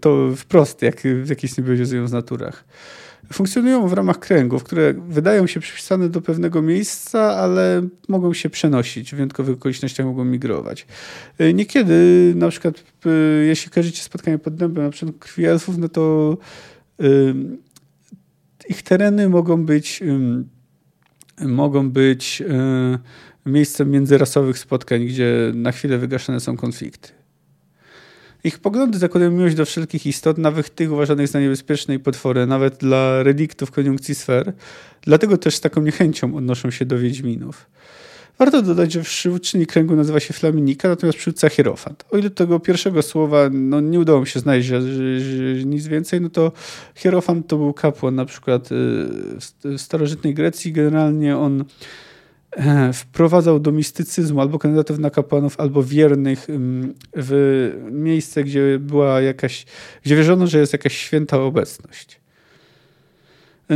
to 0.00 0.36
wprost, 0.36 0.82
jak 0.82 1.00
w 1.00 1.28
jakiejś 1.28 1.52
symbiozie 1.52 1.86
z 1.86 2.12
naturach. 2.12 2.64
Funkcjonują 3.32 3.88
w 3.88 3.92
ramach 3.92 4.18
kręgów, 4.18 4.64
które 4.64 4.94
wydają 5.08 5.46
się 5.46 5.60
przypisane 5.60 6.08
do 6.08 6.20
pewnego 6.20 6.62
miejsca, 6.62 7.36
ale 7.36 7.82
mogą 8.08 8.34
się 8.34 8.50
przenosić, 8.50 9.12
w 9.12 9.14
wyjątkowych 9.14 9.56
okolicznościach 9.56 10.06
mogą 10.06 10.24
migrować. 10.24 10.86
Niekiedy, 11.54 12.32
na 12.36 12.48
przykład, 12.48 12.84
jeśli 13.46 13.70
kojarzycie 13.70 14.02
spotkanie 14.02 14.38
pod 14.38 14.54
dębem, 14.54 14.84
na 14.84 14.90
przykład 14.90 15.16
krwi 15.18 15.44
elfów, 15.44 15.78
no 15.78 15.88
to 15.88 16.36
ich 18.68 18.82
tereny 18.82 19.28
mogą 19.28 19.66
być 19.66 20.02
mogą 21.40 21.90
być 21.90 22.42
miejscem 23.46 23.90
międzyrasowych 23.90 24.58
spotkań, 24.58 25.06
gdzie 25.06 25.52
na 25.54 25.72
chwilę 25.72 25.98
wygaszane 25.98 26.40
są 26.40 26.56
konflikty. 26.56 27.08
Ich 28.44 28.58
poglądy 28.58 28.98
zakładają 28.98 29.30
miłość 29.30 29.54
do 29.54 29.64
wszelkich 29.64 30.06
istot, 30.06 30.38
nawet 30.38 30.74
tych 30.74 30.92
uważanych 30.92 31.28
za 31.28 31.40
niebezpieczne 31.40 31.94
i 31.94 31.98
potwory, 31.98 32.46
nawet 32.46 32.76
dla 32.76 33.22
reliktów 33.22 33.70
koniunkcji 33.70 34.14
sfer. 34.14 34.52
Dlatego 35.02 35.38
też 35.38 35.56
z 35.56 35.60
taką 35.60 35.82
niechęcią 35.82 36.36
odnoszą 36.36 36.70
się 36.70 36.84
do 36.84 36.98
Wiedźminów. 36.98 37.66
Warto 38.38 38.62
dodać, 38.62 38.92
że 38.92 39.02
przywódczyni 39.02 39.66
kręgu 39.66 39.96
nazywa 39.96 40.20
się 40.20 40.34
Flaminika, 40.34 40.88
natomiast 40.88 41.18
przywódca 41.18 41.48
Hierofant. 41.48 42.04
O 42.10 42.18
ile 42.18 42.30
tego 42.30 42.60
pierwszego 42.60 43.02
słowa 43.02 43.48
no, 43.52 43.80
nie 43.80 44.00
udało 44.00 44.20
mi 44.20 44.26
się 44.26 44.40
znaleźć 44.40 44.68
że, 44.68 44.82
że, 44.82 45.20
że 45.58 45.64
nic 45.64 45.86
więcej, 45.86 46.20
no 46.20 46.30
to 46.30 46.52
Hierofant 46.94 47.46
to 47.46 47.56
był 47.56 47.72
kapłan 47.72 48.14
na 48.14 48.24
przykład 48.24 48.72
y, 48.72 48.74
w 49.64 49.76
starożytnej 49.76 50.34
Grecji. 50.34 50.72
Generalnie 50.72 51.36
on 51.36 51.64
wprowadzał 52.92 53.60
do 53.60 53.72
mistycyzmu 53.72 54.40
albo 54.40 54.58
kandydatów 54.58 54.98
na 54.98 55.10
kapłanów, 55.10 55.60
albo 55.60 55.82
wiernych 55.82 56.46
w 57.16 57.70
miejsce, 57.90 58.44
gdzie 58.44 58.78
była 58.78 59.20
jakaś, 59.20 59.66
gdzie 60.02 60.16
wierzono, 60.16 60.46
że 60.46 60.58
jest 60.58 60.72
jakaś 60.72 60.96
święta 60.96 61.40
obecność. 61.40 62.20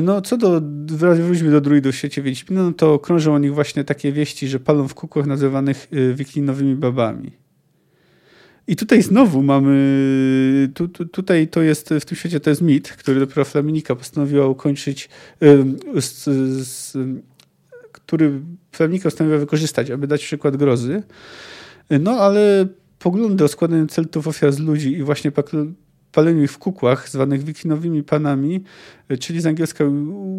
No, 0.03 0.21
co 0.21 0.37
do, 0.37 0.61
wróćmy 1.17 1.51
do 1.51 1.61
druidów 1.61 1.95
świecie 1.95 2.23
Wiedźmina, 2.23 2.63
no 2.63 2.73
to 2.73 2.99
krążą 2.99 3.35
o 3.35 3.39
nich 3.39 3.55
właśnie 3.55 3.85
takie 3.85 4.13
wieści, 4.13 4.49
że 4.49 4.61
palą 4.61 4.89
w 4.89 4.95
kukłach 4.95 5.27
nazywanych 5.27 5.89
y, 5.93 6.15
wiklinowymi 6.15 6.75
babami. 6.75 7.31
I 8.69 8.77
tutaj 8.77 9.03
znowu 9.03 9.43
mamy, 9.43 10.69
tu, 10.75 10.89
tu, 10.89 11.05
tutaj 11.05 11.49
to 11.49 11.63
jest, 11.63 11.95
w 12.01 12.05
tym 12.05 12.17
świecie 12.17 12.41
to 12.41 12.51
jest 12.51 12.63
mit, 12.63 12.89
który 12.89 13.21
dopiero 13.21 13.45
Flaminika 13.45 13.97
postanowiła 13.97 14.47
ukończyć 14.47 15.09
z, 16.01 16.25
z, 16.67 16.97
który 18.07 18.41
Fleming 18.73 19.03
postanowił 19.03 19.39
wykorzystać, 19.39 19.91
aby 19.91 20.07
dać 20.07 20.25
przykład 20.25 20.57
grozy. 20.57 21.03
No 21.91 22.11
ale 22.11 22.67
poglądy 22.99 23.45
o 23.45 23.49
składaniu 23.49 23.87
celtów 23.87 24.29
ofiar 24.29 24.53
z 24.53 24.59
ludzi 24.59 24.93
i 24.93 25.03
właśnie 25.03 25.33
paleniu 26.13 26.43
ich 26.43 26.53
w 26.53 26.59
kukłach, 26.59 27.09
zwanych 27.09 27.45
wikinowymi 27.45 28.03
panami, 28.03 28.65
czyli 29.21 29.41
z 29.41 29.47
angielska 29.47 29.85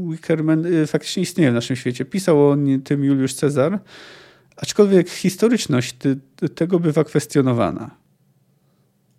Wickerman, 0.09 0.65
y, 0.65 0.87
faktycznie 0.87 1.23
istnieje 1.23 1.51
w 1.51 1.53
naszym 1.53 1.75
świecie. 1.75 2.05
Pisał 2.05 2.49
o 2.49 2.57
tym 2.83 3.03
Juliusz 3.03 3.33
Cezar, 3.33 3.79
aczkolwiek 4.55 5.09
historyczność 5.09 5.95
tego 6.55 6.79
bywa 6.79 7.03
kwestionowana. 7.03 7.95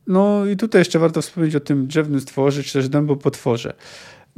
No 0.07 0.47
i 0.47 0.57
tutaj 0.57 0.81
jeszcze 0.81 0.99
warto 0.99 1.23
wspomnieć 1.23 1.57
o 1.57 1.61
tym 1.61 1.87
drzewnym 1.87 2.21
stworze, 2.21 2.63
czy 2.63 2.73
też 2.73 2.89
dębo 2.89 3.17
potworze. 3.17 3.75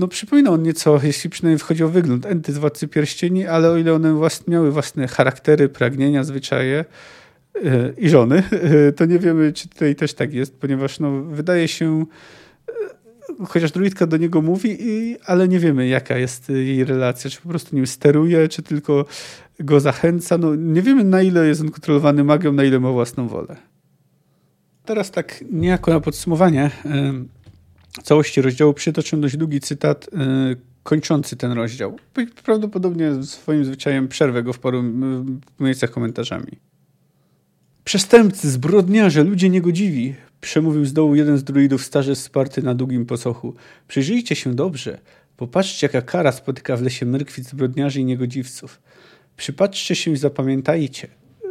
No 0.01 0.09
przypomina 0.09 0.51
on 0.51 0.62
nieco, 0.62 1.01
jeśli 1.03 1.30
przynajmniej 1.30 1.59
wchodzi 1.59 1.84
o 1.84 1.88
wygląd, 1.88 2.26
enty 2.26 2.53
z 2.53 2.59
Władcy 2.59 2.88
Pierścieni, 2.88 3.46
ale 3.46 3.70
o 3.70 3.76
ile 3.76 3.94
one 3.94 4.12
własne, 4.12 4.53
miały 4.53 4.72
własne 4.72 5.09
charaktery, 5.09 5.68
pragnienia, 5.68 6.24
zwyczaje 6.24 6.84
yy, 7.55 7.94
i 7.98 8.09
żony, 8.09 8.42
yy, 8.53 8.92
to 8.96 9.05
nie 9.05 9.18
wiemy, 9.18 9.53
czy 9.53 9.68
tutaj 9.68 9.96
też 9.96 10.14
tak 10.14 10.34
jest, 10.34 10.57
ponieważ 10.61 11.01
no, 11.01 11.22
wydaje 11.22 11.68
się, 11.68 12.05
yy, 13.38 13.46
chociaż 13.46 13.72
druidka 13.72 14.07
do 14.07 14.16
niego 14.16 14.42
mówi, 14.42 14.76
i, 14.80 15.16
ale 15.26 15.48
nie 15.48 15.59
wiemy, 15.59 15.88
jaka 15.88 16.18
jest 16.18 16.48
jej 16.48 16.84
relacja, 16.84 17.30
czy 17.30 17.40
po 17.40 17.48
prostu 17.48 17.76
nim 17.76 17.86
steruje, 17.86 18.48
czy 18.48 18.62
tylko 18.62 19.05
go 19.61 19.80
zachęca. 19.80 20.38
No, 20.38 20.55
nie 20.55 20.82
wiemy, 20.82 21.05
na 21.05 21.22
ile 21.22 21.46
jest 21.46 21.61
on 21.61 21.70
kontrolowany 21.70 22.24
magią, 22.24 22.53
na 22.53 22.64
ile 22.64 22.80
ma 22.80 22.90
własną 22.92 23.28
wolę. 23.28 23.57
Teraz 24.84 25.11
tak 25.11 25.44
niejako 25.51 25.90
na 25.90 26.01
podsumowanie 26.01 26.70
całości 28.03 28.43
rozdziału 28.43 28.74
przytoczę 28.74 29.16
dość 29.16 29.36
długi 29.36 29.61
cytat 29.61 30.09
y, 30.53 30.57
kończący 30.82 31.36
ten 31.36 31.53
rozdział. 31.53 31.99
Prawdopodobnie 32.45 33.22
swoim 33.22 33.64
zwyczajem 33.64 34.09
przerwę 34.09 34.43
go 34.43 34.53
w 34.53 34.59
paru 34.59 34.82
miejscach 35.61 35.91
komentarzami. 35.91 36.53
Przestępcy, 37.84 38.51
zbrodniarze, 38.51 39.24
ludzie 39.24 39.49
niegodziwi, 39.49 40.14
przemówił 40.41 40.84
z 40.84 40.93
dołu 40.93 41.14
jeden 41.14 41.38
z 41.38 41.45
druidów 41.45 41.84
starzy 41.84 42.14
wsparty 42.14 42.62
na 42.62 42.74
długim 42.74 43.07
pocochu. 43.07 43.55
Przyjrzyjcie 43.88 44.36
się 44.36 44.55
dobrze. 44.55 44.99
Popatrzcie, 45.36 45.86
jaka 45.86 46.03
kara 46.03 46.32
spotyka 46.32 46.76
w 46.76 46.82
lesie 46.82 47.07
mrkwic 47.07 47.49
zbrodniarzy 47.49 48.01
i 48.01 48.05
niegodziwców. 48.05 48.80
Przypatrzcie 49.36 49.95
się 49.95 50.11
i 50.11 50.16
zapamiętajcie. 50.16 51.09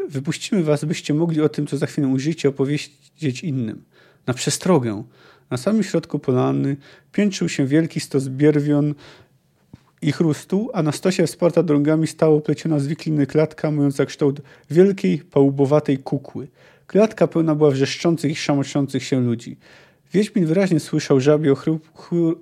Wypuścimy 0.09 0.63
was, 0.63 0.85
byście 0.85 1.13
mogli 1.13 1.41
o 1.41 1.49
tym, 1.49 1.67
co 1.67 1.77
za 1.77 1.85
chwilę 1.85 2.07
ujrzycie, 2.07 2.49
opowiedzieć 2.49 3.43
innym. 3.43 3.83
Na 4.27 4.33
przestrogę. 4.33 5.03
Na 5.51 5.57
samym 5.57 5.83
środku 5.83 6.19
polany 6.19 6.77
piętrzył 7.11 7.49
się 7.49 7.65
wielki 7.65 7.99
stos 7.99 8.27
bierwion 8.27 8.93
i 10.01 10.11
chrustu, 10.11 10.69
a 10.73 10.83
na 10.83 10.91
stosie 10.91 11.27
wsparta 11.27 11.63
drągami 11.63 12.07
stało 12.07 12.41
pleciona 12.41 12.79
z 12.79 12.87
wikliny 12.87 13.27
klatka, 13.27 13.71
mająca 13.71 14.05
kształt 14.05 14.41
wielkiej, 14.69 15.19
pałubowatej 15.19 15.97
kukły. 15.97 16.47
Klatka 16.87 17.27
pełna 17.27 17.55
była 17.55 17.71
wrzeszczących 17.71 18.31
i 18.31 18.35
szamoczących 18.35 19.03
się 19.03 19.19
ludzi. 19.19 19.57
Wiedźmin 20.13 20.45
wyraźnie 20.45 20.79
słyszał 20.79 21.19
żabie 21.19 21.53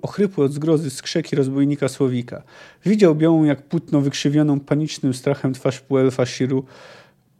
ochrypły 0.02 0.44
od 0.44 0.52
zgrozy 0.52 0.90
skrzeki 0.90 1.36
rozbójnika 1.36 1.88
Słowika. 1.88 2.42
Widział 2.86 3.14
białą 3.14 3.44
jak 3.44 3.62
płótno 3.62 4.00
wykrzywioną 4.00 4.60
panicznym 4.60 5.14
strachem 5.14 5.52
twarz 5.52 5.80
półelfa 5.80 6.26
Shiru, 6.26 6.64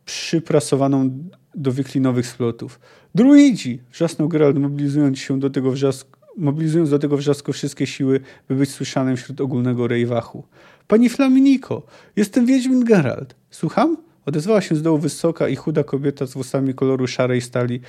przyprasowaną 0.05 1.11
do 1.59 1.73
wyklinowych 1.73 2.27
splotów. 2.27 2.81
Druidzi! 3.15 3.81
Wrzasnął 3.93 4.29
Geralt, 4.29 4.59
mobilizując 4.59 5.19
się 5.19 5.41
do 5.41 5.51
tego 5.51 5.71
wrzasku, 5.71 6.11
mobilizując 6.37 6.91
do 6.91 6.99
tego 6.99 7.17
wrzasku 7.17 7.53
wszystkie 7.53 7.87
siły, 7.87 8.21
by 8.49 8.55
być 8.55 8.71
słyszanym 8.71 9.17
wśród 9.17 9.41
ogólnego 9.41 9.89
rejwachu. 9.89 10.45
Pani 10.87 11.09
Flaminiko, 11.09 11.87
jestem 12.17 12.47
Wiedźmin 12.47 12.85
Geralt. 12.85 13.35
Słucham? 13.51 13.97
Odezwała 14.27 14.61
się 14.61 14.75
z 14.75 14.83
dołu 14.83 14.99
wysoka 14.99 15.49
i 15.49 15.57
chuda 15.57 15.85
kobieta 15.85 16.27
z 16.27 16.33
włosami 16.33 16.75
koloru 16.75 17.07
szarej 17.07 17.41
stali, 17.41 17.81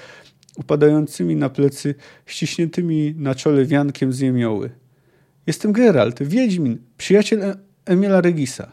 upadającymi 0.57 1.35
na 1.35 1.49
plecy, 1.49 1.95
ściśniętymi 2.25 3.15
na 3.17 3.35
czole 3.35 3.65
wiankiem 3.65 4.13
z 4.13 4.19
jemioły. 4.19 4.69
Jestem 5.47 5.71
Geralt, 5.71 6.23
Wiedźmin, 6.23 6.77
przyjaciel 6.97 7.43
e 7.43 7.57
Emila 7.85 8.21
Regisa. 8.21 8.71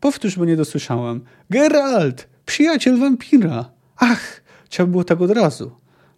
Powtórz, 0.00 0.36
bo 0.36 0.44
nie 0.44 0.56
dosłyszałam. 0.56 1.20
Geralt, 1.50 2.28
przyjaciel 2.46 2.98
wampira. 2.98 3.77
Ach, 3.98 4.40
trzeba 4.68 4.86
było 4.86 5.04
tak 5.04 5.20
od 5.20 5.30
razu. 5.30 5.70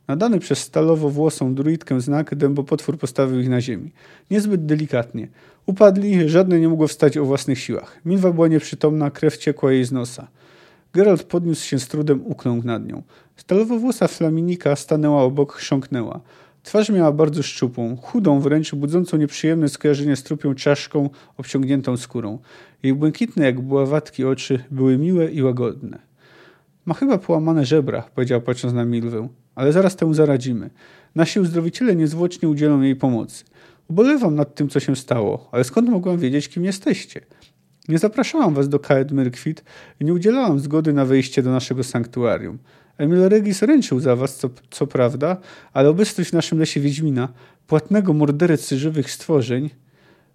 Nadany 0.09 0.39
przez 0.39 0.59
stalowo-włosą 0.73 1.55
druidkę 1.55 2.01
znak 2.01 2.35
dębopotwór 2.35 2.99
postawił 2.99 3.41
ich 3.41 3.49
na 3.49 3.61
ziemi. 3.61 3.93
Niezbyt 4.31 4.67
delikatnie. 4.67 5.29
Upadli, 5.67 6.29
żadne 6.29 6.61
nie 6.61 6.69
mogło 6.69 6.87
wstać 6.89 7.17
o 7.17 7.25
własnych 7.25 7.59
siłach. 7.59 8.01
Milwa 8.05 8.33
była 8.33 8.49
nieprzytomna, 8.49 9.11
krew 9.11 9.37
ciekła 9.37 9.73
jej 9.73 9.85
z 9.85 9.93
nosa. 9.93 10.29
Geralt 10.93 11.23
podniósł 11.23 11.67
się 11.67 11.79
z 11.79 11.89
trudem, 11.89 12.27
ukląkł 12.27 12.67
nad 12.67 12.87
nią. 12.87 13.03
Stalowo-włosa 13.37 14.09
flaminika 14.09 14.77
stanęła 14.77 15.23
obok, 15.23 15.53
chrząknęła. 15.53 16.21
Twarz 16.63 16.91
miała 16.91 17.13
bardzo 17.13 17.43
szczupłą, 17.43 17.97
chudą 17.97 18.41
wręcz, 18.41 18.75
budzącą 18.75 19.17
nieprzyjemne 19.17 19.69
skojarzenie 19.69 20.17
z 20.17 20.23
trupią 20.23 20.55
czaszką 20.55 21.11
obciągniętą 21.37 21.97
skórą. 21.97 22.39
Jej 22.83 22.95
błękitne 22.95 23.45
jak 23.45 23.61
buławatki 23.61 24.25
oczy 24.25 24.65
były 24.71 24.99
miłe 24.99 25.31
i 25.31 25.43
łagodne. 25.43 26.10
Ma 26.85 26.95
chyba 26.95 27.19
połamane 27.19 27.65
żebra, 27.65 28.03
powiedział 28.03 28.41
patrząc 28.41 28.75
na 28.75 28.85
Milwę, 28.85 29.29
ale 29.55 29.73
zaraz 29.73 29.97
temu 29.97 30.15
zaradzimy. 30.15 30.71
Nasi 31.15 31.41
uzdrowiciele 31.41 31.97
niezwłocznie 31.97 32.49
udzielą 32.49 32.81
jej 32.81 32.97
pomocy. 32.97 33.45
Ubolewam 33.89 34.35
nad 34.35 34.55
tym, 34.55 34.69
co 34.69 34.81
się 34.81 34.97
stało, 34.97 35.49
ale 35.53 35.65
skąd 35.65 35.89
mogłam 35.89 36.19
wiedzieć, 36.19 36.49
kim 36.49 36.65
jesteście? 36.65 37.21
Nie 37.89 37.99
zapraszałam 37.99 38.55
was 38.55 38.69
do 38.69 38.79
Kaed 38.79 39.13
Myrkwit 39.13 39.65
i 40.01 40.05
nie 40.05 40.15
udzielałam 40.15 40.61
zgody 40.61 40.93
na 40.93 41.05
wejście 41.05 41.43
do 41.43 41.51
naszego 41.51 41.85
sanktuarium. 41.85 42.59
Emil 42.99 43.29
Regis 43.29 43.63
ręczył 43.63 44.01
za 44.01 44.17
was, 44.17 44.37
co, 44.37 44.51
co 44.71 44.87
prawda, 44.87 45.37
ale 45.73 45.89
obecność 45.89 46.31
w 46.31 46.33
naszym 46.33 46.59
lesie 46.59 46.81
Wiedźmina, 46.81 47.29
płatnego 47.67 48.13
mordercy 48.13 48.79
żywych 48.79 49.11
stworzeń, 49.11 49.71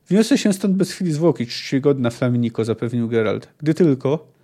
wniosę 0.10 0.38
się 0.38 0.54
stąd 0.54 0.76
bez 0.76 0.92
chwili 0.92 1.12
zwłoki, 1.12 1.48
czcigodna 1.48 2.10
Flaminiko, 2.10 2.66
zapewnił 2.66 3.08
Geralt. 3.08 3.48
Gdy 3.58 3.74
tylko 3.74 4.35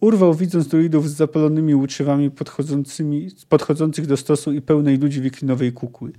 urwał, 0.00 0.34
widząc 0.34 0.68
druidów 0.68 1.10
z 1.10 1.14
zapalonymi 1.14 1.74
łuczywami 1.74 2.30
podchodzącymi, 2.30 3.28
podchodzących 3.48 4.06
do 4.06 4.16
stosu 4.16 4.52
i 4.52 4.62
pełnej 4.62 4.96
ludzi 4.96 5.20
wiklinowej 5.20 5.72
kukły. 5.72 6.12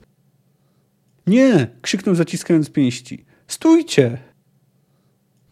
Nie! 1.27 1.67
krzyknął 1.81 2.15
zaciskając 2.15 2.69
pięści. 2.69 3.25
Stójcie! 3.47 4.28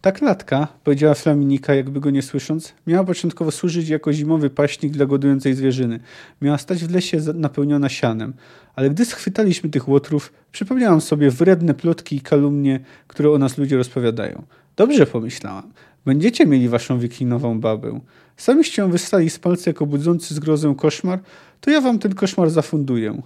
Ta 0.00 0.12
klatka, 0.12 0.68
powiedziała 0.84 1.14
Flaminika, 1.14 1.74
jakby 1.74 2.00
go 2.00 2.10
nie 2.10 2.22
słysząc, 2.22 2.74
miała 2.86 3.04
początkowo 3.04 3.50
służyć 3.50 3.88
jako 3.88 4.12
zimowy 4.12 4.50
paśnik 4.50 4.92
dla 4.92 5.06
godującej 5.06 5.54
zwierzyny. 5.54 6.00
Miała 6.42 6.58
stać 6.58 6.84
w 6.84 6.90
lesie 6.90 7.20
napełniona 7.34 7.88
sianem. 7.88 8.32
Ale 8.74 8.90
gdy 8.90 9.04
schwytaliśmy 9.04 9.70
tych 9.70 9.88
łotrów, 9.88 10.32
przypomniałam 10.52 11.00
sobie 11.00 11.30
wredne 11.30 11.74
plotki 11.74 12.16
i 12.16 12.20
kalumnie, 12.20 12.80
które 13.06 13.30
o 13.30 13.38
nas 13.38 13.58
ludzie 13.58 13.76
rozpowiadają. 13.76 14.42
Dobrze 14.76 15.06
pomyślałam. 15.06 15.72
Będziecie 16.04 16.46
mieli 16.46 16.68
waszą 16.68 16.98
wiklinową 16.98 17.60
babę. 17.60 18.00
Samiście 18.36 18.82
ją 18.82 18.90
wystali 18.90 19.30
z 19.30 19.38
palca 19.38 19.70
jako 19.70 19.86
budzący 19.86 20.34
zgrozę 20.34 20.74
koszmar, 20.76 21.18
to 21.60 21.70
ja 21.70 21.80
wam 21.80 21.98
ten 21.98 22.14
koszmar 22.14 22.50
zafunduję. 22.50 23.22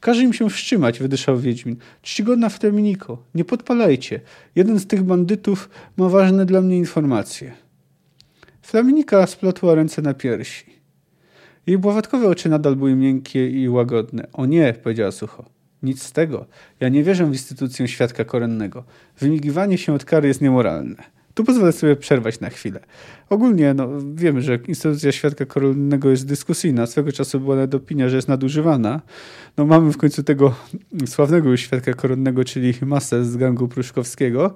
Każe 0.00 0.22
im 0.22 0.32
się 0.32 0.50
wstrzymać, 0.50 0.98
wydyszał 0.98 1.38
Wiedźmin. 1.38 1.76
Czcigodna 2.02 2.48
Flaminiko, 2.48 3.22
nie 3.34 3.44
podpalajcie. 3.44 4.20
Jeden 4.54 4.78
z 4.78 4.86
tych 4.86 5.02
bandytów 5.02 5.70
ma 5.96 6.08
ważne 6.08 6.46
dla 6.46 6.60
mnie 6.60 6.76
informacje. 6.76 7.52
Flaminika 8.62 9.26
splotła 9.26 9.74
ręce 9.74 10.02
na 10.02 10.14
piersi. 10.14 10.76
Jej 11.66 11.78
bławatkowe 11.78 12.28
oczy 12.28 12.48
nadal 12.48 12.76
były 12.76 12.94
miękkie 12.94 13.50
i 13.50 13.68
łagodne. 13.68 14.26
O 14.32 14.46
nie, 14.46 14.72
powiedziała 14.72 15.12
sucho. 15.12 15.44
Nic 15.82 16.02
z 16.02 16.12
tego. 16.12 16.46
Ja 16.80 16.88
nie 16.88 17.04
wierzę 17.04 17.26
w 17.26 17.28
instytucję 17.28 17.88
świadka 17.88 18.24
koronnego. 18.24 18.84
Wymigiwanie 19.18 19.78
się 19.78 19.92
od 19.94 20.04
kary 20.04 20.28
jest 20.28 20.40
niemoralne. 20.40 21.15
Tu 21.36 21.44
pozwolę 21.44 21.72
sobie 21.72 21.96
przerwać 21.96 22.40
na 22.40 22.50
chwilę. 22.50 22.80
Ogólnie 23.30 23.74
no, 23.74 23.88
wiemy, 24.14 24.42
że 24.42 24.58
instytucja 24.68 25.12
świadka 25.12 25.46
koronnego 25.46 26.10
jest 26.10 26.26
dyskusyjna. 26.26 26.86
Swego 26.86 27.12
czasu 27.12 27.40
była 27.40 27.56
nawet 27.56 27.74
opinia, 27.74 28.08
że 28.08 28.16
jest 28.16 28.28
nadużywana. 28.28 29.00
No, 29.56 29.66
mamy 29.66 29.92
w 29.92 29.96
końcu 29.96 30.22
tego 30.22 30.54
sławnego 31.06 31.50
już 31.50 31.60
świadka 31.60 31.92
koronnego, 31.92 32.44
czyli 32.44 32.74
masę 32.82 33.24
z 33.24 33.36
gangu 33.36 33.68
pruszkowskiego 33.68 34.54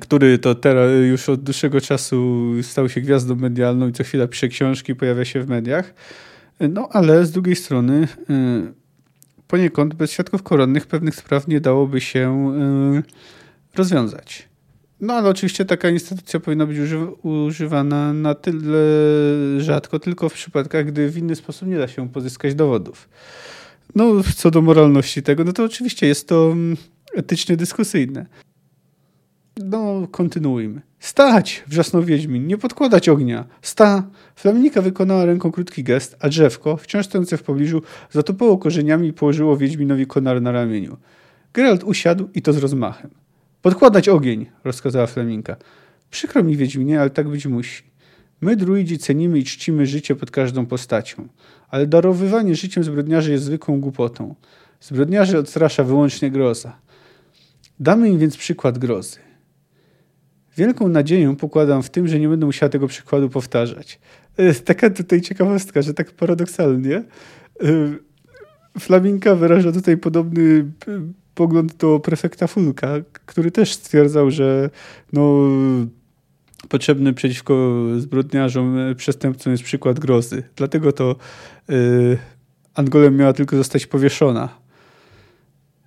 który 0.00 0.38
to 0.38 0.54
teraz 0.54 0.90
już 1.10 1.28
od 1.28 1.42
dłuższego 1.42 1.80
czasu 1.80 2.50
stał 2.62 2.88
się 2.88 3.00
gwiazdą 3.00 3.36
medialną 3.36 3.88
i 3.88 3.92
co 3.92 4.04
chwila 4.04 4.28
pisze 4.28 4.48
książki, 4.48 4.94
pojawia 4.94 5.24
się 5.24 5.40
w 5.40 5.48
mediach. 5.48 5.94
No 6.60 6.88
ale 6.92 7.26
z 7.26 7.30
drugiej 7.30 7.56
strony 7.56 8.08
y, 8.30 8.72
poniekąd 9.48 9.94
bez 9.94 10.10
świadków 10.12 10.42
koronnych 10.42 10.86
pewnych 10.86 11.14
spraw 11.14 11.48
nie 11.48 11.60
dałoby 11.60 12.00
się 12.00 12.52
y, 13.74 13.76
rozwiązać. 13.76 14.51
No 15.02 15.14
ale 15.14 15.28
oczywiście 15.28 15.64
taka 15.64 15.90
instytucja 15.90 16.40
powinna 16.40 16.66
być 16.66 16.78
używana 17.22 18.12
na 18.12 18.34
tyle 18.34 18.78
rzadko, 19.58 19.98
tylko 19.98 20.28
w 20.28 20.32
przypadkach, 20.34 20.86
gdy 20.86 21.10
w 21.10 21.18
inny 21.18 21.36
sposób 21.36 21.68
nie 21.68 21.78
da 21.78 21.88
się 21.88 22.08
pozyskać 22.08 22.54
dowodów. 22.54 23.08
No, 23.94 24.12
co 24.36 24.50
do 24.50 24.62
moralności 24.62 25.22
tego, 25.22 25.44
no 25.44 25.52
to 25.52 25.64
oczywiście 25.64 26.06
jest 26.06 26.28
to 26.28 26.50
mm, 26.52 26.76
etycznie 27.14 27.56
dyskusyjne. 27.56 28.26
No, 29.56 30.08
kontynuujmy. 30.10 30.80
Stać! 31.00 31.64
wrzasnął 31.66 32.02
Wiedźmin. 32.02 32.46
Nie 32.46 32.58
podkładać 32.58 33.08
ognia. 33.08 33.44
Sta! 33.62 34.06
Flaminika 34.36 34.82
wykonała 34.82 35.24
ręką 35.24 35.52
krótki 35.52 35.84
gest, 35.84 36.16
a 36.20 36.28
drzewko, 36.28 36.76
wciąż 36.76 37.06
stojące 37.06 37.36
w 37.36 37.42
pobliżu, 37.42 37.82
zatopało 38.10 38.58
korzeniami 38.58 39.08
i 39.08 39.12
położyło 39.12 39.56
Wiedźminowi 39.56 40.06
konar 40.06 40.42
na 40.42 40.52
ramieniu. 40.52 40.96
Geralt 41.54 41.84
usiadł 41.84 42.28
i 42.34 42.42
to 42.42 42.52
z 42.52 42.56
rozmachem. 42.56 43.21
Podkładać 43.62 44.08
ogień, 44.08 44.46
rozkazała 44.64 45.06
Fleminka. 45.06 45.56
Przykro 46.10 46.42
mi, 46.42 46.56
Wiedźminie, 46.56 47.00
ale 47.00 47.10
tak 47.10 47.28
być 47.28 47.46
musi. 47.46 47.82
My, 48.40 48.56
druidzi, 48.56 48.98
cenimy 48.98 49.38
i 49.38 49.44
czcimy 49.44 49.86
życie 49.86 50.16
pod 50.16 50.30
każdą 50.30 50.66
postacią, 50.66 51.28
ale 51.68 51.86
darowywanie 51.86 52.54
życiem 52.54 52.84
zbrodniarzy 52.84 53.32
jest 53.32 53.44
zwykłą 53.44 53.80
głupotą. 53.80 54.34
Zbrodniarzy 54.80 55.38
odstrasza 55.38 55.84
wyłącznie 55.84 56.30
groza. 56.30 56.78
Damy 57.80 58.08
im 58.08 58.18
więc 58.18 58.36
przykład 58.36 58.78
grozy. 58.78 59.18
Wielką 60.56 60.88
nadzieję 60.88 61.36
pokładam 61.36 61.82
w 61.82 61.90
tym, 61.90 62.08
że 62.08 62.20
nie 62.20 62.28
będę 62.28 62.46
musiała 62.46 62.70
tego 62.70 62.88
przykładu 62.88 63.28
powtarzać. 63.28 64.00
E, 64.36 64.54
taka 64.54 64.90
tutaj 64.90 65.20
ciekawostka, 65.20 65.82
że 65.82 65.94
tak 65.94 66.10
paradoksalnie 66.10 66.96
e, 66.96 67.04
Flaminka 68.78 69.34
wyraża 69.34 69.72
tutaj 69.72 69.96
podobny 69.96 70.72
pogląd 71.34 71.76
do 71.76 72.00
prefekta 72.00 72.46
Fulka, 72.46 72.88
który 73.26 73.50
też 73.50 73.72
stwierdzał, 73.72 74.30
że 74.30 74.70
no, 75.12 75.48
potrzebny 76.68 77.12
przeciwko 77.12 77.84
zbrodniarzom, 77.98 78.78
e, 78.78 78.94
przestępcom 78.94 79.50
jest 79.50 79.64
przykład 79.64 80.00
grozy. 80.00 80.42
Dlatego 80.56 80.92
to 80.92 81.16
y, 81.70 82.18
Angolem 82.74 83.16
miała 83.16 83.32
tylko 83.32 83.56
zostać 83.56 83.86
powieszona, 83.86 84.48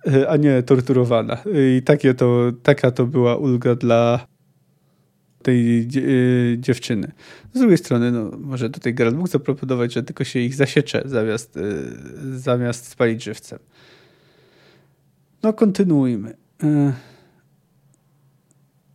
y, 0.08 0.28
a 0.28 0.36
nie 0.36 0.62
torturowana. 0.62 1.42
I 1.54 1.82
takie 1.84 2.14
to, 2.14 2.52
taka 2.62 2.90
to 2.90 3.06
była 3.06 3.36
ulga 3.36 3.74
dla 3.74 4.26
tej 5.42 5.88
dziewczyny. 6.58 7.12
Z 7.54 7.58
drugiej 7.58 7.78
strony, 7.78 8.12
no, 8.12 8.30
może 8.38 8.70
tutaj 8.70 8.94
Geralt 8.94 9.16
mógł 9.16 9.28
zaproponować, 9.28 9.92
że 9.92 10.02
tylko 10.02 10.24
się 10.24 10.40
ich 10.40 10.54
zasiecze 10.54 11.02
zamiast, 11.04 11.58
zamiast 12.34 12.88
spalić 12.88 13.24
żywcem. 13.24 13.58
No, 15.42 15.52
kontynuujmy. 15.52 16.36
E, 16.62 16.92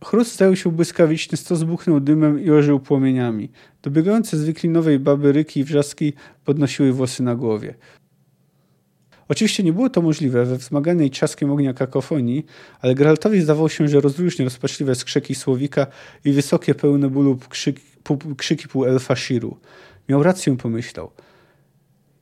chrust 0.04 0.32
stał 0.32 0.56
się 0.56 0.72
błyskawiczny, 0.72 1.38
stos 1.38 1.58
zbuchnął 1.58 2.00
dymem 2.00 2.40
i 2.40 2.50
ożył 2.50 2.80
płomieniami. 2.80 3.50
Dobiegające 3.82 4.36
z 4.36 4.44
wiklinowej 4.44 4.98
baby 4.98 5.32
ryki 5.32 5.60
i 5.60 5.64
wrzaski 5.64 6.12
podnosiły 6.44 6.92
włosy 6.92 7.22
na 7.22 7.34
głowie. 7.34 7.74
Oczywiście 9.28 9.62
nie 9.62 9.72
było 9.72 9.90
to 9.90 10.02
możliwe 10.02 10.44
we 10.44 10.56
wzmaganej 10.56 11.10
trzaskiem 11.10 11.50
ognia 11.50 11.74
kakofonii, 11.74 12.46
ale 12.80 12.94
Geraltowi 12.94 13.40
zdawało 13.40 13.68
się, 13.68 13.88
że 13.88 14.00
rozróżni 14.00 14.44
rozpaczliwe 14.44 14.94
skrzeki 14.94 15.34
słowika 15.34 15.86
i 16.24 16.32
wysokie, 16.32 16.74
pełne 16.74 17.10
bólu 17.10 17.38
krzyki, 17.48 17.82
pół, 18.02 18.18
krzyki 18.36 18.68
pół 18.68 18.84
elfa 18.84 19.16
Shiru. 19.16 19.56
Miał 20.08 20.22
rację, 20.22 20.56
pomyślał. 20.56 21.10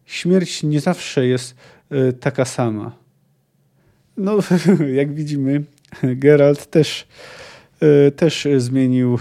Śmierć 0.05 0.63
nie 0.63 0.81
zawsze 0.81 1.27
jest 1.27 1.55
taka 2.21 2.45
sama. 2.45 3.00
No, 4.21 4.39
jak 5.01 5.15
widzimy, 5.15 5.65
Geralt 6.03 6.67
też, 6.67 7.07
też 8.17 8.49
zmienił, 8.57 9.19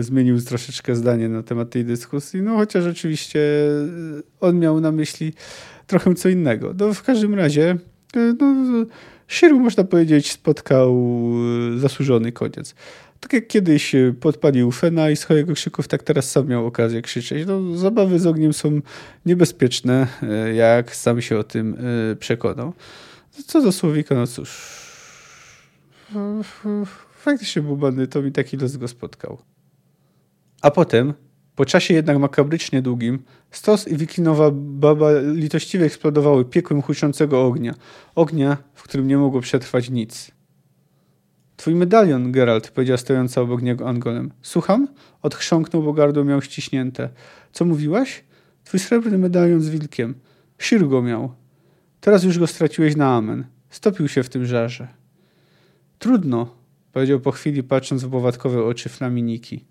zmienił 0.00 0.40
troszeczkę 0.40 0.96
zdanie 0.96 1.28
na 1.28 1.42
temat 1.42 1.70
tej 1.70 1.84
dyskusji, 1.84 2.42
no 2.42 2.56
chociaż 2.56 2.86
oczywiście 2.86 3.40
on 4.40 4.58
miał 4.58 4.80
na 4.80 4.92
myśli 4.92 5.32
trochę 5.86 6.14
co 6.14 6.28
innego. 6.28 6.74
No, 6.78 6.94
w 6.94 7.02
każdym 7.02 7.34
razie 7.34 7.76
no, 8.40 8.54
można 9.54 9.84
powiedzieć, 9.84 10.32
spotkał 10.32 11.06
zasłużony 11.76 12.32
koniec. 12.32 12.74
Tak 13.20 13.32
jak 13.32 13.46
kiedyś 13.46 13.92
podpalił 14.20 14.70
Fena 14.70 15.10
i 15.10 15.16
z 15.16 15.30
jego 15.30 15.54
krzyków, 15.54 15.88
tak 15.88 16.02
teraz 16.02 16.30
sam 16.30 16.48
miał 16.48 16.66
okazję 16.66 17.02
krzyczeć. 17.02 17.46
No, 17.46 17.76
zabawy 17.76 18.18
z 18.18 18.26
ogniem 18.26 18.52
są 18.52 18.80
niebezpieczne, 19.26 20.06
jak 20.54 20.96
sam 20.96 21.22
się 21.22 21.38
o 21.38 21.44
tym 21.44 21.76
przekonał. 22.18 22.72
Co 23.46 23.62
do 23.62 23.72
Słowika, 23.72 24.14
no 24.14 24.26
cóż. 24.26 24.80
Faktycznie 27.12 27.62
był 27.62 27.76
bandytą 27.76 28.24
i 28.24 28.32
taki 28.32 28.56
los 28.56 28.76
go 28.76 28.88
spotkał. 28.88 29.38
A 30.62 30.70
potem, 30.70 31.14
po 31.56 31.64
czasie 31.64 31.94
jednak 31.94 32.18
makabrycznie 32.18 32.82
długim, 32.82 33.22
Stos 33.50 33.88
i 33.88 33.96
wikinowa 33.96 34.50
baba 34.54 35.08
litościwie 35.34 35.84
eksplodowały 35.84 36.44
piekłem 36.44 36.82
huczącego 36.82 37.46
ognia. 37.46 37.74
Ognia, 38.14 38.56
w 38.74 38.82
którym 38.82 39.08
nie 39.08 39.18
mogło 39.18 39.40
przetrwać 39.40 39.90
nic. 39.90 40.30
Twój 41.56 41.74
medalion, 41.74 42.32
Geralt, 42.32 42.70
powiedziała 42.70 42.96
stojąca 42.98 43.40
obok 43.40 43.62
niego 43.62 43.88
Angolem. 43.88 44.32
Słucham? 44.42 44.88
Odchrząknął, 45.22 45.82
bo 45.82 45.92
gardło 45.92 46.24
miał 46.24 46.42
ściśnięte. 46.42 47.08
Co 47.52 47.64
mówiłaś? 47.64 48.24
Twój 48.64 48.80
srebrny 48.80 49.18
medalion 49.18 49.60
z 49.60 49.68
wilkiem. 49.68 50.14
Shir 50.58 50.88
go 50.88 51.02
miał. 51.02 51.34
Teraz 52.00 52.24
już 52.24 52.38
go 52.38 52.46
straciłeś 52.46 52.96
na 52.96 53.16
amen. 53.16 53.44
Stopił 53.70 54.08
się 54.08 54.22
w 54.22 54.28
tym 54.28 54.46
żarze. 54.46 54.88
Trudno, 55.98 56.54
powiedział 56.92 57.20
po 57.20 57.30
chwili, 57.30 57.62
patrząc 57.62 58.04
w 58.04 58.08
błowatkowe 58.08 58.64
oczy 58.64 58.88
Flaminiki. 58.88 59.64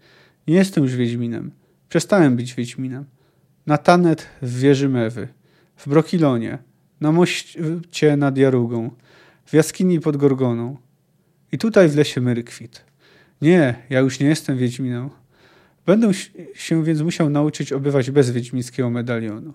Nie 0.48 0.56
jestem 0.56 0.84
już 0.84 0.96
Wiedźminem. 0.96 1.52
Przestałem 1.90 2.36
być 2.36 2.54
Wiedźminem. 2.54 3.06
Na 3.66 3.78
Tanet 3.78 4.28
w 4.42 4.60
wieży 4.60 4.90
Mewy, 4.90 5.28
w 5.76 5.90
Brokilonie, 5.90 6.58
na 7.02 7.12
moście 7.12 8.18
nad 8.18 8.38
Jarugą, 8.38 8.92
w 9.46 9.54
jaskini 9.54 10.00
pod 10.00 10.18
Gorgoną 10.18 10.78
i 11.52 11.58
tutaj 11.58 11.90
w 11.90 11.96
lesie 11.96 12.22
Myrykwit. 12.22 12.86
Nie, 13.42 13.76
ja 13.90 14.00
już 14.00 14.20
nie 14.20 14.28
jestem 14.28 14.58
Wiedźminem. 14.58 15.10
Będę 15.86 16.12
się 16.54 16.84
więc 16.84 17.02
musiał 17.02 17.30
nauczyć 17.30 17.74
obywać 17.74 18.12
bez 18.12 18.32
wiedźmińskiego 18.32 18.90
medalionu. 18.90 19.54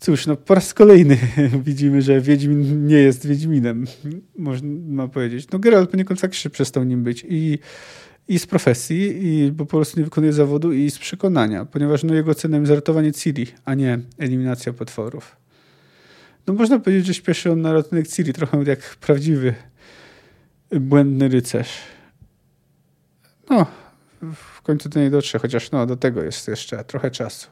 Cóż, 0.00 0.26
no 0.26 0.36
po 0.36 0.54
raz 0.54 0.74
kolejny 0.74 1.18
widzimy, 1.66 2.02
że 2.02 2.20
Wiedźmin 2.20 2.86
nie 2.86 2.96
jest 2.96 3.26
Wiedźminem, 3.26 3.86
można 4.38 5.08
powiedzieć. 5.08 5.50
No 5.52 5.58
Geralt 5.58 5.90
poniekąd 5.90 6.20
faktycznie 6.20 6.50
przestał 6.50 6.84
nim 6.84 7.02
być 7.02 7.26
i, 7.28 7.58
i 8.28 8.38
z 8.38 8.46
profesji, 8.46 9.26
i 9.26 9.52
bo 9.52 9.66
po 9.66 9.76
prostu 9.76 10.00
nie 10.00 10.04
wykonuje 10.04 10.32
zawodu 10.32 10.72
i 10.72 10.90
z 10.90 10.98
przekonania, 10.98 11.64
ponieważ 11.64 12.04
no, 12.04 12.14
jego 12.14 12.34
celem 12.34 12.62
jest 12.62 12.72
ratowanie 12.72 13.12
Ciri, 13.12 13.46
a 13.64 13.74
nie 13.74 13.98
eliminacja 14.18 14.72
potworów. 14.72 15.36
No 16.46 16.54
można 16.54 16.78
powiedzieć, 16.78 17.06
że 17.06 17.14
śpieszy 17.14 17.52
on 17.52 17.60
na 17.60 17.72
ratunek 17.72 18.08
Ciri, 18.08 18.32
trochę 18.32 18.62
jak 18.66 18.96
prawdziwy 18.96 19.54
błędny 20.70 21.28
rycerz. 21.28 21.70
No, 23.50 23.66
w 24.34 24.62
końcu 24.62 24.88
do 24.88 25.00
niej 25.00 25.10
dotrze, 25.10 25.38
chociaż 25.38 25.70
no, 25.70 25.86
do 25.86 25.96
tego 25.96 26.22
jest 26.22 26.48
jeszcze 26.48 26.84
trochę 26.84 27.10
czasu. 27.10 27.48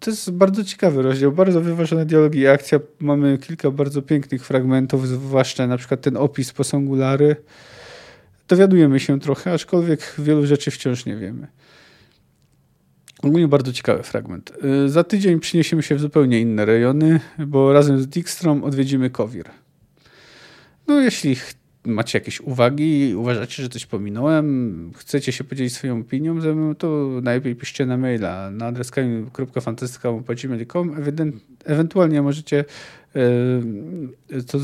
To 0.00 0.10
jest 0.10 0.30
bardzo 0.30 0.64
ciekawy 0.64 1.02
rozdział, 1.02 1.32
bardzo 1.32 1.60
wyważone 1.60 2.06
dialogi 2.06 2.38
i 2.38 2.46
akcja. 2.46 2.80
Mamy 3.00 3.38
kilka 3.38 3.70
bardzo 3.70 4.02
pięknych 4.02 4.46
fragmentów, 4.46 5.08
zwłaszcza 5.08 5.66
na 5.66 5.76
przykład 5.76 6.00
ten 6.00 6.16
opis 6.16 6.52
posągu 6.52 6.94
Lary. 6.94 7.36
Dowiadujemy 8.48 9.00
się 9.00 9.20
trochę, 9.20 9.52
aczkolwiek 9.52 10.14
wielu 10.18 10.46
rzeczy 10.46 10.70
wciąż 10.70 11.06
nie 11.06 11.16
wiemy. 11.16 11.46
Ogólnie 13.22 13.48
bardzo 13.48 13.72
ciekawy 13.72 14.02
fragment. 14.02 14.52
Y, 14.84 14.88
za 14.88 15.04
tydzień 15.04 15.40
przeniesiemy 15.40 15.82
się 15.82 15.94
w 15.94 16.00
zupełnie 16.00 16.40
inne 16.40 16.64
rejony, 16.64 17.20
bo 17.46 17.72
razem 17.72 18.02
z 18.02 18.06
Dijkstrom 18.06 18.64
odwiedzimy 18.64 19.10
Kowir. 19.10 19.44
No 20.86 21.00
jeśli 21.00 21.36
macie 21.84 22.18
jakieś 22.18 22.40
uwagi, 22.40 23.14
uważacie, 23.16 23.62
że 23.62 23.68
coś 23.68 23.86
pominąłem, 23.86 24.90
chcecie 24.96 25.32
się 25.32 25.44
podzielić 25.44 25.74
swoją 25.74 26.00
opinią 26.00 26.40
ze 26.40 26.54
mną, 26.54 26.74
to 26.74 27.08
najlepiej 27.22 27.56
piszcie 27.56 27.86
na 27.86 27.96
maila 27.96 28.50
na 28.50 28.66
adres 28.66 28.90
kamil.fantastyka.gmail.com 28.90 30.96
Ewentualnie 31.64 32.22
możecie 32.22 32.64
e, 33.16 33.20
to 34.42 34.58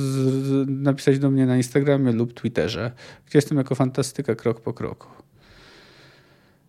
napisać 0.66 1.18
do 1.18 1.30
mnie 1.30 1.46
na 1.46 1.56
Instagramie 1.56 2.12
lub 2.12 2.34
Twitterze, 2.34 2.92
gdzie 3.26 3.38
jestem 3.38 3.58
jako 3.58 3.74
fantastyka 3.74 4.34
krok 4.34 4.60
po 4.60 4.72
kroku. 4.72 5.08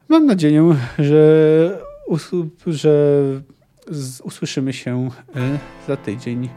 Mam 0.09 0.25
nadzieję, 0.25 0.75
że, 0.99 1.81
że 2.67 3.23
usłyszymy 4.23 4.73
się 4.73 5.09
e, 5.35 5.59
za 5.87 5.97
tydzień. 5.97 6.49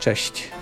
Cześć. 0.00 0.55